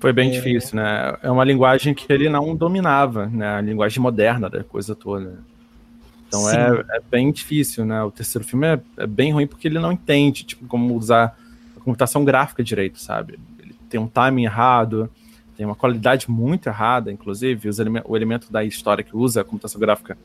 Foi 0.05 0.13
bem 0.13 0.29
é... 0.29 0.33
difícil, 0.33 0.77
né? 0.77 1.17
É 1.23 1.31
uma 1.31 1.45
linguagem 1.45 1.95
que 1.95 2.05
ele 2.13 2.29
não 2.29 2.55
dominava, 2.55 3.27
né? 3.27 3.57
A 3.57 3.61
linguagem 3.63 4.03
moderna 4.03 4.51
da 4.51 4.63
coisa 4.63 4.95
toda. 4.95 5.39
Então 6.29 6.51
é, 6.51 6.85
é, 6.91 7.01
bem 7.11 7.33
difícil, 7.33 7.87
né? 7.87 8.03
O 8.03 8.11
terceiro 8.11 8.47
filme 8.47 8.67
é, 8.67 8.81
é, 8.99 9.07
bem 9.07 9.33
ruim 9.33 9.47
porque 9.47 9.67
ele 9.67 9.79
não 9.79 9.93
entende, 9.93 10.45
tipo, 10.45 10.67
como 10.67 10.95
usar 10.95 11.39
computação 11.85 12.25
gráfica 12.25 12.65
direito, 12.65 12.99
sabe? 12.99 13.39
Ele 13.59 13.75
tem 13.89 14.01
um 14.01 14.09
timing 14.09 14.45
errado, 14.45 15.11
tem 15.57 15.65
uma 15.65 15.75
qualidade 15.75 16.31
muito 16.31 16.69
errada, 16.69 17.13
inclusive, 17.13 17.69
o 18.05 18.17
elemento 18.17 18.51
da 18.51 18.65
história 18.65 19.05
que 19.05 19.17
usa 19.17 19.43
a 19.43 19.45
computação 19.45 19.81
gráfica, 19.81 20.19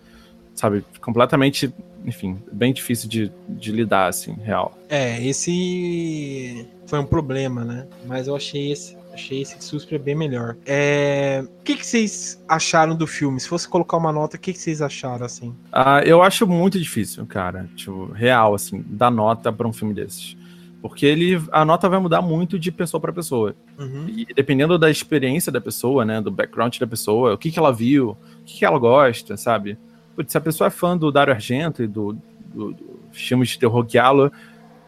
sabe, 0.56 0.84
completamente, 1.02 1.72
enfim, 2.06 2.38
bem 2.52 2.74
difícil 2.74 3.08
de, 3.08 3.32
de 3.48 3.72
lidar, 3.72 4.08
assim, 4.08 4.34
real. 4.34 4.78
É, 4.90 5.24
esse 5.26 6.68
foi 6.88 7.00
um 7.00 7.06
problema, 7.06 7.64
né? 7.64 7.88
Mas 8.08 8.28
eu 8.28 8.36
achei 8.36 8.72
esse, 8.72 8.98
achei 9.14 9.42
esse 9.42 9.64
Suspira 9.64 10.02
bem 10.02 10.16
melhor. 10.16 10.58
É... 10.66 11.44
O 11.60 11.64
que, 11.64 11.76
que 11.76 11.86
vocês 11.86 12.44
acharam 12.48 12.96
do 12.96 13.06
filme? 13.06 13.40
Se 13.40 13.48
fosse 13.48 13.68
colocar 13.68 13.98
uma 13.98 14.12
nota, 14.12 14.36
o 14.36 14.40
que, 14.40 14.52
que 14.52 14.60
vocês 14.60 14.82
acharam, 14.82 15.26
assim? 15.26 15.56
Ah, 15.72 16.02
eu 16.04 16.24
acho 16.24 16.48
muito 16.48 16.80
difícil, 16.80 17.26
cara, 17.28 17.70
tipo, 17.76 18.06
real, 18.14 18.56
assim, 18.56 18.84
dar 18.88 19.12
nota 19.12 19.54
para 19.54 19.68
um 19.68 19.74
filme 19.74 19.94
desses. 19.94 20.36
Porque 20.82 21.06
ele, 21.06 21.42
a 21.52 21.66
nota 21.66 21.90
vai 21.90 22.00
mudar 22.00 22.22
muito 22.22 22.58
de 22.58 22.72
pessoa 22.72 23.02
para 23.02 23.12
pessoa. 23.12 23.56
Uhum. 23.78 24.08
E 24.08 24.26
dependendo 24.34 24.78
da 24.80 24.90
experiência 24.90 25.52
da 25.52 25.60
pessoa, 25.60 26.06
né, 26.06 26.22
do 26.22 26.32
background 26.32 26.78
da 26.78 26.88
pessoa, 26.88 27.34
o 27.34 27.38
que, 27.38 27.52
que 27.52 27.60
ela 27.60 27.74
viu, 27.74 28.12
o 28.12 28.44
que, 28.46 28.60
que 28.60 28.66
ela 28.66 28.80
gosta, 28.80 29.36
sabe? 29.36 29.78
Putz, 30.16 30.32
se 30.32 30.38
a 30.38 30.42
pessoa 30.42 30.68
é 30.68 30.72
fã 30.72 30.98
do 30.98 31.12
Dario 31.12 31.34
Argento 31.34 31.84
e 31.84 31.88
do, 31.88 32.18
do, 32.54 32.72
do 32.72 33.00
filmes 33.12 33.50
de 33.50 33.60
terror 33.60 33.86
Giallo, 33.88 34.32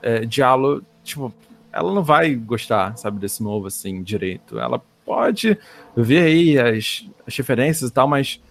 é, 0.02 0.26
Giallo, 0.30 0.84
tipo, 1.04 1.34
ela 1.74 1.94
não 1.94 2.04
vai 2.04 2.36
gostar, 2.36 2.98
sabe, 2.98 3.20
desse 3.20 3.44
novo, 3.44 3.68
assim, 3.68 4.02
direito. 4.02 4.60
Ela 4.60 4.82
pode 5.06 5.58
ver 5.96 6.24
aí 6.24 6.58
as, 6.58 7.06
as 7.28 7.36
referências 7.36 7.90
e 7.90 7.94
tal, 7.94 8.08
mas 8.08 8.42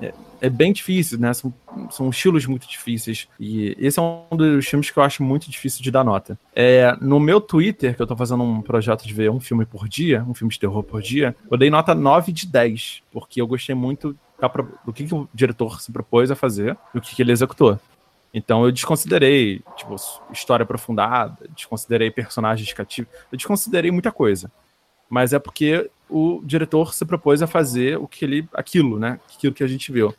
é, 0.00 0.14
é 0.40 0.48
bem 0.48 0.72
difícil, 0.72 1.18
né? 1.18 1.32
São, 1.34 1.52
são 1.90 2.10
estilos 2.10 2.46
muito 2.46 2.68
difíceis. 2.68 3.28
E 3.38 3.76
esse 3.78 3.98
é 3.98 4.02
um 4.02 4.36
dos 4.36 4.66
filmes 4.66 4.90
que 4.90 4.98
eu 4.98 5.02
acho 5.02 5.22
muito 5.22 5.50
difícil 5.50 5.82
de 5.82 5.90
dar 5.90 6.04
nota. 6.04 6.38
É, 6.54 6.96
no 7.00 7.20
meu 7.20 7.40
Twitter, 7.40 7.94
que 7.94 8.02
eu 8.02 8.06
tô 8.06 8.16
fazendo 8.16 8.42
um 8.42 8.62
projeto 8.62 9.06
de 9.06 9.12
ver 9.12 9.30
um 9.30 9.40
filme 9.40 9.66
por 9.66 9.88
dia, 9.88 10.24
um 10.26 10.34
filme 10.34 10.52
de 10.52 10.58
terror 10.58 10.82
por 10.82 11.02
dia, 11.02 11.36
eu 11.50 11.56
dei 11.58 11.70
nota 11.70 11.94
9 11.94 12.32
de 12.32 12.46
10, 12.46 13.02
porque 13.12 13.40
eu 13.40 13.46
gostei 13.46 13.74
muito 13.74 14.16
do 14.86 14.92
que, 14.92 15.04
que 15.04 15.14
o 15.14 15.28
diretor 15.34 15.80
se 15.80 15.92
propôs 15.92 16.30
a 16.30 16.36
fazer 16.36 16.76
e 16.94 16.98
o 16.98 17.00
que, 17.00 17.14
que 17.14 17.22
ele 17.22 17.32
executou. 17.32 17.78
Então 18.32 18.64
eu 18.64 18.72
desconsiderei, 18.72 19.60
tipo, 19.76 19.94
história 20.32 20.62
aprofundada, 20.62 21.36
desconsiderei 21.54 22.10
personagens 22.10 22.72
cativos, 22.72 23.12
eu 23.30 23.36
desconsiderei 23.36 23.90
muita 23.90 24.12
coisa. 24.12 24.50
Mas 25.10 25.32
é 25.32 25.38
porque 25.38 25.90
o 26.10 26.42
diretor 26.44 26.92
se 26.92 27.04
propôs 27.04 27.42
a 27.42 27.46
fazer 27.46 27.98
o 27.98 28.06
que 28.06 28.24
ele, 28.24 28.48
aquilo, 28.52 28.98
né? 28.98 29.18
Aquilo 29.34 29.54
que 29.54 29.64
a 29.64 29.66
gente 29.66 29.90
viu. 29.92 30.14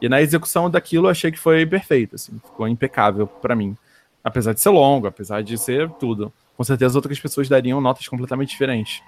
E 0.00 0.08
na 0.08 0.20
execução 0.20 0.70
daquilo 0.70 1.06
eu 1.06 1.10
achei 1.10 1.30
que 1.30 1.38
foi 1.38 1.64
perfeito, 1.66 2.16
assim, 2.16 2.32
ficou 2.44 2.66
impecável 2.66 3.26
para 3.26 3.54
mim. 3.54 3.76
Apesar 4.24 4.52
de 4.52 4.60
ser 4.60 4.70
longo, 4.70 5.06
apesar 5.06 5.42
de 5.42 5.56
ser 5.56 5.88
tudo. 5.92 6.32
Com 6.56 6.64
certeza 6.64 6.98
outras 6.98 7.18
pessoas 7.18 7.48
dariam 7.48 7.80
notas 7.80 8.06
completamente 8.06 8.50
diferentes. 8.50 9.02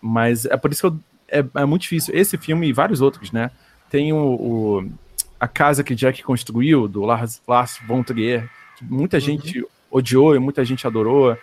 Mas 0.00 0.44
é 0.46 0.56
por 0.56 0.72
isso 0.72 0.80
que 0.80 0.86
eu, 0.86 0.98
é, 1.28 1.60
é, 1.60 1.64
muito 1.64 1.82
difícil. 1.82 2.14
Esse 2.14 2.36
filme 2.36 2.68
e 2.68 2.72
vários 2.72 3.00
outros, 3.00 3.30
né? 3.30 3.50
Tem 3.88 4.12
o, 4.12 4.16
o 4.16 4.90
A 5.38 5.46
Casa 5.46 5.84
que 5.84 5.94
Jack 5.94 6.22
Construiu, 6.22 6.88
do 6.88 7.02
Lars, 7.02 7.40
Lars 7.46 7.78
von 7.86 8.02
Trier, 8.02 8.48
que 8.76 8.84
muita 8.84 9.16
uhum. 9.16 9.20
gente 9.20 9.64
odiou 9.90 10.34
e 10.34 10.38
muita 10.38 10.64
gente 10.64 10.86
adorou. 10.86 11.36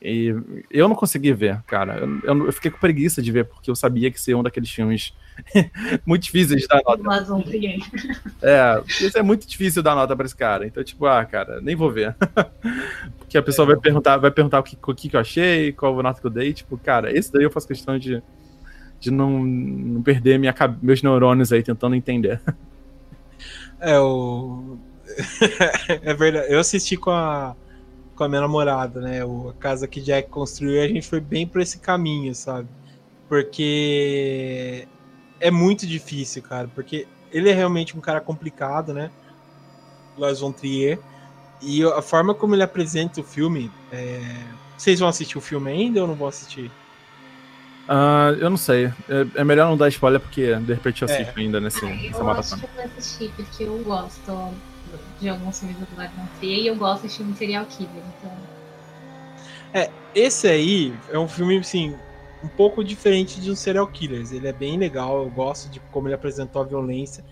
E 0.00 0.32
eu 0.70 0.88
não 0.88 0.94
consegui 0.94 1.32
ver, 1.32 1.60
cara. 1.66 1.98
Eu, 2.22 2.46
eu, 2.46 2.52
fiquei 2.52 2.70
com 2.70 2.78
preguiça 2.78 3.20
de 3.20 3.32
ver, 3.32 3.44
porque 3.46 3.68
eu 3.68 3.74
sabia 3.74 4.10
que 4.10 4.20
seria 4.20 4.38
um 4.38 4.42
daqueles 4.44 4.70
filmes 4.70 5.12
muito 6.06 6.22
difíceis 6.22 6.62
de 6.62 6.68
dar 6.68 6.80
nota. 6.84 7.02
É, 8.40 8.80
isso 8.86 9.18
é 9.18 9.22
muito 9.22 9.46
difícil 9.46 9.82
dar 9.82 9.96
nota 9.96 10.14
pra 10.14 10.24
esse 10.24 10.36
cara. 10.36 10.66
Então, 10.66 10.84
tipo, 10.84 11.04
ah, 11.06 11.24
cara, 11.24 11.60
nem 11.60 11.74
vou 11.74 11.90
ver. 11.90 12.14
porque 13.18 13.36
a 13.36 13.42
pessoa 13.42 13.66
é. 13.66 13.74
vai 13.74 13.80
perguntar, 13.80 14.18
vai 14.18 14.30
perguntar 14.30 14.60
o 14.60 14.62
que, 14.62 14.78
o 14.80 14.94
que 14.94 15.16
eu 15.16 15.20
achei, 15.20 15.72
qual 15.72 15.98
a 15.98 16.02
nota 16.02 16.20
que 16.20 16.26
eu 16.26 16.30
dei. 16.30 16.52
Tipo, 16.52 16.78
cara, 16.78 17.16
esse 17.16 17.32
daí 17.32 17.42
eu 17.42 17.50
faço 17.50 17.66
questão 17.66 17.98
de, 17.98 18.22
de 19.00 19.10
não, 19.10 19.44
não 19.44 20.02
perder 20.02 20.38
minha, 20.38 20.54
meus 20.80 21.02
neurônios 21.02 21.52
aí 21.52 21.62
tentando 21.62 21.94
entender. 21.94 22.40
É, 23.80 23.96
o. 24.00 24.76
é 26.02 26.12
verdade. 26.12 26.52
Eu 26.52 26.58
assisti 26.58 26.96
com 26.96 27.12
a 27.12 27.54
com 28.18 28.24
a 28.24 28.28
minha 28.28 28.40
namorada, 28.40 29.00
né? 29.00 29.24
O, 29.24 29.50
a 29.50 29.54
casa 29.54 29.86
que 29.86 30.00
Jack 30.00 30.28
construiu, 30.28 30.82
a 30.82 30.88
gente 30.88 31.06
foi 31.06 31.20
bem 31.20 31.46
por 31.46 31.60
esse 31.60 31.78
caminho, 31.78 32.34
sabe? 32.34 32.68
Porque 33.28 34.88
é 35.38 35.52
muito 35.52 35.86
difícil, 35.86 36.42
cara, 36.42 36.68
porque 36.74 37.06
ele 37.30 37.48
é 37.48 37.54
realmente 37.54 37.96
um 37.96 38.00
cara 38.00 38.20
complicado, 38.20 38.92
né? 38.92 39.08
Lars 40.18 40.40
von 40.40 40.50
Trier. 40.50 40.98
E 41.62 41.84
a 41.84 42.02
forma 42.02 42.34
como 42.34 42.56
ele 42.56 42.62
apresenta 42.62 43.20
o 43.20 43.24
filme. 43.24 43.70
É... 43.92 44.20
Vocês 44.76 44.98
vão 44.98 45.08
assistir 45.08 45.38
o 45.38 45.40
filme 45.40 45.70
ainda 45.70 46.00
ou 46.00 46.08
não 46.08 46.14
vão 46.14 46.28
assistir? 46.28 46.70
Uh, 47.88 48.34
eu 48.40 48.50
não 48.50 48.56
sei. 48.56 48.86
É, 49.08 49.26
é, 49.36 49.44
melhor 49.44 49.68
não 49.68 49.76
dar 49.76 49.88
spoiler 49.88 50.20
porque 50.20 50.54
de 50.56 50.72
repente 50.72 51.02
eu 51.02 51.06
assisto 51.06 51.38
é. 51.38 51.40
ainda 51.40 51.60
nesse, 51.60 51.84
ah, 51.84 51.88
nessa 51.88 52.18
eu 52.18 52.30
acho 52.30 52.56
que 52.56 52.64
eu 52.64 52.70
vou 52.74 52.84
assistir 52.84 53.32
porque 53.34 53.64
eu 53.64 53.78
gosto 53.78 54.52
de 55.20 55.28
alguns 55.28 55.58
filmes 55.58 55.76
do 55.76 55.86
Gordon 55.94 56.26
Freya 56.38 56.58
e 56.58 56.66
eu 56.66 56.76
gosto 56.76 57.08
de 57.08 57.14
filme 57.14 57.34
serial 57.34 57.66
killer, 57.66 58.02
então. 58.18 58.32
É, 59.72 59.90
esse 60.14 60.48
aí 60.48 60.94
é 61.10 61.18
um 61.18 61.28
filme, 61.28 61.58
assim, 61.58 61.94
um 62.42 62.48
pouco 62.48 62.84
diferente 62.84 63.40
de 63.40 63.50
um 63.50 63.56
serial 63.56 63.86
killers. 63.86 64.32
Ele 64.32 64.48
é 64.48 64.52
bem 64.52 64.78
legal, 64.78 65.22
eu 65.22 65.30
gosto 65.30 65.68
de 65.68 65.80
como 65.92 66.08
ele 66.08 66.14
apresentou 66.14 66.62
a 66.62 66.64
violência. 66.64 67.24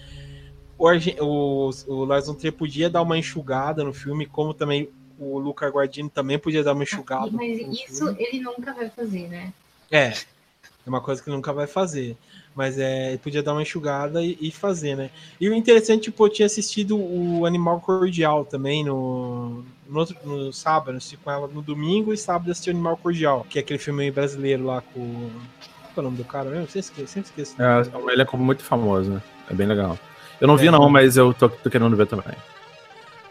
O, 0.79 0.89
o, 1.21 1.71
o 1.87 2.05
Lars 2.05 2.27
von 2.27 2.35
Trier 2.35 2.53
podia 2.53 2.91
dar 2.91 3.03
uma 3.03 3.17
enxugada 3.17 3.83
no 3.83 3.95
filme, 3.95 4.27
como 4.27 4.53
também 4.53 4.91
o 5.19 5.39
Luca 5.39 5.69
Guardini 5.69 6.11
também 6.11 6.39
podia 6.39 6.63
dar 6.63 6.75
uma 6.75 6.83
enxugada. 6.83 7.31
Mas 7.33 7.59
isso 7.59 8.07
filme. 8.07 8.17
ele 8.23 8.41
nunca 8.41 8.75
vai 8.75 8.91
fazer, 8.91 9.29
né? 9.29 9.53
É, 9.91 10.09
é 10.09 10.89
uma 10.89 11.01
coisa 11.01 11.23
que 11.23 11.31
nunca 11.31 11.53
vai 11.53 11.67
fazer. 11.67 12.17
Mas 12.57 12.79
é, 12.79 13.19
podia 13.19 13.43
dar 13.43 13.53
uma 13.53 13.61
enxugada 13.61 14.23
e, 14.23 14.39
e, 14.41 14.51
fazer, 14.51 14.97
né? 14.97 15.11
E 15.39 15.47
o 15.47 15.55
interessante, 15.55 16.05
tipo, 16.05 16.25
eu 16.25 16.31
tinha 16.31 16.47
assistido 16.47 16.97
o 16.99 17.45
Animal 17.45 17.81
Cordial 17.81 18.47
também 18.47 18.83
no, 18.83 19.63
no, 19.87 19.99
outro, 19.99 20.17
no 20.25 20.51
sábado, 20.55 20.97
assisti 20.97 21.19
com 21.19 21.31
ela 21.31 21.47
no 21.47 21.61
domingo 21.61 22.15
e 22.15 22.17
sábado 22.17 22.51
assisti 22.51 22.71
o 22.71 22.73
Animal 22.73 22.97
Cordial, 22.97 23.47
que 23.51 23.59
é 23.59 23.61
aquele 23.61 23.79
filme 23.79 24.11
brasileiro 24.11 24.65
lá 24.65 24.81
com. 24.81 25.31
Qual 25.93 25.99
é 25.99 26.01
o 26.01 26.03
nome 26.11 26.17
do 26.17 26.25
cara 26.25 26.49
mesmo? 26.49 26.67
Sempre 26.67 26.81
esqueço. 26.81 27.13
Sempre 27.13 27.29
esqueço 27.29 27.63
é, 27.63 28.13
ele 28.13 28.23
é 28.23 28.25
como 28.25 28.43
muito 28.43 28.63
famoso, 28.63 29.11
né? 29.11 29.23
É 29.51 29.55
bem 29.55 29.67
legal. 29.67 29.99
Eu 30.41 30.49
não 30.49 30.55
é, 30.55 30.59
vi, 30.59 30.71
não, 30.71 30.89
mas 30.89 31.19
eu 31.19 31.35
tô, 31.35 31.51
tô 31.51 31.69
querendo 31.69 31.95
ver 31.95 32.07
também. 32.07 32.35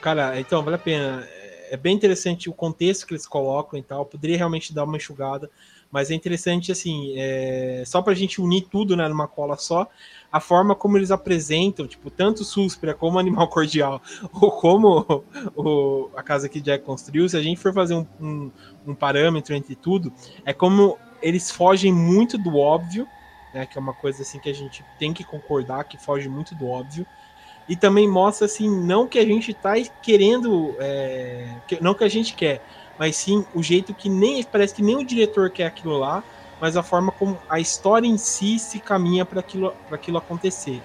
Cara, 0.01 0.39
então, 0.39 0.61
vale 0.61 0.75
a 0.75 0.79
pena. 0.79 1.27
É 1.71 1.75
bem 1.75 1.95
interessante 1.95 2.47
o 2.47 2.53
contexto 2.53 3.07
que 3.07 3.13
eles 3.13 3.25
colocam 3.25 3.79
e 3.79 3.81
tal. 3.81 4.05
Poderia 4.05 4.37
realmente 4.37 4.71
dar 4.71 4.83
uma 4.83 4.97
enxugada. 4.97 5.49
Mas 5.91 6.11
é 6.11 6.13
interessante, 6.13 6.71
assim, 6.71 7.13
é, 7.15 7.83
só 7.85 8.01
para 8.01 8.13
a 8.13 8.15
gente 8.15 8.41
unir 8.41 8.67
tudo 8.69 8.95
né, 8.97 9.07
numa 9.07 9.27
cola 9.27 9.57
só, 9.57 9.87
a 10.31 10.39
forma 10.39 10.75
como 10.75 10.97
eles 10.97 11.11
apresentam, 11.11 11.87
tipo, 11.87 12.09
tanto 12.09 12.43
Suspira 12.43 12.93
como 12.93 13.17
Animal 13.17 13.47
Cordial, 13.49 14.01
ou 14.33 14.51
como 14.51 15.23
o, 15.55 16.09
a 16.15 16.21
casa 16.21 16.49
que 16.49 16.59
Jack 16.59 16.83
construiu, 16.83 17.29
se 17.29 17.37
a 17.37 17.41
gente 17.41 17.59
for 17.59 17.73
fazer 17.73 17.95
um, 17.95 18.05
um, 18.19 18.51
um 18.87 18.95
parâmetro 18.95 19.55
entre 19.55 19.75
tudo, 19.75 20.11
é 20.43 20.51
como 20.51 20.97
eles 21.21 21.49
fogem 21.49 21.93
muito 21.93 22.37
do 22.37 22.57
óbvio, 22.57 23.07
né, 23.53 23.65
que 23.65 23.77
é 23.77 23.81
uma 23.81 23.93
coisa 23.93 24.23
assim 24.23 24.37
que 24.37 24.49
a 24.49 24.53
gente 24.53 24.83
tem 24.99 25.13
que 25.13 25.23
concordar, 25.23 25.85
que 25.85 25.97
foge 25.97 26.27
muito 26.27 26.53
do 26.53 26.67
óbvio, 26.67 27.05
e 27.67 27.75
também 27.75 28.07
mostra 28.07 28.45
assim, 28.45 28.69
não 28.69 29.07
que 29.07 29.17
a 29.17 29.25
gente 29.25 29.51
está 29.51 29.73
querendo, 30.01 30.75
é, 30.79 31.55
que, 31.67 31.81
não 31.81 31.93
que 31.93 32.03
a 32.03 32.09
gente 32.09 32.35
quer, 32.35 32.61
mas 32.97 33.15
sim 33.15 33.45
o 33.53 33.61
jeito 33.61 33.93
que 33.93 34.09
nem 34.09 34.43
parece 34.43 34.73
que 34.73 34.81
nem 34.81 34.95
o 34.95 35.05
diretor 35.05 35.49
quer 35.49 35.65
aquilo 35.65 35.97
lá, 35.97 36.23
mas 36.59 36.77
a 36.77 36.83
forma 36.83 37.11
como 37.11 37.37
a 37.49 37.59
história 37.59 38.07
em 38.07 38.17
si 38.17 38.57
se 38.57 38.79
caminha 38.79 39.25
para 39.25 39.39
aquilo, 39.39 39.73
aquilo 39.91 40.17
acontecer. 40.17 40.81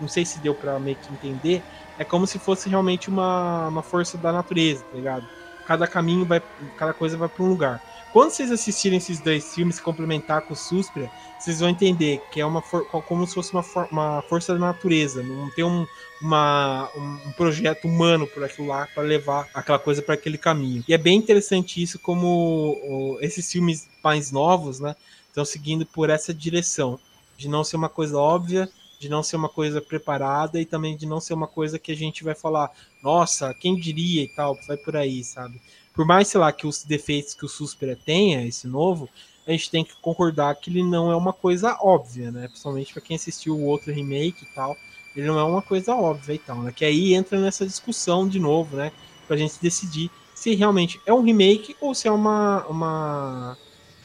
Não 0.00 0.08
sei 0.08 0.24
se 0.24 0.38
deu 0.38 0.54
para 0.54 0.78
meio 0.78 0.96
que 0.96 1.12
entender. 1.12 1.62
É 1.98 2.04
como 2.04 2.26
se 2.26 2.38
fosse 2.38 2.68
realmente 2.68 3.08
uma, 3.08 3.68
uma 3.68 3.82
força 3.82 4.18
da 4.18 4.32
natureza, 4.32 4.84
tá 4.84 4.96
ligado? 4.96 5.26
Cada 5.66 5.86
caminho 5.86 6.24
vai, 6.24 6.42
cada 6.76 6.92
coisa 6.92 7.16
vai 7.16 7.28
para 7.28 7.44
um 7.44 7.48
lugar. 7.48 7.82
Quando 8.14 8.30
vocês 8.30 8.52
assistirem 8.52 8.98
esses 8.98 9.18
dois 9.18 9.52
filmes 9.56 9.80
complementar 9.80 10.42
com 10.42 10.52
o 10.52 10.56
Suspira, 10.56 11.10
vocês 11.36 11.58
vão 11.58 11.68
entender 11.68 12.22
que 12.30 12.40
é 12.40 12.46
uma 12.46 12.62
for, 12.62 12.86
como 12.86 13.26
se 13.26 13.34
fosse 13.34 13.52
uma, 13.52 13.62
for, 13.64 13.88
uma 13.90 14.22
força 14.28 14.52
da 14.52 14.58
natureza. 14.60 15.20
Não 15.20 15.50
tem 15.50 15.64
um, 15.64 15.84
uma, 16.22 16.88
um 16.96 17.32
projeto 17.32 17.88
humano 17.88 18.24
por 18.28 18.44
aquilo 18.44 18.68
lá 18.68 18.86
para 18.94 19.02
levar 19.02 19.48
aquela 19.52 19.80
coisa 19.80 20.00
para 20.00 20.14
aquele 20.14 20.38
caminho. 20.38 20.84
E 20.86 20.94
é 20.94 20.96
bem 20.96 21.18
interessante 21.18 21.82
isso, 21.82 21.98
como 21.98 22.78
o, 22.84 23.18
esses 23.20 23.50
filmes 23.50 23.88
mais 24.00 24.30
novos, 24.30 24.78
né, 24.78 24.94
estão 25.26 25.44
seguindo 25.44 25.84
por 25.84 26.08
essa 26.08 26.32
direção 26.32 27.00
de 27.36 27.48
não 27.48 27.64
ser 27.64 27.74
uma 27.74 27.88
coisa 27.88 28.16
óbvia, 28.16 28.70
de 28.96 29.08
não 29.08 29.24
ser 29.24 29.34
uma 29.34 29.48
coisa 29.48 29.82
preparada 29.82 30.60
e 30.60 30.64
também 30.64 30.96
de 30.96 31.04
não 31.04 31.18
ser 31.18 31.34
uma 31.34 31.48
coisa 31.48 31.80
que 31.80 31.90
a 31.90 31.96
gente 31.96 32.22
vai 32.22 32.36
falar, 32.36 32.70
nossa, 33.02 33.52
quem 33.54 33.74
diria 33.74 34.22
e 34.22 34.28
tal, 34.28 34.56
vai 34.68 34.76
por 34.76 34.96
aí, 34.96 35.24
sabe? 35.24 35.60
Por 35.94 36.04
mais, 36.04 36.28
sei 36.28 36.40
lá, 36.40 36.52
que 36.52 36.66
os 36.66 36.82
defeitos 36.82 37.34
que 37.34 37.44
o 37.44 37.48
Suspira 37.48 37.96
tenha, 37.96 38.44
esse 38.44 38.66
novo, 38.66 39.08
a 39.46 39.52
gente 39.52 39.70
tem 39.70 39.84
que 39.84 39.94
concordar 40.02 40.54
que 40.56 40.68
ele 40.68 40.82
não 40.82 41.10
é 41.10 41.16
uma 41.16 41.32
coisa 41.32 41.78
óbvia, 41.80 42.30
né? 42.30 42.48
Principalmente 42.48 42.92
para 42.92 43.02
quem 43.02 43.16
assistiu 43.16 43.56
o 43.56 43.64
outro 43.64 43.92
remake 43.92 44.44
e 44.44 44.54
tal 44.54 44.76
ele 45.16 45.26
não 45.26 45.38
é 45.38 45.44
uma 45.44 45.62
coisa 45.62 45.94
óbvia 45.94 46.34
e 46.34 46.38
tal, 46.38 46.62
né? 46.62 46.72
Que 46.72 46.84
aí 46.84 47.14
entra 47.14 47.40
nessa 47.40 47.64
discussão 47.64 48.28
de 48.28 48.40
novo, 48.40 48.76
né? 48.76 48.90
Pra 49.26 49.36
gente 49.36 49.54
decidir 49.60 50.10
se 50.34 50.54
realmente 50.54 51.00
é 51.06 51.12
um 51.12 51.22
remake 51.22 51.76
ou 51.80 51.94
se 51.94 52.08
é 52.08 52.10
uma, 52.10 52.66
uma, 52.66 53.58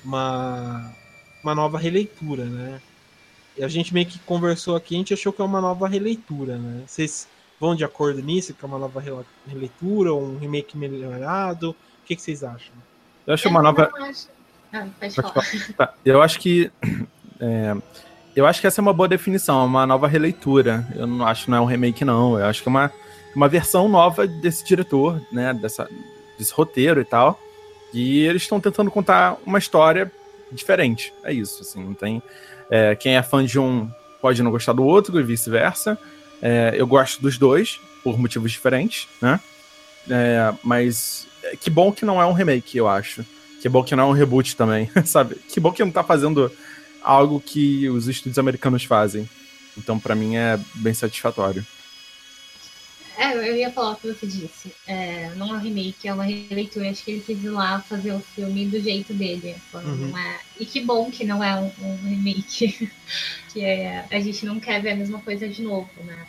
uma, 0.05 0.95
uma 1.43 1.55
nova 1.55 1.79
releitura, 1.79 2.45
né? 2.45 2.81
E 3.57 3.63
a 3.63 3.67
gente 3.67 3.93
meio 3.93 4.05
que 4.05 4.19
conversou 4.19 4.75
aqui, 4.75 4.95
a 4.95 4.97
gente 4.99 5.13
achou 5.13 5.33
que 5.33 5.41
é 5.41 5.45
uma 5.45 5.59
nova 5.59 5.87
releitura, 5.87 6.57
né? 6.57 6.83
Vocês 6.85 7.27
vão 7.59 7.75
de 7.75 7.83
acordo 7.83 8.21
nisso, 8.21 8.53
que 8.53 8.63
é 8.63 8.67
uma 8.67 8.79
nova 8.79 9.03
releitura 9.47 10.13
ou 10.13 10.23
um 10.23 10.37
remake 10.37 10.77
melhorado? 10.77 11.71
O 11.71 12.05
que, 12.05 12.15
que 12.15 12.21
vocês 12.21 12.43
acham? 12.43 12.73
Eu 13.27 13.33
acho 13.33 13.49
uma 13.49 13.61
nova. 13.61 13.91
Ah, 14.71 14.87
pode 14.99 15.15
falar. 15.15 15.45
Tá. 15.77 15.93
Eu 16.05 16.21
acho 16.21 16.39
que. 16.39 16.71
É 17.39 17.75
eu 18.39 18.45
acho 18.45 18.61
que 18.61 18.67
essa 18.67 18.79
é 18.79 18.83
uma 18.83 18.93
boa 18.93 19.07
definição, 19.07 19.65
uma 19.65 19.85
nova 19.85 20.07
releitura. 20.07 20.87
Eu 20.95 21.07
não 21.07 21.25
acho 21.25 21.45
que 21.45 21.51
não 21.51 21.57
é 21.57 21.61
um 21.61 21.65
remake, 21.65 22.05
não. 22.05 22.39
Eu 22.39 22.45
acho 22.45 22.61
que 22.61 22.69
é 22.69 22.71
uma, 22.71 22.91
uma 23.35 23.49
versão 23.49 23.89
nova 23.89 24.27
desse 24.27 24.63
diretor, 24.63 25.21
né? 25.31 25.53
Dessa, 25.53 25.89
desse 26.37 26.53
roteiro 26.53 27.01
e 27.01 27.05
tal. 27.05 27.39
E 27.93 28.19
eles 28.19 28.43
estão 28.43 28.59
tentando 28.59 28.91
contar 28.91 29.37
uma 29.45 29.57
história 29.57 30.11
diferente. 30.51 31.13
É 31.23 31.33
isso, 31.33 31.61
assim, 31.61 31.83
não 31.83 31.93
tem. 31.93 32.21
É, 32.69 32.95
quem 32.95 33.17
é 33.17 33.23
fã 33.23 33.43
de 33.43 33.59
um 33.59 33.89
pode 34.21 34.41
não 34.43 34.51
gostar 34.51 34.73
do 34.73 34.85
outro 34.85 35.19
e 35.19 35.23
vice-versa. 35.23 35.97
É, 36.41 36.73
eu 36.75 36.87
gosto 36.87 37.21
dos 37.21 37.37
dois, 37.37 37.79
por 38.03 38.17
motivos 38.17 38.51
diferentes, 38.51 39.07
né? 39.21 39.39
É, 40.09 40.53
mas 40.63 41.27
que 41.59 41.69
bom 41.69 41.91
que 41.91 42.05
não 42.05 42.21
é 42.21 42.25
um 42.25 42.33
remake, 42.33 42.77
eu 42.77 42.87
acho. 42.87 43.25
Que 43.61 43.67
bom 43.67 43.83
que 43.83 43.95
não 43.95 44.03
é 44.03 44.07
um 44.07 44.13
reboot 44.13 44.55
também, 44.55 44.89
sabe? 45.05 45.35
Que 45.47 45.59
bom 45.59 45.71
que 45.71 45.83
não 45.83 45.91
tá 45.91 46.03
fazendo 46.03 46.51
algo 47.01 47.41
que 47.41 47.89
os 47.89 48.07
estúdios 48.07 48.39
americanos 48.39 48.83
fazem. 48.83 49.29
Então, 49.77 49.99
para 49.99 50.15
mim, 50.15 50.35
é 50.35 50.59
bem 50.75 50.93
satisfatório. 50.93 51.65
É, 53.19 53.35
eu 53.35 53.55
ia 53.55 53.71
falar 53.71 53.91
o 53.91 53.95
que 53.95 54.07
você 54.07 54.25
disse. 54.25 54.73
É, 54.87 55.29
não 55.35 55.49
é 55.49 55.57
um 55.57 55.59
remake, 55.59 56.07
é 56.07 56.13
uma 56.13 56.23
releitura. 56.23 56.89
Acho 56.89 57.03
que 57.03 57.11
ele 57.11 57.21
quis 57.21 57.43
ir 57.43 57.49
lá 57.49 57.81
fazer 57.81 58.13
o 58.13 58.19
filme 58.19 58.65
do 58.65 58.79
jeito 58.79 59.13
dele. 59.13 59.55
Uhum. 59.73 60.17
É... 60.17 60.39
E 60.59 60.65
que 60.65 60.81
bom 60.81 61.11
que 61.11 61.25
não 61.25 61.43
é 61.43 61.55
um, 61.55 61.71
um 61.81 61.97
remake. 62.07 62.89
que 63.51 63.61
é, 63.63 64.05
a 64.09 64.19
gente 64.19 64.45
não 64.45 64.59
quer 64.59 64.81
ver 64.81 64.91
a 64.91 64.95
mesma 64.95 65.19
coisa 65.19 65.47
de 65.47 65.61
novo, 65.61 65.89
né? 66.05 66.25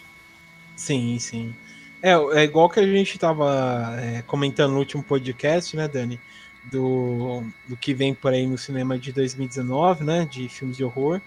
Sim, 0.75 1.19
sim. 1.19 1.55
É, 2.03 2.13
é 2.13 2.43
igual 2.43 2.69
que 2.69 2.81
a 2.81 2.87
gente 2.87 3.15
estava 3.15 3.97
é, 4.01 4.23
comentando 4.23 4.73
no 4.73 4.79
último 4.79 5.03
podcast, 5.03 5.77
né, 5.77 5.87
Dani? 5.87 6.19
do, 6.65 7.43
do 7.67 7.77
que 7.77 7.95
vem 7.95 8.15
por 8.15 8.33
aí 8.33 8.47
no 8.47 8.59
cinema 8.59 8.99
de 8.99 9.13
2019, 9.13 10.05
né? 10.05 10.29
De 10.31 10.49
filmes 10.49 10.77
de 10.77 10.85
horror. 10.85 11.21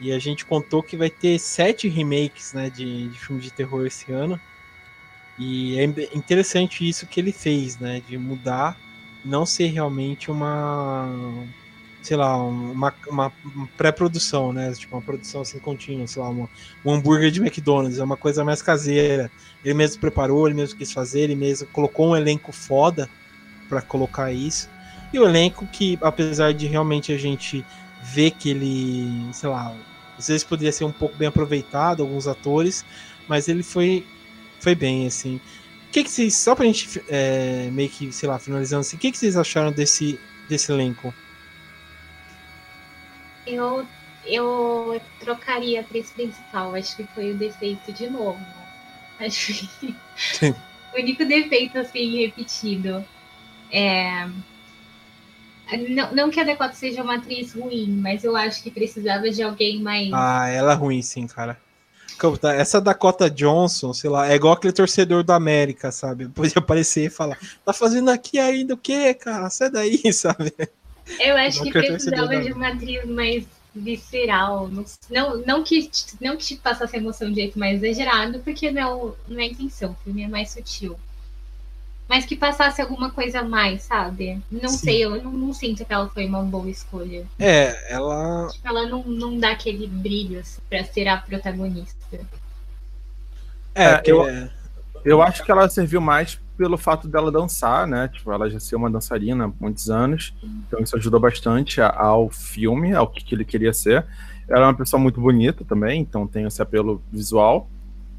E 0.00 0.12
a 0.12 0.18
gente 0.18 0.46
contou 0.46 0.82
que 0.82 0.96
vai 0.96 1.10
ter 1.10 1.38
sete 1.38 1.88
remakes 1.88 2.54
né, 2.54 2.70
de, 2.70 3.08
de 3.08 3.18
filmes 3.18 3.44
de 3.44 3.52
terror 3.52 3.86
esse 3.86 4.10
ano. 4.10 4.40
E 5.40 5.78
é 5.80 5.84
interessante 6.14 6.86
isso 6.86 7.06
que 7.06 7.18
ele 7.18 7.32
fez, 7.32 7.78
né? 7.78 8.02
De 8.06 8.18
mudar, 8.18 8.78
não 9.24 9.46
ser 9.46 9.68
realmente 9.68 10.30
uma, 10.30 11.08
sei 12.02 12.16
lá, 12.16 12.36
uma, 12.36 12.94
uma 13.08 13.32
pré-produção, 13.76 14.52
né? 14.52 14.70
Tipo, 14.72 14.96
uma 14.96 15.02
produção 15.02 15.40
assim 15.40 15.58
contínua, 15.58 16.06
sei 16.06 16.20
lá, 16.20 16.28
uma, 16.28 16.48
um 16.84 16.92
hambúrguer 16.92 17.30
de 17.30 17.40
McDonald's, 17.40 17.98
é 17.98 18.04
uma 18.04 18.18
coisa 18.18 18.44
mais 18.44 18.60
caseira. 18.60 19.30
Ele 19.64 19.72
mesmo 19.72 19.98
preparou, 19.98 20.46
ele 20.46 20.56
mesmo 20.56 20.76
quis 20.76 20.92
fazer, 20.92 21.20
ele 21.20 21.36
mesmo 21.36 21.66
colocou 21.68 22.10
um 22.10 22.16
elenco 22.16 22.52
foda 22.52 23.08
para 23.66 23.80
colocar 23.80 24.30
isso. 24.30 24.68
E 25.10 25.18
o 25.18 25.26
elenco 25.26 25.66
que, 25.66 25.98
apesar 26.02 26.52
de 26.52 26.66
realmente 26.66 27.12
a 27.12 27.18
gente 27.18 27.64
ver 28.02 28.32
que 28.32 28.50
ele, 28.50 29.28
sei 29.32 29.48
lá, 29.48 29.74
às 30.18 30.28
vezes 30.28 30.44
poderia 30.44 30.72
ser 30.72 30.84
um 30.84 30.92
pouco 30.92 31.16
bem 31.16 31.28
aproveitado, 31.28 32.02
alguns 32.02 32.26
atores, 32.28 32.84
mas 33.26 33.48
ele 33.48 33.62
foi, 33.62 34.06
foi 34.60 34.74
bem, 34.74 35.06
assim. 35.06 35.40
O 35.88 35.92
que, 35.92 36.04
que 36.04 36.10
vocês, 36.10 36.36
só 36.36 36.54
pra 36.54 36.64
gente 36.66 37.02
é, 37.08 37.68
meio 37.72 37.90
que, 37.90 38.12
sei 38.12 38.28
lá, 38.28 38.38
finalizando 38.38 38.82
assim, 38.82 38.96
o 38.96 38.98
que, 39.00 39.10
que 39.10 39.18
vocês 39.18 39.36
acharam 39.36 39.72
desse, 39.72 40.20
desse 40.48 40.70
elenco? 40.70 41.12
Eu, 43.46 43.84
eu 44.24 45.00
trocaria 45.18 45.80
a 45.80 45.82
atriz 45.82 46.10
principal, 46.10 46.74
acho 46.76 46.96
que 46.96 47.04
foi 47.14 47.32
o 47.32 47.36
defeito 47.36 47.92
de 47.92 48.08
novo. 48.08 48.38
Acho 49.18 49.52
que 49.80 49.96
o 50.94 50.96
único 50.96 51.24
defeito, 51.24 51.78
assim, 51.78 52.24
repetido. 52.24 53.04
É... 53.72 54.28
Não, 55.88 56.14
não 56.14 56.30
que 56.30 56.40
a 56.40 56.44
Dakota 56.44 56.74
seja 56.74 57.02
uma 57.02 57.16
atriz 57.16 57.52
ruim, 57.52 57.98
mas 58.00 58.24
eu 58.24 58.36
acho 58.36 58.62
que 58.62 58.70
precisava 58.70 59.30
de 59.30 59.42
alguém 59.42 59.80
mais. 59.80 60.10
Ah, 60.12 60.48
ela 60.48 60.72
é 60.72 60.76
ruim, 60.76 61.00
sim, 61.00 61.26
cara. 61.26 61.60
Essa 62.56 62.80
Dakota 62.80 63.30
Johnson, 63.30 63.92
sei 63.92 64.10
lá, 64.10 64.30
é 64.30 64.34
igual 64.34 64.54
aquele 64.54 64.72
torcedor 64.72 65.22
da 65.22 65.36
América, 65.36 65.90
sabe? 65.90 66.28
Podia 66.34 66.58
aparecer 66.58 67.06
e 67.06 67.10
falar: 67.10 67.38
tá 67.64 67.72
fazendo 67.72 68.10
aqui 68.10 68.38
ainda 68.38 68.74
o 68.74 68.78
quê, 68.78 69.14
cara? 69.14 69.48
Sai 69.50 69.70
daí, 69.70 70.00
sabe? 70.12 70.52
Eu 71.18 71.36
acho 71.36 71.62
que 71.62 71.72
precisava 71.72 72.40
de 72.40 72.52
uma 72.52 72.68
atriz 72.68 73.04
mais 73.04 73.44
visceral. 73.74 74.68
Não, 74.68 74.84
não, 75.10 75.36
não, 75.46 75.64
que, 75.64 75.90
não 76.20 76.36
que 76.36 76.44
te 76.44 76.56
passasse 76.56 76.96
emoção 76.96 77.28
de 77.28 77.36
jeito 77.36 77.58
mais 77.58 77.82
exagerado, 77.82 78.40
porque 78.40 78.70
não, 78.70 79.14
não 79.26 79.38
é 79.38 79.44
a 79.44 79.46
intenção. 79.46 79.92
O 79.92 80.04
filme 80.04 80.22
é 80.22 80.28
mais 80.28 80.50
sutil. 80.50 80.96
Mas 82.10 82.26
que 82.26 82.34
passasse 82.34 82.82
alguma 82.82 83.08
coisa 83.08 83.38
a 83.38 83.44
mais, 83.44 83.82
sabe? 83.82 84.42
Não 84.50 84.70
Sim. 84.70 84.78
sei, 84.78 85.04
eu 85.04 85.22
não, 85.22 85.30
não, 85.30 85.52
sinto 85.52 85.84
que 85.84 85.92
ela 85.92 86.08
foi 86.08 86.26
uma 86.26 86.42
boa 86.42 86.68
escolha. 86.68 87.24
É, 87.38 87.94
ela. 87.94 88.48
Tipo, 88.50 88.66
ela 88.66 88.84
não, 88.88 89.04
não 89.04 89.38
dá 89.38 89.52
aquele 89.52 89.86
brilho 89.86 90.40
assim, 90.40 90.60
pra 90.68 90.82
ser 90.82 91.06
a 91.06 91.18
protagonista. 91.18 92.18
É, 93.76 93.84
é 93.84 94.02
eu, 94.04 94.26
eu 95.04 95.22
acho 95.22 95.44
que 95.44 95.52
ela 95.52 95.68
serviu 95.68 96.00
mais 96.00 96.36
pelo 96.58 96.76
fato 96.76 97.06
dela 97.06 97.30
dançar, 97.30 97.86
né? 97.86 98.08
Tipo, 98.08 98.32
ela 98.32 98.50
já 98.50 98.58
ser 98.58 98.74
uma 98.74 98.90
dançarina 98.90 99.44
há 99.44 99.52
muitos 99.60 99.88
anos. 99.88 100.34
Então 100.42 100.80
isso 100.80 100.96
ajudou 100.96 101.20
bastante 101.20 101.80
ao 101.80 102.28
filme, 102.28 102.92
ao 102.92 103.06
que, 103.06 103.32
ele 103.32 103.44
queria 103.44 103.72
ser. 103.72 104.04
Ela 104.48 104.62
é 104.62 104.66
uma 104.66 104.74
pessoa 104.74 105.00
muito 105.00 105.20
bonita 105.20 105.64
também, 105.64 106.00
então 106.00 106.26
tem 106.26 106.44
esse 106.44 106.60
apelo 106.60 107.00
visual. 107.12 107.70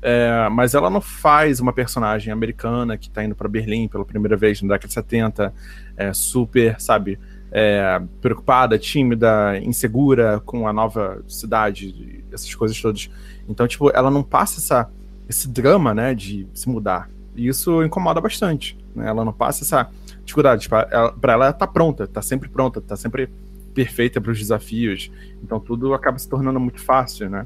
É, 0.01 0.49
mas 0.49 0.73
ela 0.73 0.89
não 0.89 1.01
faz 1.01 1.59
uma 1.59 1.71
personagem 1.71 2.33
americana 2.33 2.97
que 2.97 3.09
tá 3.09 3.23
indo 3.23 3.35
para 3.35 3.47
Berlim 3.47 3.87
pela 3.87 4.03
primeira 4.03 4.35
vez 4.35 4.61
na 4.61 4.69
década 4.69 4.87
de 4.87 4.93
70, 4.93 5.53
é, 5.95 6.13
super, 6.13 6.79
sabe, 6.81 7.19
é, 7.51 8.01
preocupada, 8.19 8.79
tímida, 8.79 9.59
insegura 9.59 10.41
com 10.45 10.67
a 10.67 10.73
nova 10.73 11.23
cidade, 11.27 12.23
essas 12.31 12.53
coisas 12.55 12.79
todas. 12.81 13.09
Então, 13.47 13.67
tipo, 13.67 13.91
ela 13.91 14.09
não 14.09 14.23
passa 14.23 14.59
essa, 14.59 14.89
esse 15.29 15.47
drama, 15.47 15.93
né, 15.93 16.15
de 16.15 16.47
se 16.53 16.67
mudar. 16.67 17.09
E 17.35 17.47
isso 17.47 17.83
incomoda 17.83 18.19
bastante. 18.19 18.77
Né? 18.95 19.07
Ela 19.07 19.23
não 19.23 19.33
passa 19.33 19.63
essa 19.63 19.89
dificuldade. 20.23 20.63
Tipo, 20.63 20.75
ela, 20.75 20.87
ela, 21.21 21.33
ela 21.33 21.53
tá 21.53 21.67
pronta, 21.67 22.07
tá 22.07 22.21
sempre 22.21 22.49
pronta, 22.49 22.81
tá 22.81 22.95
sempre 22.95 23.29
perfeita 23.73 24.19
para 24.19 24.31
os 24.31 24.39
desafios. 24.39 25.11
Então 25.43 25.59
tudo 25.59 25.93
acaba 25.93 26.17
se 26.17 26.27
tornando 26.27 26.59
muito 26.59 26.81
fácil, 26.81 27.29
né? 27.29 27.45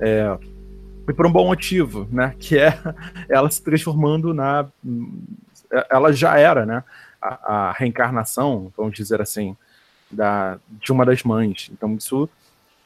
É, 0.00 0.38
e 1.10 1.12
por 1.12 1.26
um 1.26 1.32
bom 1.32 1.46
motivo, 1.46 2.08
né? 2.10 2.34
Que 2.38 2.58
é 2.58 2.78
ela 3.28 3.50
se 3.50 3.62
transformando 3.62 4.32
na. 4.32 4.66
Ela 5.90 6.12
já 6.12 6.38
era, 6.38 6.64
né? 6.64 6.84
A, 7.20 7.68
a 7.68 7.72
reencarnação, 7.72 8.72
vamos 8.76 8.94
dizer 8.94 9.20
assim, 9.20 9.56
da, 10.10 10.58
de 10.68 10.90
uma 10.90 11.04
das 11.04 11.22
mães. 11.22 11.68
Então 11.72 11.94
isso 11.96 12.28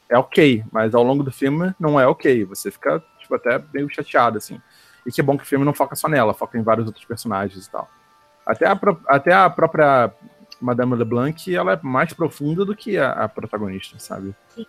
é 0.08 0.18
ok, 0.18 0.64
mas 0.72 0.94
ao 0.94 1.02
longo 1.02 1.22
do 1.22 1.30
filme 1.30 1.74
não 1.78 2.00
é 2.00 2.06
ok. 2.06 2.44
Você 2.44 2.70
fica 2.70 3.02
tipo, 3.20 3.34
até 3.34 3.62
meio 3.72 3.88
chateado, 3.88 4.38
assim. 4.38 4.60
E 5.06 5.12
que 5.12 5.22
bom 5.22 5.36
que 5.36 5.44
o 5.44 5.46
filme 5.46 5.64
não 5.64 5.74
foca 5.74 5.94
só 5.94 6.08
nela, 6.08 6.34
foca 6.34 6.58
em 6.58 6.62
vários 6.62 6.86
outros 6.86 7.04
personagens 7.04 7.66
e 7.66 7.70
tal. 7.70 7.88
Até 8.46 8.66
a, 8.66 8.78
até 9.06 9.32
a 9.32 9.48
própria 9.50 10.12
Madame 10.60 10.94
LeBlanc, 10.94 11.54
ela 11.54 11.72
é 11.72 11.80
mais 11.82 12.12
profunda 12.12 12.64
do 12.64 12.74
que 12.74 12.96
a, 12.96 13.10
a 13.12 13.28
protagonista, 13.28 13.98
sabe? 13.98 14.34
Sim. 14.48 14.66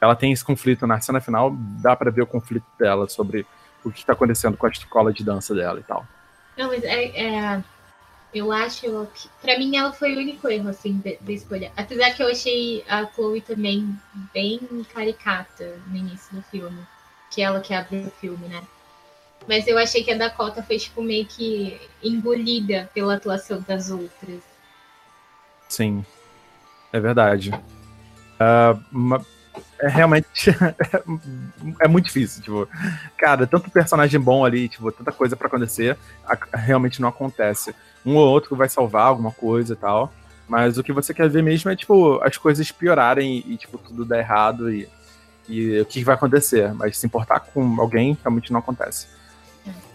Ela 0.00 0.14
tem 0.14 0.32
esse 0.32 0.44
conflito 0.44 0.86
na 0.86 1.00
cena 1.00 1.20
final, 1.20 1.54
dá 1.80 1.96
para 1.96 2.10
ver 2.10 2.22
o 2.22 2.26
conflito 2.26 2.66
dela 2.78 3.08
sobre 3.08 3.46
o 3.84 3.90
que 3.90 3.98
está 3.98 4.12
acontecendo 4.12 4.56
com 4.56 4.66
a 4.66 4.70
escola 4.70 5.12
de 5.12 5.24
dança 5.24 5.54
dela 5.54 5.80
e 5.80 5.82
tal. 5.82 6.06
Não, 6.56 6.68
mas 6.68 6.82
é, 6.84 7.04
é 7.04 7.62
eu 8.32 8.52
acho 8.52 8.82
que, 9.14 9.28
pra 9.40 9.58
mim, 9.58 9.76
ela 9.76 9.92
foi 9.92 10.14
o 10.14 10.18
único 10.18 10.48
erro, 10.48 10.68
assim, 10.68 11.02
da 11.20 11.32
escolha. 11.32 11.72
Apesar 11.76 12.12
que 12.12 12.22
eu 12.22 12.28
achei 12.28 12.84
a 12.86 13.06
Chloe 13.06 13.40
também 13.40 13.98
bem 14.34 14.60
caricata 14.92 15.78
no 15.86 15.96
início 15.96 16.36
do 16.36 16.42
filme. 16.42 16.78
Que 17.30 17.40
é 17.40 17.44
ela 17.44 17.60
que 17.60 17.72
abre 17.72 18.00
o 18.00 18.10
filme, 18.10 18.48
né? 18.48 18.62
Mas 19.46 19.66
eu 19.66 19.78
achei 19.78 20.04
que 20.04 20.10
a 20.10 20.16
Dakota 20.16 20.62
foi, 20.62 20.78
tipo, 20.78 21.02
meio 21.02 21.24
que 21.24 21.80
engolida 22.02 22.90
pela 22.92 23.14
atuação 23.14 23.64
das 23.66 23.90
outras. 23.90 24.42
Sim. 25.68 26.04
É 26.92 27.00
verdade. 27.00 27.50
Uh, 27.50 29.24
é 29.80 29.88
realmente 29.88 30.50
é 31.80 31.88
muito 31.88 32.06
difícil, 32.06 32.42
tipo, 32.42 32.68
cara, 33.16 33.46
tanto 33.46 33.70
personagem 33.70 34.20
bom 34.20 34.44
ali, 34.44 34.68
tipo, 34.68 34.90
tanta 34.92 35.12
coisa 35.12 35.36
para 35.36 35.48
acontecer, 35.48 35.96
a, 36.26 36.36
realmente 36.56 37.00
não 37.00 37.08
acontece. 37.08 37.74
Um 38.04 38.16
ou 38.16 38.28
outro 38.28 38.56
vai 38.56 38.68
salvar 38.68 39.06
alguma 39.06 39.32
coisa 39.32 39.74
e 39.74 39.76
tal, 39.76 40.12
mas 40.48 40.78
o 40.78 40.82
que 40.82 40.92
você 40.92 41.12
quer 41.12 41.28
ver 41.28 41.42
mesmo 41.42 41.70
é, 41.70 41.76
tipo, 41.76 42.20
as 42.22 42.36
coisas 42.36 42.70
piorarem 42.72 43.44
e, 43.46 43.56
tipo, 43.56 43.76
tudo 43.78 44.04
dar 44.04 44.18
errado 44.18 44.72
e, 44.72 44.88
e 45.48 45.80
o 45.80 45.84
que 45.84 46.02
vai 46.02 46.14
acontecer, 46.14 46.72
mas 46.74 46.96
se 46.98 47.06
importar 47.06 47.40
com 47.40 47.80
alguém 47.80 48.16
realmente 48.22 48.52
não 48.52 48.60
acontece. 48.60 49.08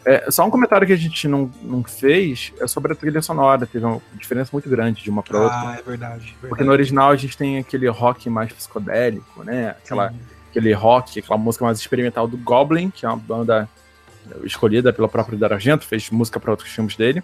É, 0.05 0.30
só 0.30 0.45
um 0.45 0.49
comentário 0.49 0.86
que 0.86 0.91
a 0.91 0.97
gente 0.97 1.28
não, 1.28 1.49
não 1.61 1.84
fez 1.84 2.51
é 2.59 2.67
sobre 2.67 2.91
a 2.91 2.95
trilha 2.95 3.21
sonora. 3.21 3.65
Teve 3.65 3.86
uma 3.86 4.01
diferença 4.15 4.49
muito 4.51 4.69
grande 4.69 5.01
de 5.01 5.09
uma 5.09 5.24
para 5.24 5.39
outra. 5.39 5.57
Ah, 5.57 5.78
é 5.80 5.82
verdade, 5.82 6.26
verdade, 6.26 6.36
Porque 6.41 6.63
no 6.63 6.71
original 6.71 7.11
a 7.11 7.15
gente 7.15 7.38
tem 7.38 7.57
aquele 7.57 7.88
rock 7.88 8.30
mais 8.30 8.51
psicodélico, 8.51 9.43
né? 9.43 9.69
Aquela, 9.69 10.13
aquele 10.49 10.74
rock, 10.74 11.19
aquela 11.19 11.38
música 11.38 11.63
mais 11.63 11.80
experimental 11.80 12.28
do 12.28 12.38
Goblin, 12.38 12.89
que 12.89 13.05
é 13.05 13.09
uma 13.09 13.17
banda 13.17 13.69
escolhida 14.43 14.91
pela 14.91 15.07
própria 15.07 15.38
Dario 15.38 15.55
Argento, 15.55 15.86
fez 15.86 16.09
música 16.09 16.39
para 16.39 16.51
outros 16.51 16.69
filmes 16.69 16.95
dele. 16.95 17.24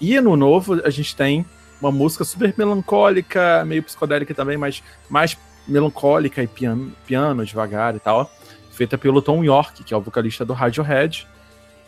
E 0.00 0.20
no 0.20 0.36
novo 0.36 0.80
a 0.84 0.90
gente 0.90 1.14
tem 1.16 1.44
uma 1.80 1.90
música 1.90 2.24
super 2.24 2.54
melancólica, 2.56 3.64
meio 3.64 3.82
psicodélica 3.82 4.32
também, 4.32 4.56
mas 4.56 4.82
mais 5.10 5.36
melancólica 5.66 6.42
e 6.42 6.46
piano, 6.46 6.92
piano 7.04 7.44
devagar 7.44 7.96
e 7.96 8.00
tal, 8.00 8.30
feita 8.70 8.96
pelo 8.96 9.20
Tom 9.20 9.42
York, 9.42 9.82
que 9.82 9.92
é 9.92 9.96
o 9.96 10.00
vocalista 10.00 10.44
do 10.44 10.52
Radiohead 10.52 11.26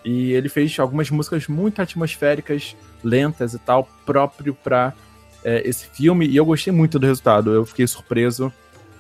e 0.05 0.33
ele 0.33 0.49
fez 0.49 0.79
algumas 0.79 1.11
músicas 1.11 1.49
muito 1.49 1.81
atmosféricas, 1.81 2.77
lentas 3.03 3.55
e 3.55 3.59
tal, 3.59 3.89
próprio 4.05 4.55
para 4.55 4.93
é, 5.43 5.67
esse 5.67 5.87
filme. 5.87 6.27
E 6.27 6.37
eu 6.37 6.45
gostei 6.45 6.73
muito 6.73 6.99
do 6.99 7.07
resultado. 7.07 7.53
Eu 7.53 7.65
fiquei 7.65 7.87
surpreso 7.87 8.53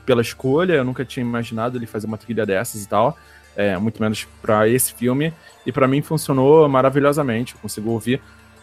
pela 0.06 0.22
escolha. 0.22 0.72
Eu 0.72 0.84
nunca 0.84 1.04
tinha 1.04 1.24
imaginado 1.24 1.76
ele 1.76 1.86
fazer 1.86 2.06
uma 2.06 2.16
trilha 2.16 2.46
dessas 2.46 2.82
e 2.84 2.88
tal. 2.88 3.18
É, 3.54 3.76
muito 3.76 4.00
menos 4.00 4.26
para 4.40 4.66
esse 4.66 4.94
filme. 4.94 5.32
E 5.66 5.70
para 5.70 5.86
mim 5.86 6.00
funcionou 6.00 6.66
maravilhosamente. 6.68 7.54
Eu 7.54 7.60
consigo 7.60 7.90
ouvir 7.90 8.20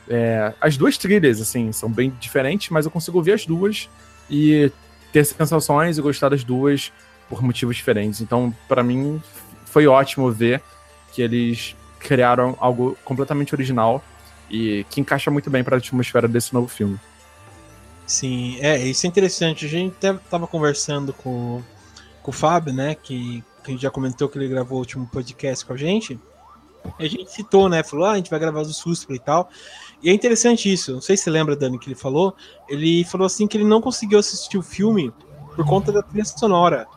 é, 0.09 0.53
as 0.59 0.77
duas 0.77 0.97
trilhas, 0.97 1.39
assim, 1.39 1.71
são 1.71 1.89
bem 1.89 2.11
diferentes, 2.19 2.69
mas 2.69 2.85
eu 2.85 2.91
consigo 2.91 3.17
ouvir 3.17 3.33
as 3.33 3.45
duas 3.45 3.87
e 4.29 4.71
ter 5.13 5.23
sensações 5.25 5.97
e 5.97 6.01
gostar 6.01 6.29
das 6.29 6.43
duas 6.43 6.91
por 7.29 7.41
motivos 7.41 7.75
diferentes. 7.75 8.19
Então, 8.19 8.53
para 8.67 8.83
mim, 8.83 9.21
foi 9.65 9.87
ótimo 9.87 10.31
ver 10.31 10.61
que 11.13 11.21
eles 11.21 11.75
criaram 12.01 12.57
algo 12.59 12.97
completamente 13.05 13.53
original 13.53 14.03
e 14.49 14.85
que 14.89 14.99
encaixa 14.99 15.31
muito 15.31 15.49
bem 15.49 15.63
para 15.63 15.77
a 15.77 15.79
atmosfera 15.79 16.27
desse 16.27 16.53
novo 16.53 16.67
filme. 16.67 16.99
Sim, 18.05 18.57
é, 18.59 18.77
isso 18.77 19.05
é 19.05 19.09
interessante. 19.09 19.65
A 19.65 19.69
gente 19.69 19.95
até 19.97 20.13
tava 20.29 20.45
conversando 20.45 21.13
com, 21.13 21.61
com 22.21 22.31
o 22.31 22.33
Fábio, 22.33 22.73
né, 22.73 22.95
que, 22.95 23.43
que 23.63 23.77
já 23.77 23.89
comentou 23.89 24.27
que 24.27 24.37
ele 24.37 24.49
gravou 24.49 24.77
o 24.77 24.79
último 24.79 25.07
podcast 25.07 25.65
com 25.65 25.73
a 25.73 25.77
gente. 25.77 26.19
E 26.99 27.05
a 27.05 27.09
gente 27.09 27.31
citou, 27.31 27.69
né, 27.69 27.83
falou, 27.83 28.05
ah, 28.05 28.11
a 28.11 28.15
gente 28.17 28.29
vai 28.29 28.39
gravar 28.39 28.63
do 28.63 28.73
Susper 28.73 29.15
e 29.15 29.19
tal. 29.19 29.49
E 30.03 30.09
é 30.09 30.13
interessante 30.13 30.71
isso, 30.71 30.93
não 30.93 31.01
sei 31.01 31.15
se 31.15 31.23
você 31.23 31.29
lembra, 31.29 31.55
Dani, 31.55 31.79
que 31.79 31.87
ele 31.87 31.95
falou. 31.95 32.35
Ele 32.67 33.05
falou 33.05 33.25
assim 33.25 33.47
que 33.47 33.55
ele 33.55 33.63
não 33.63 33.79
conseguiu 33.79 34.19
assistir 34.19 34.57
o 34.57 34.63
filme 34.63 35.13
por 35.55 35.65
conta 35.65 35.91
da 35.91 36.01
trilha 36.01 36.25
sonora 36.25 36.87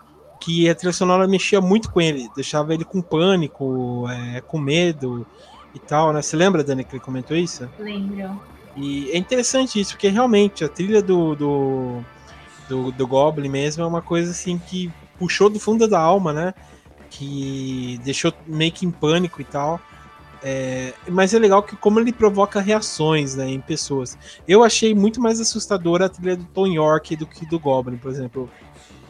que 0.45 0.69
a 0.69 0.75
trilha 0.75 0.93
sonora 0.93 1.27
mexia 1.27 1.59
muito 1.59 1.91
com 1.91 2.03
ele, 2.03 2.29
deixava 2.37 2.75
ele 2.75 2.85
com 2.85 3.01
pânico, 3.01 4.07
é, 4.11 4.43
com 4.43 4.59
medo 4.59 5.27
e 5.75 5.79
tal, 5.79 6.13
né? 6.13 6.21
Você 6.21 6.37
lembra, 6.37 6.63
Dani, 6.63 6.85
que 6.85 6.95
ele 6.95 7.03
comentou 7.03 7.35
isso? 7.35 7.67
Lembro. 7.79 8.39
E 8.77 9.11
é 9.11 9.17
interessante 9.17 9.81
isso, 9.81 9.93
porque 9.93 10.09
realmente 10.09 10.63
a 10.63 10.69
trilha 10.69 11.01
do, 11.01 11.35
do, 11.35 12.05
do, 12.69 12.93
do 12.93 13.07
Goblin 13.07 13.49
mesmo 13.49 13.83
é 13.83 13.87
uma 13.87 14.03
coisa 14.03 14.33
assim 14.33 14.59
que 14.59 14.93
puxou 15.19 15.49
do 15.49 15.59
fundo 15.59 15.89
da 15.89 15.99
alma, 15.99 16.31
né? 16.31 16.55
Que 17.09 17.99
deixou 18.05 18.31
meio 18.47 18.73
que 18.73 18.85
em 18.85 18.91
pânico 18.91 19.41
e 19.41 19.45
tal. 19.45 19.81
É, 20.43 20.93
mas 21.09 21.33
é 21.33 21.39
legal 21.39 21.63
que 21.63 21.75
como 21.75 21.99
ele 21.99 22.13
provoca 22.13 22.61
reações 22.61 23.35
né, 23.35 23.49
em 23.49 23.61
pessoas. 23.61 24.19
Eu 24.47 24.63
achei 24.63 24.95
muito 24.95 25.23
mais 25.23 25.41
assustadora 25.41 26.05
a 26.05 26.09
trilha 26.11 26.37
do 26.37 26.45
Tom 26.45 26.67
York 26.67 27.17
do 27.17 27.27
que 27.27 27.47
do 27.47 27.59
Goblin, 27.59 27.97
por 27.97 28.11
exemplo. 28.11 28.51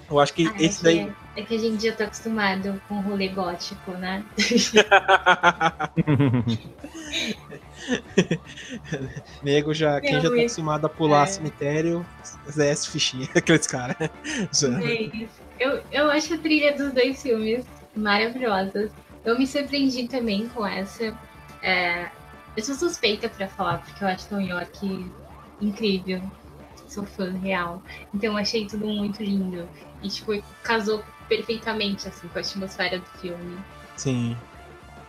Eu 0.09 0.21
acho 0.21 0.33
que 0.33 0.47
ah, 0.47 0.55
esse 0.61 0.81
daí. 0.81 1.01
É, 1.01 1.24
é 1.37 1.43
que 1.43 1.55
a 1.55 1.59
gente 1.59 1.85
já 1.85 1.93
tá 1.93 2.05
acostumado 2.05 2.81
com 2.89 2.97
o 2.97 3.01
rolê 3.01 3.29
gótico, 3.29 3.91
né? 3.93 4.25
Nego 9.43 9.75
já, 9.75 10.01
quem 10.01 10.21
já 10.21 10.31
tá 10.31 10.37
acostumado 10.37 10.87
a 10.87 10.89
pular 10.89 11.25
é. 11.25 11.27
cemitério, 11.27 12.07
ZS 12.49 12.87
fichinha, 12.87 13.29
aqueles 13.35 13.67
caras. 13.67 13.97
É 14.01 14.09
eu, 15.59 15.83
eu 15.91 16.11
acho 16.11 16.35
a 16.35 16.39
trilha 16.39 16.77
dos 16.77 16.93
dois 16.93 17.21
filmes 17.21 17.67
maravilhosa. 17.97 18.91
Eu 19.25 19.39
me 19.39 19.47
surpreendi 19.47 20.07
também 20.07 20.49
com 20.49 20.67
essa. 20.67 21.17
É, 21.63 22.11
eu 22.57 22.63
sou 22.63 22.75
suspeita 22.75 23.29
para 23.29 23.49
falar, 23.49 23.79
porque 23.79 24.05
eu 24.05 24.09
acho 24.09 24.29
Tom 24.29 24.41
York 24.41 25.11
incrível. 25.61 26.23
Sou 26.89 27.05
fã 27.05 27.33
real. 27.33 27.83
Então 28.15 28.33
eu 28.33 28.37
achei 28.37 28.67
tudo 28.67 28.87
muito 28.87 29.23
lindo. 29.23 29.69
E, 30.03 30.09
tipo, 30.09 30.33
casou 30.63 31.03
perfeitamente, 31.29 32.09
assim, 32.09 32.29
com 32.29 32.39
a 32.39 32.41
atmosfera 32.41 32.99
do 32.99 33.07
filme. 33.21 33.59
Sim. 33.97 34.37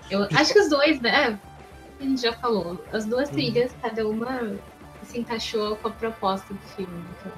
Eu 0.09 0.27
acho 0.35 0.53
que 0.53 0.59
os 0.59 0.69
dois, 0.69 1.01
né? 1.01 1.39
A 1.99 2.03
gente 2.03 2.21
já 2.21 2.33
falou. 2.33 2.83
As 2.93 3.05
duas 3.05 3.29
trilhas, 3.29 3.71
cada 3.81 4.07
uma 4.07 4.55
se 5.03 5.19
encaixou 5.19 5.75
com 5.77 5.87
a 5.87 5.91
proposta 5.91 6.53
do 6.53 6.59
filme. 6.75 7.03
Então... 7.19 7.31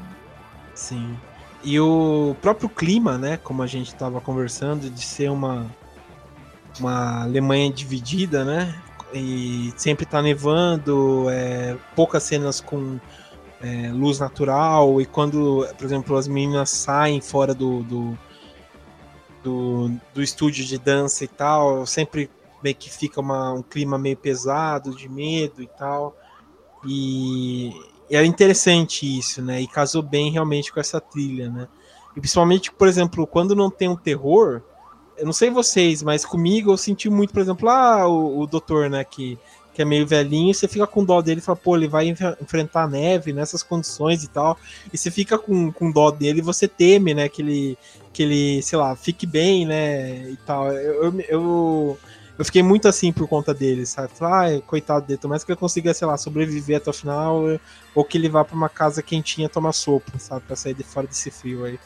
Sim. 0.74 1.18
E 1.64 1.80
o 1.80 2.36
próprio 2.42 2.70
clima, 2.70 3.18
né? 3.18 3.38
Como 3.38 3.62
a 3.62 3.68
gente 3.68 3.88
estava 3.88 4.22
conversando, 4.22 4.90
de 4.90 5.02
ser 5.02 5.30
uma, 5.30 5.70
uma 6.80 7.24
Alemanha 7.24 7.72
dividida, 7.72 8.44
né? 8.44 8.76
E 9.14 9.74
sempre 9.78 10.06
tá 10.06 10.22
nevando, 10.22 11.28
é, 11.30 11.78
poucas 11.96 12.24
cenas 12.24 12.60
com 12.60 13.00
é, 13.62 13.90
luz 13.92 14.20
natural, 14.20 15.02
e 15.02 15.06
quando, 15.06 15.68
por 15.78 15.86
exemplo, 15.86 16.16
as 16.16 16.28
meninas 16.28 16.70
saem 16.70 17.22
fora 17.22 17.54
do, 17.54 17.84
do, 17.84 18.18
do, 19.48 19.90
do 20.14 20.22
estúdio 20.22 20.66
de 20.66 20.78
dança 20.78 21.24
e 21.24 21.28
tal, 21.28 21.86
sempre 21.86 22.30
meio 22.62 22.76
que 22.76 22.90
fica 22.90 23.22
uma, 23.22 23.54
um 23.54 23.64
clima 23.64 23.98
meio 23.98 24.18
pesado, 24.18 24.94
de 24.94 25.08
medo 25.08 25.62
e 25.62 25.68
tal. 25.68 26.16
E, 26.86 27.72
era 28.10 28.26
interessante 28.26 29.06
isso, 29.18 29.42
né? 29.42 29.62
E 29.62 29.68
casou 29.68 30.02
bem 30.02 30.30
realmente 30.32 30.72
com 30.72 30.80
essa 30.82 31.00
trilha, 31.00 31.50
né? 31.50 31.68
E 32.16 32.20
principalmente, 32.20 32.72
por 32.72 32.88
exemplo, 32.88 33.26
quando 33.26 33.56
não 33.56 33.70
tem 33.70 33.88
um 33.88 33.96
terror, 33.96 34.62
eu 35.18 35.26
não 35.26 35.34
sei 35.34 35.50
vocês, 35.50 36.04
mas 36.04 36.26
comigo 36.26 36.72
eu 36.72 36.78
senti 36.78 37.10
muito, 37.10 37.34
por 37.34 37.42
exemplo, 37.42 37.70
ah, 37.70 38.08
o, 38.08 38.42
o 38.42 38.48
doutor, 38.48 38.90
né, 38.90 39.04
que, 39.04 39.38
que 39.78 39.82
é 39.84 39.86
meio 39.86 40.08
velhinho, 40.08 40.56
você 40.56 40.68
fica 40.68 40.88
com 40.88 41.06
dó 41.06 41.22
dele 41.22 41.40
e 41.40 41.44
fala, 41.44 41.56
pô, 41.56 41.76
ele 41.78 41.88
vai 41.88 42.08
enfrentar 42.08 42.82
a 42.82 42.88
neve 42.88 43.32
nessas 43.32 43.62
condições 43.62 44.24
e 44.24 44.28
tal, 44.28 44.58
e 44.92 44.98
você 44.98 45.12
fica 45.12 45.38
com, 45.38 45.72
com 45.72 45.92
dó 45.92 46.10
dele 46.10 46.40
e 46.40 46.42
você 46.42 46.68
teme, 46.68 47.14
né, 47.14 47.30
que 47.30 47.44
ele, 47.44 47.78
que 48.12 48.24
ele, 48.24 48.64
sei 48.64 48.76
lá, 48.76 48.96
fique 48.96 49.28
bem, 49.28 49.68
né, 49.68 50.32
e 50.32 50.38
tal. 50.48 50.72
Eu, 50.72 51.04
eu, 51.04 51.22
eu, 51.30 52.00
eu 52.40 52.46
fiquei 52.46 52.64
muito 52.64 52.88
assim 52.88 53.14
por 53.14 53.28
conta 53.28 53.54
dele, 53.54 53.86
sabe? 53.86 54.10
Falar, 54.16 54.48
ah, 54.48 54.62
coitado 54.62 55.06
dele, 55.06 55.20
mais 55.26 55.44
que 55.44 55.52
ele 55.52 55.60
consiga, 55.60 55.94
sei 55.94 56.08
lá, 56.08 56.18
sobreviver 56.18 56.78
até 56.78 56.90
o 56.90 56.94
final, 56.94 57.44
ou 57.94 58.04
que 58.04 58.18
ele 58.18 58.30
vá 58.30 58.44
para 58.44 58.56
uma 58.56 58.70
casa 58.70 59.04
quentinha 59.04 59.48
tomar 59.48 59.74
sopa, 59.74 60.18
sabe? 60.18 60.42
Pra 60.48 60.56
sair 60.56 60.74
de 60.74 60.82
fora 60.82 61.06
desse 61.06 61.30
frio 61.30 61.66
aí. 61.66 61.78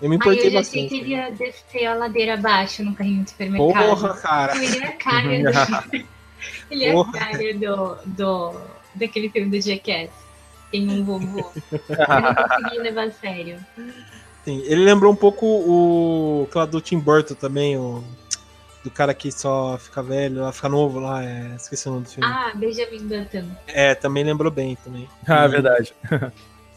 Eu 0.00 0.08
me 0.08 0.16
importei 0.16 0.44
Aí 0.44 0.46
eu 0.46 0.52
bastante. 0.54 0.86
achei 0.86 0.88
que 0.88 1.04
ele 1.04 1.10
ia 1.10 1.30
descer 1.30 1.84
a 1.84 1.94
ladeira 1.94 2.34
abaixo 2.34 2.82
no 2.82 2.94
carrinho 2.94 3.24
de 3.24 3.30
supermercado. 3.32 3.86
Porra, 3.86 4.14
cara. 4.14 4.64
Ele 4.64 4.78
é 4.78 4.86
a 4.86 4.92
cara 4.92 5.28
do... 5.92 6.17
Ele 6.70 6.84
é 6.84 6.90
a 6.90 6.92
Porra. 6.94 7.12
cara 7.12 7.54
do, 7.54 7.96
do... 8.06 8.60
daquele 8.94 9.30
filme 9.30 9.50
do 9.50 9.60
Jackass. 9.60 10.10
Tem 10.70 10.88
um 10.88 11.04
vovô. 11.04 11.50
Eu 11.72 12.20
não 12.20 12.34
consegui 12.34 12.78
levar 12.78 13.08
a 13.08 13.10
sério. 13.10 13.58
Sim, 14.44 14.62
ele 14.66 14.84
lembrou 14.84 15.12
um 15.12 15.16
pouco 15.16 15.46
o 15.46 16.46
aquela 16.48 16.66
do 16.66 16.80
Tim 16.80 16.98
Burton 16.98 17.34
também, 17.34 17.76
o 17.76 18.04
do 18.84 18.90
cara 18.90 19.12
que 19.12 19.30
só 19.32 19.76
fica 19.78 20.02
velho, 20.02 20.42
lá 20.42 20.52
fica 20.52 20.68
novo 20.68 21.00
lá, 21.00 21.24
é, 21.24 21.54
esqueci 21.56 21.88
o 21.88 21.92
nome 21.92 22.04
do 22.04 22.10
filme. 22.10 22.30
Ah, 22.30 22.52
Benjamin 22.54 23.06
Button. 23.06 23.44
É, 23.66 23.94
também 23.94 24.24
lembrou 24.24 24.50
bem 24.50 24.76
também. 24.84 25.08
Ah, 25.26 25.44
E 25.44 25.48
verdade. 25.48 25.94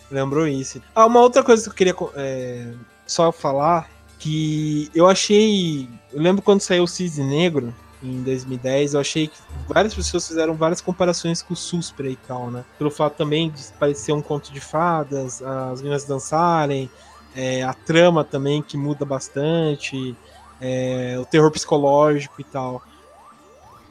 Lembrou 0.10 0.46
isso. 0.46 0.82
Ah, 0.94 1.06
uma 1.06 1.22
outra 1.22 1.42
coisa 1.42 1.64
que 1.64 1.70
eu 1.70 1.74
queria 1.74 1.96
é, 2.16 2.74
só 3.08 3.32
falar 3.32 3.90
que 4.20 4.92
eu 4.94 5.08
achei, 5.08 5.88
eu 6.12 6.22
lembro 6.22 6.42
quando 6.42 6.60
saiu 6.60 6.84
o 6.84 6.88
Cisne 6.88 7.24
Negro 7.24 7.74
em 8.04 8.24
2010, 8.24 8.94
eu 8.94 9.00
achei 9.00 9.28
que 9.28 9.38
várias 9.68 9.94
pessoas 9.94 10.28
fizeram 10.28 10.56
várias 10.56 10.82
comparações 10.82 11.42
com 11.42 11.54
o 11.54 11.58
Suspra 11.58 12.10
e 12.10 12.16
tal, 12.16 12.50
né? 12.50 12.66
Pelo 12.78 12.90
fato 12.92 13.16
também 13.18 13.50
de 13.50 13.64
parecer 13.80 14.12
um 14.12 14.22
conto 14.22 14.52
de 14.52 14.60
fadas, 14.60 15.42
as 15.42 15.82
meninas 15.82 16.04
dançarem, 16.04 16.90
é, 17.36 17.64
a 17.64 17.74
trama 17.74 18.24
também 18.24 18.62
que 18.62 18.76
muda 18.76 19.06
bastante, 19.06 20.16
é, 20.60 21.18
o 21.20 21.26
terror 21.26 21.52
psicológico 21.52 22.42
e 22.42 22.44
tal. 22.44 22.82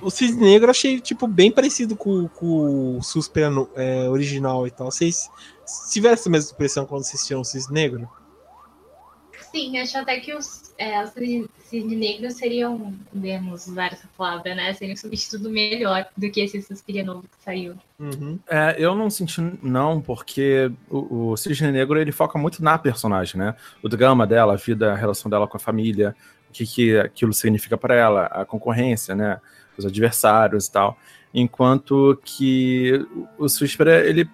O 0.03 0.11
Cisne 0.11 0.41
Negro 0.43 0.67
eu 0.67 0.71
achei, 0.71 0.99
tipo, 0.99 1.27
bem 1.27 1.51
parecido 1.51 1.95
com, 1.95 2.27
com 2.29 2.97
o 2.99 3.03
Suspra 3.03 3.51
no- 3.51 3.69
é, 3.77 4.09
original 4.09 4.67
e 4.67 4.71
tal. 4.71 4.91
Vocês 4.91 5.29
tiveram 5.91 6.15
essa 6.15 6.31
mesma 6.31 6.53
impressão 6.53 6.87
quando 6.87 7.03
assistiram 7.03 7.43
o 7.43 7.45
Cisne 7.45 7.75
Negro? 7.75 8.09
Sim, 9.51 9.79
acho 9.79 9.99
até 9.99 10.21
que 10.21 10.33
os, 10.33 10.73
é, 10.79 11.03
os 11.03 11.11
cisne 11.11 11.49
cisne 11.65 11.97
negros 11.97 12.35
seriam, 12.35 12.95
podemos 13.13 13.67
usar 13.67 13.93
essa 13.93 14.09
palavra, 14.17 14.55
né? 14.55 14.73
Seriam 14.75 14.95
um 14.95 14.97
substituto 14.97 15.51
melhor 15.51 16.07
do 16.17 16.31
que 16.31 16.41
esse 16.41 16.63
Suspiria 16.63 17.05
novo 17.05 17.23
que 17.23 17.45
saiu. 17.45 17.75
Uhum. 17.99 18.39
É, 18.49 18.77
eu 18.79 18.95
não 18.95 19.11
senti 19.11 19.41
não, 19.63 20.01
porque 20.01 20.71
o, 20.89 21.31
o 21.31 21.37
Cisne 21.37 21.73
Negro 21.73 21.99
ele 21.99 22.13
foca 22.13 22.39
muito 22.39 22.63
na 22.63 22.79
personagem, 22.79 23.41
né? 23.41 23.57
O 23.83 23.89
drama 23.89 24.25
dela, 24.25 24.53
a 24.53 24.57
vida, 24.57 24.93
a 24.93 24.97
relação 24.97 25.29
dela 25.29 25.49
com 25.49 25.57
a 25.57 25.61
família, 25.61 26.15
o 26.49 26.53
que, 26.53 26.65
que 26.65 26.99
aquilo 26.99 27.33
significa 27.33 27.77
para 27.77 27.95
ela, 27.95 28.27
a 28.27 28.45
concorrência, 28.45 29.17
né? 29.17 29.41
Os 29.77 29.85
adversários 29.85 30.67
e 30.67 30.73
tal. 30.73 30.97
Enquanto 31.35 32.21
que 32.25 33.05
o 33.37 33.49
Suspira, 33.49 34.07
ele, 34.07 34.29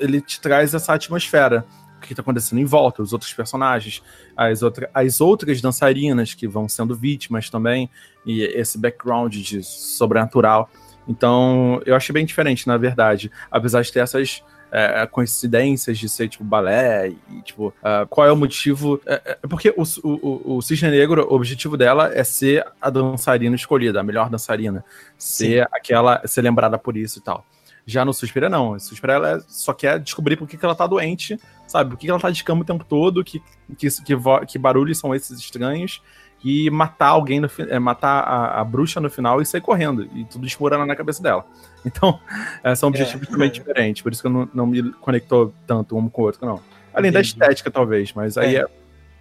ele 0.00 0.20
te 0.20 0.40
traz 0.40 0.72
essa 0.72 0.94
atmosfera. 0.94 1.64
O 1.96 2.00
que 2.00 2.12
está 2.12 2.22
acontecendo 2.22 2.58
em 2.58 2.64
volta, 2.64 3.02
os 3.02 3.12
outros 3.12 3.32
personagens, 3.32 4.02
as, 4.36 4.62
outra, 4.62 4.90
as 4.92 5.20
outras 5.20 5.60
dançarinas 5.60 6.34
que 6.34 6.46
vão 6.46 6.68
sendo 6.68 6.94
vítimas 6.94 7.50
também, 7.50 7.90
e 8.24 8.42
esse 8.42 8.78
background 8.78 9.34
de 9.34 9.62
sobrenatural. 9.62 10.68
Então, 11.08 11.80
eu 11.86 11.94
achei 11.94 12.12
bem 12.12 12.26
diferente, 12.26 12.66
na 12.66 12.76
verdade. 12.76 13.30
Apesar 13.50 13.82
de 13.82 13.92
ter 13.92 14.00
essas 14.00 14.42
é, 14.70 15.06
coincidências 15.06 15.96
de 15.98 16.08
ser, 16.08 16.28
tipo, 16.28 16.44
balé 16.44 17.08
e, 17.08 17.42
tipo, 17.42 17.72
ah, 17.82 18.06
qual 18.10 18.26
é 18.26 18.32
o 18.32 18.36
motivo... 18.36 19.00
É, 19.06 19.38
é 19.42 19.46
porque 19.48 19.72
o, 19.76 19.82
o, 20.02 20.56
o 20.56 20.62
Cisne 20.62 20.90
Negro, 20.90 21.26
o 21.30 21.34
objetivo 21.34 21.76
dela 21.76 22.12
é 22.12 22.24
ser 22.24 22.66
a 22.80 22.90
dançarina 22.90 23.54
escolhida, 23.56 24.00
a 24.00 24.02
melhor 24.02 24.28
dançarina. 24.28 24.84
Ser 25.16 25.66
aquela... 25.72 26.20
ser 26.26 26.42
lembrada 26.42 26.76
por 26.76 26.96
isso 26.96 27.20
e 27.20 27.22
tal. 27.22 27.44
Já 27.86 28.04
no 28.04 28.12
Suspira, 28.12 28.48
não. 28.48 28.76
Suspira, 28.80 29.12
ela 29.14 29.40
só 29.46 29.72
quer 29.72 30.00
descobrir 30.00 30.36
por 30.36 30.48
que, 30.48 30.56
que 30.56 30.64
ela 30.64 30.74
tá 30.74 30.86
doente, 30.86 31.38
sabe? 31.68 31.90
Por 31.90 31.96
que, 31.96 32.06
que 32.06 32.10
ela 32.10 32.18
tá 32.18 32.30
de 32.30 32.42
cama 32.42 32.62
o 32.62 32.64
tempo 32.64 32.84
todo, 32.84 33.22
que, 33.22 33.40
que, 33.78 33.88
que, 34.02 34.14
que 34.48 34.58
barulhos 34.58 34.98
são 34.98 35.14
esses 35.14 35.38
estranhos, 35.38 36.02
e 36.44 36.68
matar 36.68 37.08
alguém, 37.08 37.40
no, 37.40 37.48
é, 37.68 37.78
matar 37.78 38.20
a, 38.22 38.60
a 38.60 38.64
bruxa 38.64 39.00
no 39.00 39.08
final 39.08 39.40
e 39.40 39.46
sair 39.46 39.60
correndo, 39.60 40.08
e 40.14 40.24
tudo 40.24 40.46
explorando 40.46 40.84
na 40.84 40.96
cabeça 40.96 41.22
dela. 41.22 41.44
Então, 41.86 42.18
é, 42.64 42.74
são 42.74 42.88
objetivos 42.88 43.28
É. 43.28 43.30
também 43.30 43.48
diferentes, 43.48 44.02
por 44.02 44.10
isso 44.10 44.20
que 44.20 44.26
eu 44.26 44.32
não, 44.32 44.48
não 44.52 44.66
me 44.66 44.90
conectou 44.94 45.54
tanto 45.68 45.96
um 45.96 46.08
com 46.08 46.22
o 46.22 46.24
outro, 46.24 46.44
não. 46.44 46.60
Além 46.92 47.12
da 47.12 47.20
Entendi. 47.20 47.28
estética, 47.40 47.70
talvez, 47.70 48.12
mas 48.12 48.36
aí 48.36 48.56
É. 48.56 48.62
é, 48.62 48.66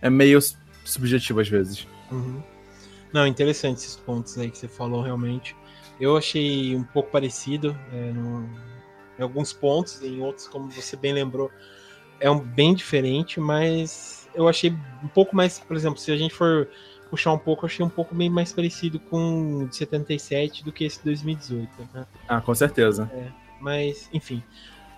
é 0.01 0.09
meio 0.09 0.39
subjetivo 0.83 1.39
às 1.41 1.47
vezes. 1.47 1.87
Uhum. 2.11 2.41
Não, 3.13 3.27
interessante 3.27 3.77
esses 3.77 3.95
pontos 3.95 4.35
aí 4.39 4.49
que 4.49 4.57
você 4.57 4.67
falou, 4.67 5.03
realmente. 5.03 5.55
Eu 5.99 6.17
achei 6.17 6.75
um 6.75 6.83
pouco 6.83 7.09
parecido 7.11 7.77
é, 7.91 8.11
no- 8.11 8.49
em 9.17 9.21
alguns 9.23 9.53
pontos, 9.53 10.01
em 10.01 10.21
outros, 10.21 10.47
como 10.47 10.69
você 10.71 10.95
bem 10.97 11.13
lembrou, 11.13 11.49
é 12.19 12.29
um 12.29 12.39
bem 12.39 12.73
diferente, 12.73 13.39
mas 13.39 14.29
eu 14.33 14.47
achei 14.47 14.71
um 15.03 15.07
pouco 15.07 15.35
mais, 15.35 15.57
por 15.59 15.75
exemplo, 15.75 15.97
se 15.99 16.11
a 16.11 16.17
gente 16.17 16.33
for 16.33 16.67
puxar 17.09 17.31
um 17.31 17.37
pouco, 17.37 17.63
eu 17.63 17.67
achei 17.67 17.85
um 17.85 17.89
pouco 17.89 18.13
bem 18.13 18.29
mais 18.29 18.51
parecido 18.51 18.99
com 18.99 19.63
o 19.63 19.67
de 19.69 19.75
77 19.77 20.65
do 20.65 20.71
que 20.71 20.83
esse 20.83 21.01
2018, 21.03 21.69
né? 21.93 22.05
Ah, 22.27 22.41
com 22.41 22.53
certeza. 22.53 23.09
Mas, 23.61 24.09
enfim. 24.13 24.43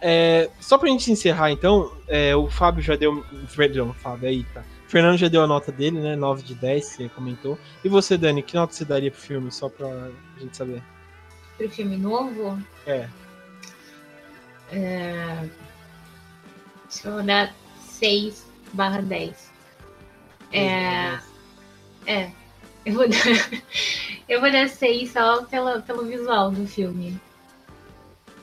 É, 0.01 0.49
só 0.59 0.77
pra 0.77 0.89
gente 0.89 1.11
encerrar, 1.11 1.51
então, 1.51 1.91
é, 2.07 2.35
o 2.35 2.47
Fábio 2.49 2.81
já 2.81 2.95
deu. 2.95 3.23
Perdão, 3.55 3.93
Fábio, 3.93 4.29
aí 4.29 4.43
tá. 4.45 4.63
O 4.87 4.89
Fernando 4.89 5.17
já 5.17 5.27
deu 5.27 5.43
a 5.43 5.47
nota 5.47 5.69
dele, 5.69 5.99
né? 5.99 6.15
9 6.15 6.43
de 6.43 6.55
10, 6.55 6.85
você 6.85 7.09
comentou. 7.09 7.59
E 7.83 7.89
você, 7.89 8.17
Dani, 8.17 8.41
que 8.41 8.55
nota 8.55 8.73
você 8.73 8.85
daria 8.85 9.11
pro 9.11 9.19
filme, 9.19 9.51
só 9.51 9.67
pra 9.67 10.09
gente 10.39 10.55
saber? 10.55 10.81
Pro 11.57 11.69
filme 11.69 11.97
novo, 11.97 12.57
É. 12.85 13.09
acho 16.87 17.01
que 17.01 17.07
eu 17.07 17.13
vou 17.13 17.23
dar 17.23 17.53
6 17.81 18.45
barra 18.71 19.01
10. 19.01 19.51
É, 20.53 21.19
é, 22.05 22.31
eu 22.85 22.93
vou 22.93 23.09
dar, 23.09 23.17
eu 24.29 24.39
vou 24.39 24.49
dar 24.49 24.69
6 24.69 25.11
só 25.11 25.43
pela, 25.43 25.81
pelo 25.81 26.05
visual 26.05 26.49
do 26.49 26.65
filme. 26.65 27.19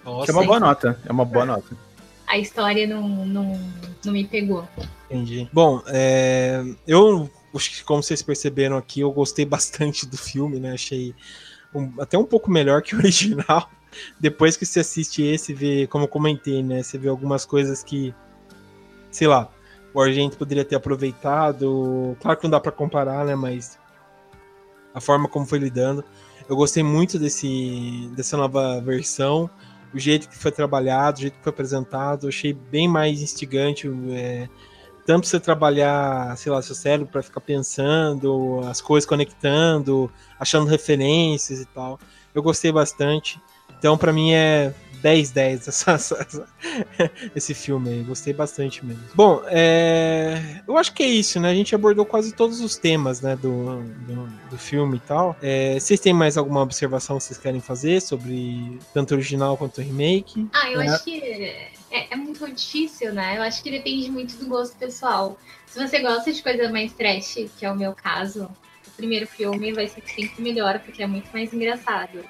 Nossa, 0.04 0.30
é 0.30 0.34
uma 0.34 0.44
boa 0.44 0.60
nota. 0.60 1.00
É 1.06 1.10
uma 1.10 1.24
boa 1.24 1.46
nota. 1.46 1.74
A 2.34 2.38
história 2.38 2.84
não, 2.84 3.08
não, 3.24 3.60
não 4.04 4.12
me 4.12 4.24
pegou. 4.26 4.68
entendi. 5.08 5.48
Bom, 5.52 5.80
é, 5.86 6.64
eu 6.84 7.30
como 7.86 8.02
vocês 8.02 8.20
perceberam 8.22 8.76
aqui, 8.76 8.98
eu 9.02 9.12
gostei 9.12 9.44
bastante 9.46 10.04
do 10.04 10.16
filme, 10.18 10.58
né? 10.58 10.72
Achei 10.72 11.14
um- 11.72 11.92
até 12.00 12.18
um 12.18 12.24
pouco 12.24 12.50
melhor 12.50 12.82
que 12.82 12.96
o 12.96 12.98
original. 12.98 13.70
Depois 14.18 14.56
que 14.56 14.66
você 14.66 14.80
assiste 14.80 15.22
esse, 15.22 15.54
vê, 15.54 15.86
como 15.86 16.02
eu 16.04 16.08
comentei, 16.08 16.60
né? 16.60 16.82
Você 16.82 16.98
vê 16.98 17.08
algumas 17.08 17.46
coisas 17.46 17.84
que, 17.84 18.12
sei 19.12 19.28
lá, 19.28 19.48
o 19.94 20.00
Argento 20.00 20.36
poderia 20.36 20.64
ter 20.64 20.74
aproveitado. 20.74 22.16
Claro 22.20 22.36
que 22.36 22.42
não 22.42 22.50
dá 22.50 22.58
pra 22.58 22.72
comparar, 22.72 23.24
né? 23.24 23.36
Mas 23.36 23.78
a 24.92 25.00
forma 25.00 25.28
como 25.28 25.46
foi 25.46 25.60
lidando. 25.60 26.04
Eu 26.48 26.56
gostei 26.56 26.82
muito 26.82 27.16
desse, 27.16 28.10
dessa 28.16 28.36
nova 28.36 28.80
versão. 28.80 29.48
O 29.94 29.98
jeito 29.98 30.28
que 30.28 30.36
foi 30.36 30.50
trabalhado, 30.50 31.18
o 31.18 31.20
jeito 31.22 31.38
que 31.38 31.42
foi 31.42 31.52
apresentado, 31.52 32.24
eu 32.24 32.28
achei 32.28 32.52
bem 32.52 32.88
mais 32.88 33.22
instigante. 33.22 33.88
é, 34.10 34.48
tanto 35.06 35.26
você 35.26 35.38
trabalhar, 35.38 36.36
sei 36.36 36.50
lá, 36.50 36.60
seu 36.62 36.74
cérebro 36.74 37.12
para 37.12 37.22
ficar 37.22 37.40
pensando, 37.40 38.60
as 38.64 38.80
coisas 38.80 39.06
conectando, 39.06 40.10
achando 40.40 40.66
referências 40.66 41.60
e 41.60 41.66
tal. 41.66 41.98
Eu 42.34 42.42
gostei 42.42 42.72
bastante. 42.72 43.40
Então, 43.78 43.98
para 43.98 44.12
mim 44.12 44.32
é 44.32 44.74
10 45.04 45.30
10 45.32 45.68
essa, 45.68 45.92
essa, 45.92 46.48
esse 47.36 47.52
filme 47.52 47.90
aí. 47.90 48.02
Gostei 48.02 48.32
bastante 48.32 48.82
mesmo. 48.84 49.04
Bom, 49.14 49.42
é, 49.48 50.62
eu 50.66 50.78
acho 50.78 50.94
que 50.94 51.02
é 51.02 51.06
isso, 51.06 51.38
né? 51.38 51.50
A 51.50 51.54
gente 51.54 51.74
abordou 51.74 52.06
quase 52.06 52.34
todos 52.34 52.60
os 52.60 52.78
temas 52.78 53.20
né, 53.20 53.36
do, 53.36 53.82
do, 53.82 54.26
do 54.48 54.58
filme 54.58 54.96
e 54.96 55.00
tal. 55.00 55.36
É, 55.42 55.78
vocês 55.78 56.00
têm 56.00 56.14
mais 56.14 56.38
alguma 56.38 56.62
observação 56.62 57.18
que 57.18 57.24
vocês 57.24 57.38
querem 57.38 57.60
fazer 57.60 58.00
sobre 58.00 58.78
tanto 58.94 59.10
o 59.10 59.14
original 59.14 59.58
quanto 59.58 59.82
o 59.82 59.84
remake? 59.84 60.48
Ah, 60.54 60.70
eu 60.70 60.80
é. 60.80 60.88
acho 60.88 61.04
que 61.04 61.20
é, 61.90 62.06
é, 62.10 62.16
muito 62.16 62.50
difícil, 62.50 63.12
né? 63.12 63.36
Eu 63.36 63.42
acho 63.42 63.62
que 63.62 63.70
depende 63.70 64.10
muito 64.10 64.36
do 64.36 64.46
gosto 64.46 64.74
pessoal. 64.78 65.38
Se 65.66 65.78
você 65.86 66.00
gosta 66.00 66.32
de 66.32 66.42
coisa 66.42 66.70
mais 66.70 66.94
trash, 66.94 67.50
que 67.58 67.66
é 67.66 67.70
o 67.70 67.76
meu 67.76 67.92
caso, 67.92 68.44
o 68.86 68.90
primeiro 68.96 69.26
filme 69.26 69.70
vai 69.70 69.86
ser 69.86 70.02
sempre 70.06 70.42
melhor, 70.42 70.78
porque 70.78 71.02
é 71.02 71.06
muito 71.06 71.30
mais 71.30 71.52
engraçado. 71.52 72.24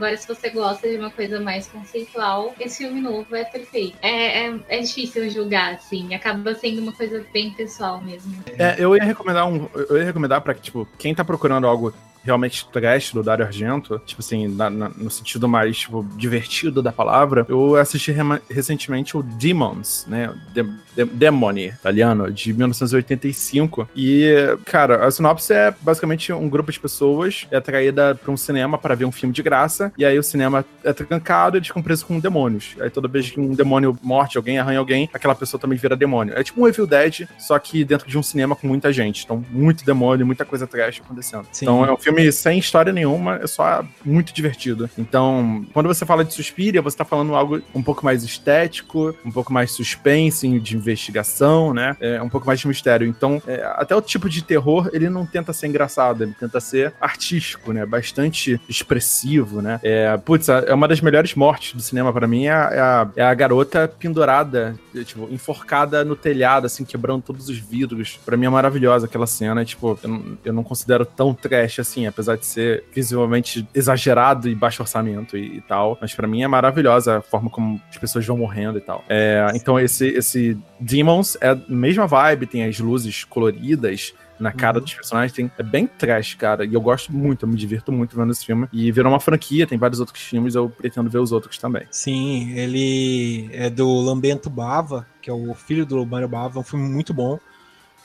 Agora, 0.00 0.16
se 0.16 0.26
você 0.26 0.48
gosta 0.48 0.88
de 0.88 0.96
uma 0.96 1.10
coisa 1.10 1.38
mais 1.38 1.66
conceitual, 1.66 2.54
esse 2.58 2.78
filme 2.78 3.02
novo 3.02 3.36
é 3.36 3.44
perfeito. 3.44 3.98
É, 4.00 4.46
é, 4.46 4.60
é 4.70 4.78
difícil 4.78 5.28
julgar, 5.28 5.74
assim. 5.74 6.14
Acaba 6.14 6.54
sendo 6.54 6.80
uma 6.80 6.92
coisa 6.92 7.22
bem 7.34 7.50
pessoal 7.50 8.00
mesmo. 8.00 8.32
É, 8.58 8.76
eu 8.78 8.96
ia 8.96 9.04
recomendar 9.04 9.46
um. 9.46 9.68
Eu 9.74 9.98
ia 9.98 10.04
recomendar 10.04 10.40
pra 10.40 10.54
que, 10.54 10.62
tipo, 10.62 10.88
quem 10.96 11.14
tá 11.14 11.22
procurando 11.22 11.66
algo 11.66 11.92
realmente 12.22 12.66
trash 12.68 13.12
do 13.12 13.22
Dario 13.22 13.44
Argento, 13.44 14.00
tipo 14.04 14.20
assim, 14.20 14.48
na, 14.48 14.68
na, 14.70 14.88
no 14.88 15.10
sentido 15.10 15.48
mais 15.48 15.78
tipo, 15.78 16.06
divertido 16.16 16.82
da 16.82 16.92
palavra, 16.92 17.46
eu 17.48 17.76
assisti 17.76 18.14
recentemente 18.48 19.16
o 19.16 19.22
Demons, 19.22 20.06
né? 20.08 20.32
De, 20.52 20.62
de, 20.94 21.04
Demoni, 21.04 21.66
italiano, 21.66 22.30
de 22.30 22.52
1985. 22.52 23.88
E, 23.96 24.34
cara, 24.64 25.06
a 25.06 25.10
sinopse 25.10 25.52
é 25.52 25.74
basicamente 25.80 26.32
um 26.32 26.48
grupo 26.48 26.70
de 26.70 26.78
pessoas 26.78 27.46
é 27.50 27.56
atraída 27.56 28.14
para 28.14 28.30
um 28.30 28.36
cinema 28.36 28.76
para 28.78 28.94
ver 28.94 29.04
um 29.04 29.12
filme 29.12 29.34
de 29.34 29.42
graça, 29.42 29.92
e 29.96 30.04
aí 30.04 30.18
o 30.18 30.22
cinema 30.22 30.64
é 30.84 30.92
trancado 30.92 31.56
e 31.56 31.58
eles 31.58 31.68
ficam 31.68 31.82
presos 31.82 32.04
com 32.04 32.18
demônios. 32.18 32.76
Aí 32.80 32.90
toda 32.90 33.08
vez 33.08 33.30
que 33.30 33.40
um 33.40 33.54
demônio 33.54 33.96
morte 34.02 34.36
alguém, 34.36 34.58
arranha 34.58 34.78
alguém, 34.78 35.08
aquela 35.12 35.34
pessoa 35.34 35.60
também 35.60 35.78
vira 35.78 35.96
demônio. 35.96 36.34
É 36.36 36.42
tipo 36.42 36.60
um 36.60 36.68
Evil 36.68 36.86
Dead, 36.86 37.28
só 37.38 37.58
que 37.58 37.84
dentro 37.84 38.08
de 38.08 38.18
um 38.18 38.22
cinema 38.22 38.54
com 38.54 38.66
muita 38.66 38.92
gente. 38.92 39.24
Então, 39.24 39.44
muito 39.50 39.84
demônio, 39.84 40.26
muita 40.26 40.44
coisa 40.44 40.66
trash 40.66 41.00
acontecendo. 41.04 41.46
Sim. 41.52 41.64
Então, 41.64 41.84
é 41.84 41.92
um 41.92 41.96
filme 41.96 42.09
filme 42.10 42.32
sem 42.32 42.58
história 42.58 42.92
nenhuma, 42.92 43.36
é 43.36 43.46
só 43.46 43.84
muito 44.04 44.32
divertido. 44.32 44.88
Então, 44.98 45.64
quando 45.72 45.86
você 45.86 46.04
fala 46.04 46.24
de 46.24 46.34
Suspiria, 46.34 46.82
você 46.82 46.96
tá 46.96 47.04
falando 47.04 47.34
algo 47.34 47.60
um 47.74 47.82
pouco 47.82 48.04
mais 48.04 48.22
estético, 48.22 49.14
um 49.24 49.30
pouco 49.30 49.52
mais 49.52 49.70
suspense, 49.72 50.58
de 50.60 50.76
investigação, 50.76 51.72
né? 51.72 51.96
É 52.00 52.22
um 52.22 52.28
pouco 52.28 52.46
mais 52.46 52.60
de 52.60 52.68
mistério. 52.68 53.06
Então, 53.06 53.42
é, 53.46 53.62
até 53.76 53.94
o 53.94 54.02
tipo 54.02 54.28
de 54.28 54.42
terror, 54.42 54.90
ele 54.92 55.08
não 55.08 55.24
tenta 55.24 55.52
ser 55.52 55.68
engraçado, 55.68 56.24
ele 56.24 56.34
tenta 56.38 56.60
ser 56.60 56.92
artístico, 57.00 57.72
né? 57.72 57.86
Bastante 57.86 58.60
expressivo, 58.68 59.62
né? 59.62 59.80
É, 59.82 60.16
putz, 60.16 60.48
é 60.48 60.74
uma 60.74 60.88
das 60.88 61.00
melhores 61.00 61.34
mortes 61.34 61.74
do 61.74 61.82
cinema 61.82 62.12
para 62.12 62.26
mim, 62.26 62.46
é 62.46 62.52
a, 62.52 62.70
é 62.72 62.80
a, 62.80 63.08
é 63.16 63.22
a 63.22 63.34
garota 63.34 63.88
pendurada, 63.88 64.78
tipo, 65.04 65.28
enforcada 65.30 66.04
no 66.04 66.16
telhado, 66.16 66.66
assim, 66.66 66.84
quebrando 66.84 67.22
todos 67.22 67.48
os 67.48 67.58
vidros. 67.58 68.18
Para 68.24 68.36
mim 68.36 68.46
é 68.46 68.50
maravilhosa 68.50 69.06
aquela 69.06 69.26
cena, 69.26 69.64
tipo, 69.64 69.98
eu 70.02 70.08
não, 70.08 70.38
eu 70.44 70.52
não 70.52 70.62
considero 70.62 71.04
tão 71.04 71.34
trash 71.34 71.78
assim, 71.78 71.99
assim, 72.00 72.06
apesar 72.06 72.36
de 72.36 72.46
ser 72.46 72.84
visivelmente 72.92 73.66
exagerado 73.74 74.48
e 74.48 74.54
baixo 74.54 74.82
orçamento 74.82 75.36
e, 75.36 75.58
e 75.58 75.60
tal. 75.60 75.98
Mas 76.00 76.14
para 76.14 76.26
mim 76.26 76.42
é 76.42 76.48
maravilhosa 76.48 77.18
a 77.18 77.22
forma 77.22 77.50
como 77.50 77.80
as 77.90 77.98
pessoas 77.98 78.26
vão 78.26 78.38
morrendo 78.38 78.78
e 78.78 78.80
tal. 78.80 79.04
É, 79.08 79.50
então 79.54 79.78
esse, 79.78 80.08
esse 80.08 80.56
Demons 80.78 81.36
é 81.40 81.50
a 81.50 81.58
mesma 81.68 82.06
vibe, 82.06 82.46
tem 82.46 82.64
as 82.64 82.78
luzes 82.78 83.24
coloridas, 83.24 84.14
na 84.38 84.52
cara 84.52 84.78
uhum. 84.78 84.84
dos 84.84 84.94
personagens. 84.94 85.32
Tem, 85.32 85.50
é 85.58 85.62
bem 85.62 85.86
trash, 85.86 86.34
cara. 86.34 86.64
E 86.64 86.72
eu 86.72 86.80
gosto 86.80 87.12
muito, 87.12 87.44
eu 87.44 87.48
me 87.48 87.56
divirto 87.56 87.92
muito 87.92 88.16
vendo 88.16 88.32
esse 88.32 88.46
filme. 88.46 88.66
E 88.72 88.90
virou 88.90 89.12
uma 89.12 89.20
franquia, 89.20 89.66
tem 89.66 89.76
vários 89.76 90.00
outros 90.00 90.22
filmes, 90.22 90.54
eu 90.54 90.70
pretendo 90.70 91.10
ver 91.10 91.18
os 91.18 91.30
outros 91.30 91.58
também. 91.58 91.86
Sim, 91.90 92.50
ele 92.52 93.50
é 93.52 93.68
do 93.68 93.86
Lambento 94.00 94.48
Bava, 94.48 95.06
que 95.20 95.28
é 95.28 95.32
o 95.32 95.54
filho 95.54 95.84
do 95.84 96.06
Mário 96.06 96.26
Bava, 96.26 96.58
é 96.58 96.60
um 96.60 96.64
filme 96.64 96.88
muito 96.88 97.12
bom. 97.12 97.38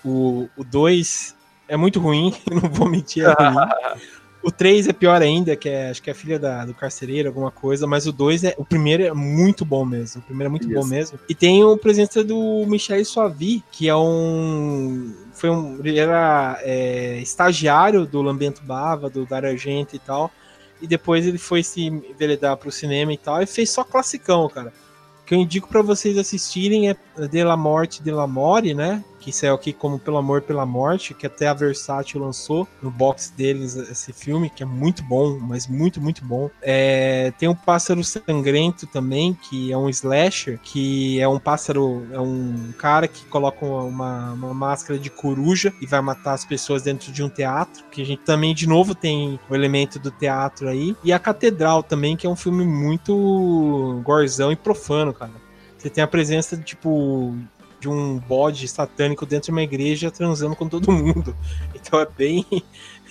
O 0.03 0.49
2 0.69 1.34
é 1.67 1.77
muito 1.77 1.99
ruim, 1.99 2.33
não 2.51 2.69
vou 2.69 2.89
mentir, 2.89 3.25
é. 3.25 3.35
O 4.45 4.51
3 4.51 4.87
é 4.87 4.93
pior 4.93 5.23
ainda, 5.23 5.55
que 5.55 5.67
é, 5.67 5.89
acho 5.89 6.03
que 6.03 6.07
é 6.07 6.13
a 6.13 6.15
filha 6.15 6.37
da, 6.37 6.65
do 6.65 6.73
carcereiro, 6.75 7.29
alguma 7.29 7.49
coisa, 7.49 7.87
mas 7.87 8.05
o 8.05 8.11
2 8.11 8.43
é. 8.43 8.53
O 8.59 8.63
primeiro 8.63 9.01
é 9.01 9.11
muito 9.11 9.65
bom 9.65 9.83
mesmo. 9.83 10.21
O 10.21 10.23
primeiro 10.23 10.49
é 10.49 10.51
muito 10.51 10.69
bom 10.69 10.85
mesmo. 10.85 11.17
E 11.27 11.33
tem 11.33 11.63
a 11.63 11.77
presença 11.77 12.23
do 12.23 12.63
Michel 12.67 13.03
Suavi, 13.03 13.63
que 13.71 13.89
é 13.89 13.95
um. 13.95 15.15
Foi 15.33 15.49
um. 15.49 15.79
Ele 15.83 15.97
era 15.97 16.59
é, 16.61 17.17
estagiário 17.17 18.05
do 18.05 18.21
Lambento 18.21 18.61
Bava, 18.61 19.09
do 19.09 19.25
Dar 19.25 19.43
Argento 19.43 19.95
e 19.95 19.99
tal. 19.99 20.29
E 20.79 20.85
depois 20.85 21.25
ele 21.25 21.39
foi 21.39 21.63
se 21.63 21.81
enveredar 21.81 22.55
pro 22.55 22.71
cinema 22.71 23.11
e 23.11 23.17
tal. 23.17 23.41
E 23.41 23.47
fez 23.47 23.71
só 23.71 23.83
classicão, 23.83 24.47
cara. 24.47 24.71
O 25.23 25.25
que 25.25 25.33
eu 25.33 25.39
indico 25.39 25.67
para 25.67 25.81
vocês 25.81 26.19
assistirem 26.19 26.87
é 26.87 26.95
De 27.27 27.43
La 27.43 27.57
Morte, 27.57 28.03
De 28.03 28.11
La 28.11 28.27
More, 28.27 28.75
né? 28.75 29.03
Que 29.25 29.31
saiu 29.31 29.55
aqui 29.55 29.73
como 29.73 29.97
Pelo 29.97 30.17
Amor 30.17 30.43
Pela 30.43 30.67
Morte, 30.67 31.15
que 31.15 31.25
até 31.25 31.47
a 31.47 31.53
Versátil 31.53 32.21
lançou 32.21 32.67
no 32.79 32.91
box 32.91 33.33
deles 33.35 33.75
esse 33.75 34.13
filme, 34.13 34.51
que 34.51 34.61
é 34.61 34.65
muito 34.67 35.01
bom, 35.01 35.39
mas 35.39 35.65
muito, 35.65 35.99
muito 35.99 36.23
bom. 36.23 36.47
É, 36.61 37.33
tem 37.39 37.49
o 37.49 37.55
Pássaro 37.55 38.03
Sangrento 38.03 38.85
também, 38.85 39.33
que 39.33 39.71
é 39.71 39.77
um 39.77 39.89
slasher, 39.89 40.59
que 40.61 41.19
é 41.19 41.27
um 41.27 41.39
pássaro, 41.39 42.05
é 42.11 42.19
um 42.19 42.71
cara 42.77 43.07
que 43.07 43.25
coloca 43.25 43.65
uma, 43.65 44.33
uma 44.33 44.53
máscara 44.53 44.99
de 44.99 45.09
coruja 45.09 45.73
e 45.81 45.87
vai 45.87 46.01
matar 46.01 46.33
as 46.33 46.45
pessoas 46.45 46.83
dentro 46.83 47.11
de 47.11 47.23
um 47.23 47.29
teatro, 47.29 47.83
que 47.91 48.03
a 48.03 48.05
gente 48.05 48.21
também, 48.21 48.53
de 48.53 48.67
novo, 48.67 48.93
tem 48.93 49.39
o 49.49 49.55
elemento 49.55 49.97
do 49.97 50.11
teatro 50.11 50.69
aí. 50.69 50.95
E 51.03 51.11
a 51.11 51.17
Catedral 51.17 51.81
também, 51.81 52.15
que 52.15 52.27
é 52.27 52.29
um 52.29 52.35
filme 52.35 52.63
muito 52.63 54.03
gorzão 54.05 54.51
e 54.51 54.55
profano, 54.55 55.11
cara. 55.11 55.45
Você 55.85 55.89
tem 55.91 56.03
a 56.03 56.07
presença, 56.07 56.57
tipo, 56.57 57.35
de 57.85 57.89
um 57.89 58.17
bode 58.17 58.67
satânico 58.67 59.25
dentro 59.27 59.47
de 59.47 59.51
uma 59.51 59.61
igreja 59.61 60.09
transando 60.09 60.55
com 60.55 60.67
todo 60.67 60.89
mundo. 60.91 61.35
Então 61.75 61.99
é 61.99 62.05
bem. 62.05 62.45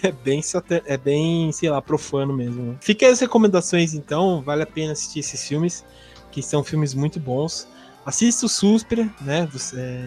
É 0.03 0.13
bem, 0.13 0.43
é 0.85 0.99
bem, 0.99 1.51
sei 1.51 1.71
lá, 1.71 1.81
profano 1.81 2.35
mesmo. 2.35 2.63
Né? 2.63 2.77
Fica 2.79 3.09
as 3.09 3.21
recomendações 3.21 3.95
então, 3.95 4.43
vale 4.43 4.63
a 4.63 4.67
pena 4.67 4.93
assistir 4.93 5.21
esses 5.21 5.49
filmes, 5.49 5.83
que 6.31 6.43
são 6.43 6.63
filmes 6.63 6.93
muito 6.93 7.19
bons. 7.19 7.67
Assista 8.05 8.45
o 8.45 8.49
Suspira, 8.49 9.09
né? 9.23 9.49
Você, 9.51 10.05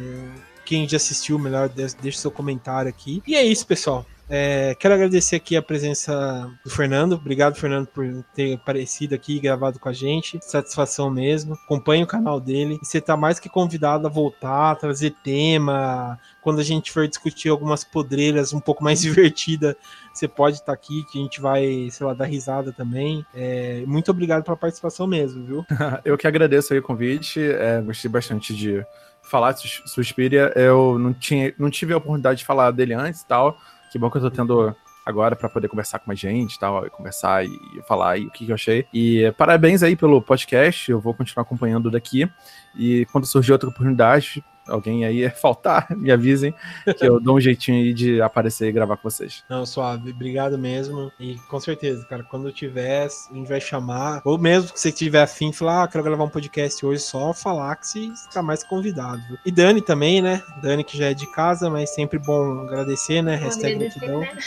quem 0.64 0.88
já 0.88 0.98
assistiu, 0.98 1.40
melhor 1.40 1.68
deixe 1.68 2.20
seu 2.20 2.30
comentário 2.30 2.88
aqui. 2.88 3.24
E 3.26 3.34
é 3.34 3.44
isso, 3.44 3.66
pessoal. 3.66 4.06
É, 4.30 4.76
quero 4.76 4.94
agradecer 4.94 5.38
aqui 5.38 5.56
a 5.56 5.62
presença 5.62 6.52
do 6.64 6.70
Fernando. 6.70 7.14
Obrigado, 7.14 7.56
Fernando, 7.56 7.88
por 7.88 8.06
ter 8.36 8.56
aparecido 8.56 9.16
aqui 9.16 9.38
e 9.38 9.40
gravado 9.40 9.80
com 9.80 9.88
a 9.88 9.94
gente. 9.94 10.38
Satisfação 10.42 11.10
mesmo. 11.10 11.54
Acompanhe 11.54 12.04
o 12.04 12.08
canal 12.08 12.40
dele. 12.40 12.78
Você 12.84 12.98
está 12.98 13.16
mais 13.16 13.40
que 13.40 13.48
convidado 13.48 14.06
a 14.06 14.10
voltar, 14.10 14.72
a 14.72 14.76
trazer 14.76 15.12
tema. 15.24 16.20
Quando 16.42 16.60
a 16.60 16.64
gente 16.64 16.92
for 16.92 17.08
discutir 17.08 17.50
algumas 17.50 17.86
podreiras 17.86 18.52
um 18.52 18.60
pouco 18.60 18.84
mais 18.84 19.00
divertida, 19.02 19.78
você 20.14 20.28
pode 20.28 20.58
estar 20.58 20.66
tá 20.66 20.74
aqui, 20.74 21.06
que 21.10 21.20
a 21.20 21.22
gente 21.22 21.40
vai, 21.40 21.88
sei 21.90 22.06
lá, 22.06 22.14
dar 22.14 22.26
risada 22.26 22.74
também. 22.74 23.26
É, 23.34 23.84
muito 23.88 24.12
obrigado 24.12 24.44
pela 24.44 24.58
participação 24.58 25.08
mesmo, 25.08 25.46
viu? 25.46 25.66
Eu 26.04 26.18
que 26.18 26.28
agradeço 26.28 26.74
aí 26.74 26.80
o 26.80 26.84
convite. 26.84 27.40
É, 27.40 27.82
gostei 27.82 28.12
bastante 28.12 28.54
de 28.54 28.86
falar 29.22 29.54
de 29.54 29.82
Suspiria. 29.86 30.52
Eu 30.54 31.00
não, 31.00 31.14
tinha, 31.14 31.54
não 31.58 31.70
tive 31.70 31.94
a 31.94 31.98
oportunidade 31.98 32.40
de 32.40 32.46
falar 32.46 32.72
dele 32.72 32.94
antes 32.94 33.22
e 33.22 33.28
tal 33.28 33.58
que 33.92 34.00
bom 34.00 34.10
que 34.10 34.18
eu 34.18 34.22
tô 34.22 34.32
tendo 34.32 34.76
agora 35.06 35.36
para 35.38 35.48
poder 35.48 35.70
conversar 35.70 36.00
com 36.00 36.08
mais 36.08 36.20
gente 36.20 36.56
e 36.56 36.60
tal, 36.60 36.86
e 36.86 36.90
conversar 36.90 37.46
e 37.46 37.82
falar 37.88 38.12
aí 38.12 38.26
o 38.26 38.32
que, 38.32 38.46
que 38.46 38.52
eu 38.52 38.56
achei. 38.56 38.86
E 38.94 39.32
parabéns 39.38 39.82
aí 39.82 39.96
pelo 39.96 40.22
podcast, 40.22 40.92
eu 40.92 41.00
vou 41.00 41.14
continuar 41.14 41.44
acompanhando 41.44 41.90
daqui. 41.90 42.30
E 42.76 43.06
quando 43.12 43.26
surgir 43.26 43.54
outra 43.54 43.70
oportunidade, 43.70 44.44
alguém 44.68 45.06
aí 45.06 45.30
faltar, 45.42 45.88
me 45.96 46.12
avisem, 46.12 46.54
que 46.98 47.06
eu 47.06 47.20
dou 47.20 47.38
um 47.38 47.40
jeitinho 47.40 47.78
aí 47.78 47.94
de 47.94 48.22
aparecer 48.22 48.68
e 48.68 48.72
gravar 48.72 48.98
com 48.98 49.10
vocês. 49.10 49.44
Não, 49.50 49.66
suave, 49.66 50.12
obrigado 50.12 50.58
mesmo. 50.58 51.12
E 51.20 51.36
com 51.50 51.60
certeza, 51.60 52.06
cara, 52.06 52.24
quando 52.24 52.48
eu 52.48 52.54
tiver, 52.54 53.08
a 53.08 53.34
gente 53.34 53.48
vai 53.48 53.62
chamar, 53.62 54.22
ou 54.24 54.38
mesmo 54.38 54.72
que 54.72 54.80
você 54.80 54.92
tiver 54.92 55.22
afim, 55.22 55.52
falar, 55.52 55.84
ah, 55.84 55.88
quero 55.88 56.04
gravar 56.04 56.24
um 56.24 56.30
podcast 56.30 56.86
hoje, 56.86 57.02
só 57.02 57.34
falar 57.34 57.76
que 57.76 57.88
você 57.88 58.00
está 58.00 58.42
mais 58.42 58.64
convidado. 58.64 59.22
E 59.46 59.52
Dani 59.52 59.82
também, 59.82 60.22
né? 60.22 60.42
Dani 60.62 60.84
que 60.84 60.98
já 60.98 61.08
é 61.08 61.14
de 61.14 61.28
casa, 61.32 61.70
mas 61.70 61.94
sempre 61.94 62.20
bom 62.20 62.62
agradecer, 62.62 63.22
né? 63.22 63.36
Hashtag 63.36 63.76
gratidão. 63.76 64.22
Né? 64.22 64.38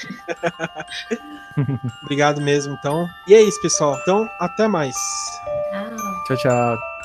obrigado 2.03 2.41
mesmo, 2.41 2.75
então. 2.79 3.09
E 3.27 3.35
é 3.35 3.43
isso, 3.43 3.61
pessoal. 3.61 3.99
Então, 4.03 4.29
até 4.39 4.69
mais. 4.69 4.95
Tchau, 6.27 6.37
tchau. 6.37 7.00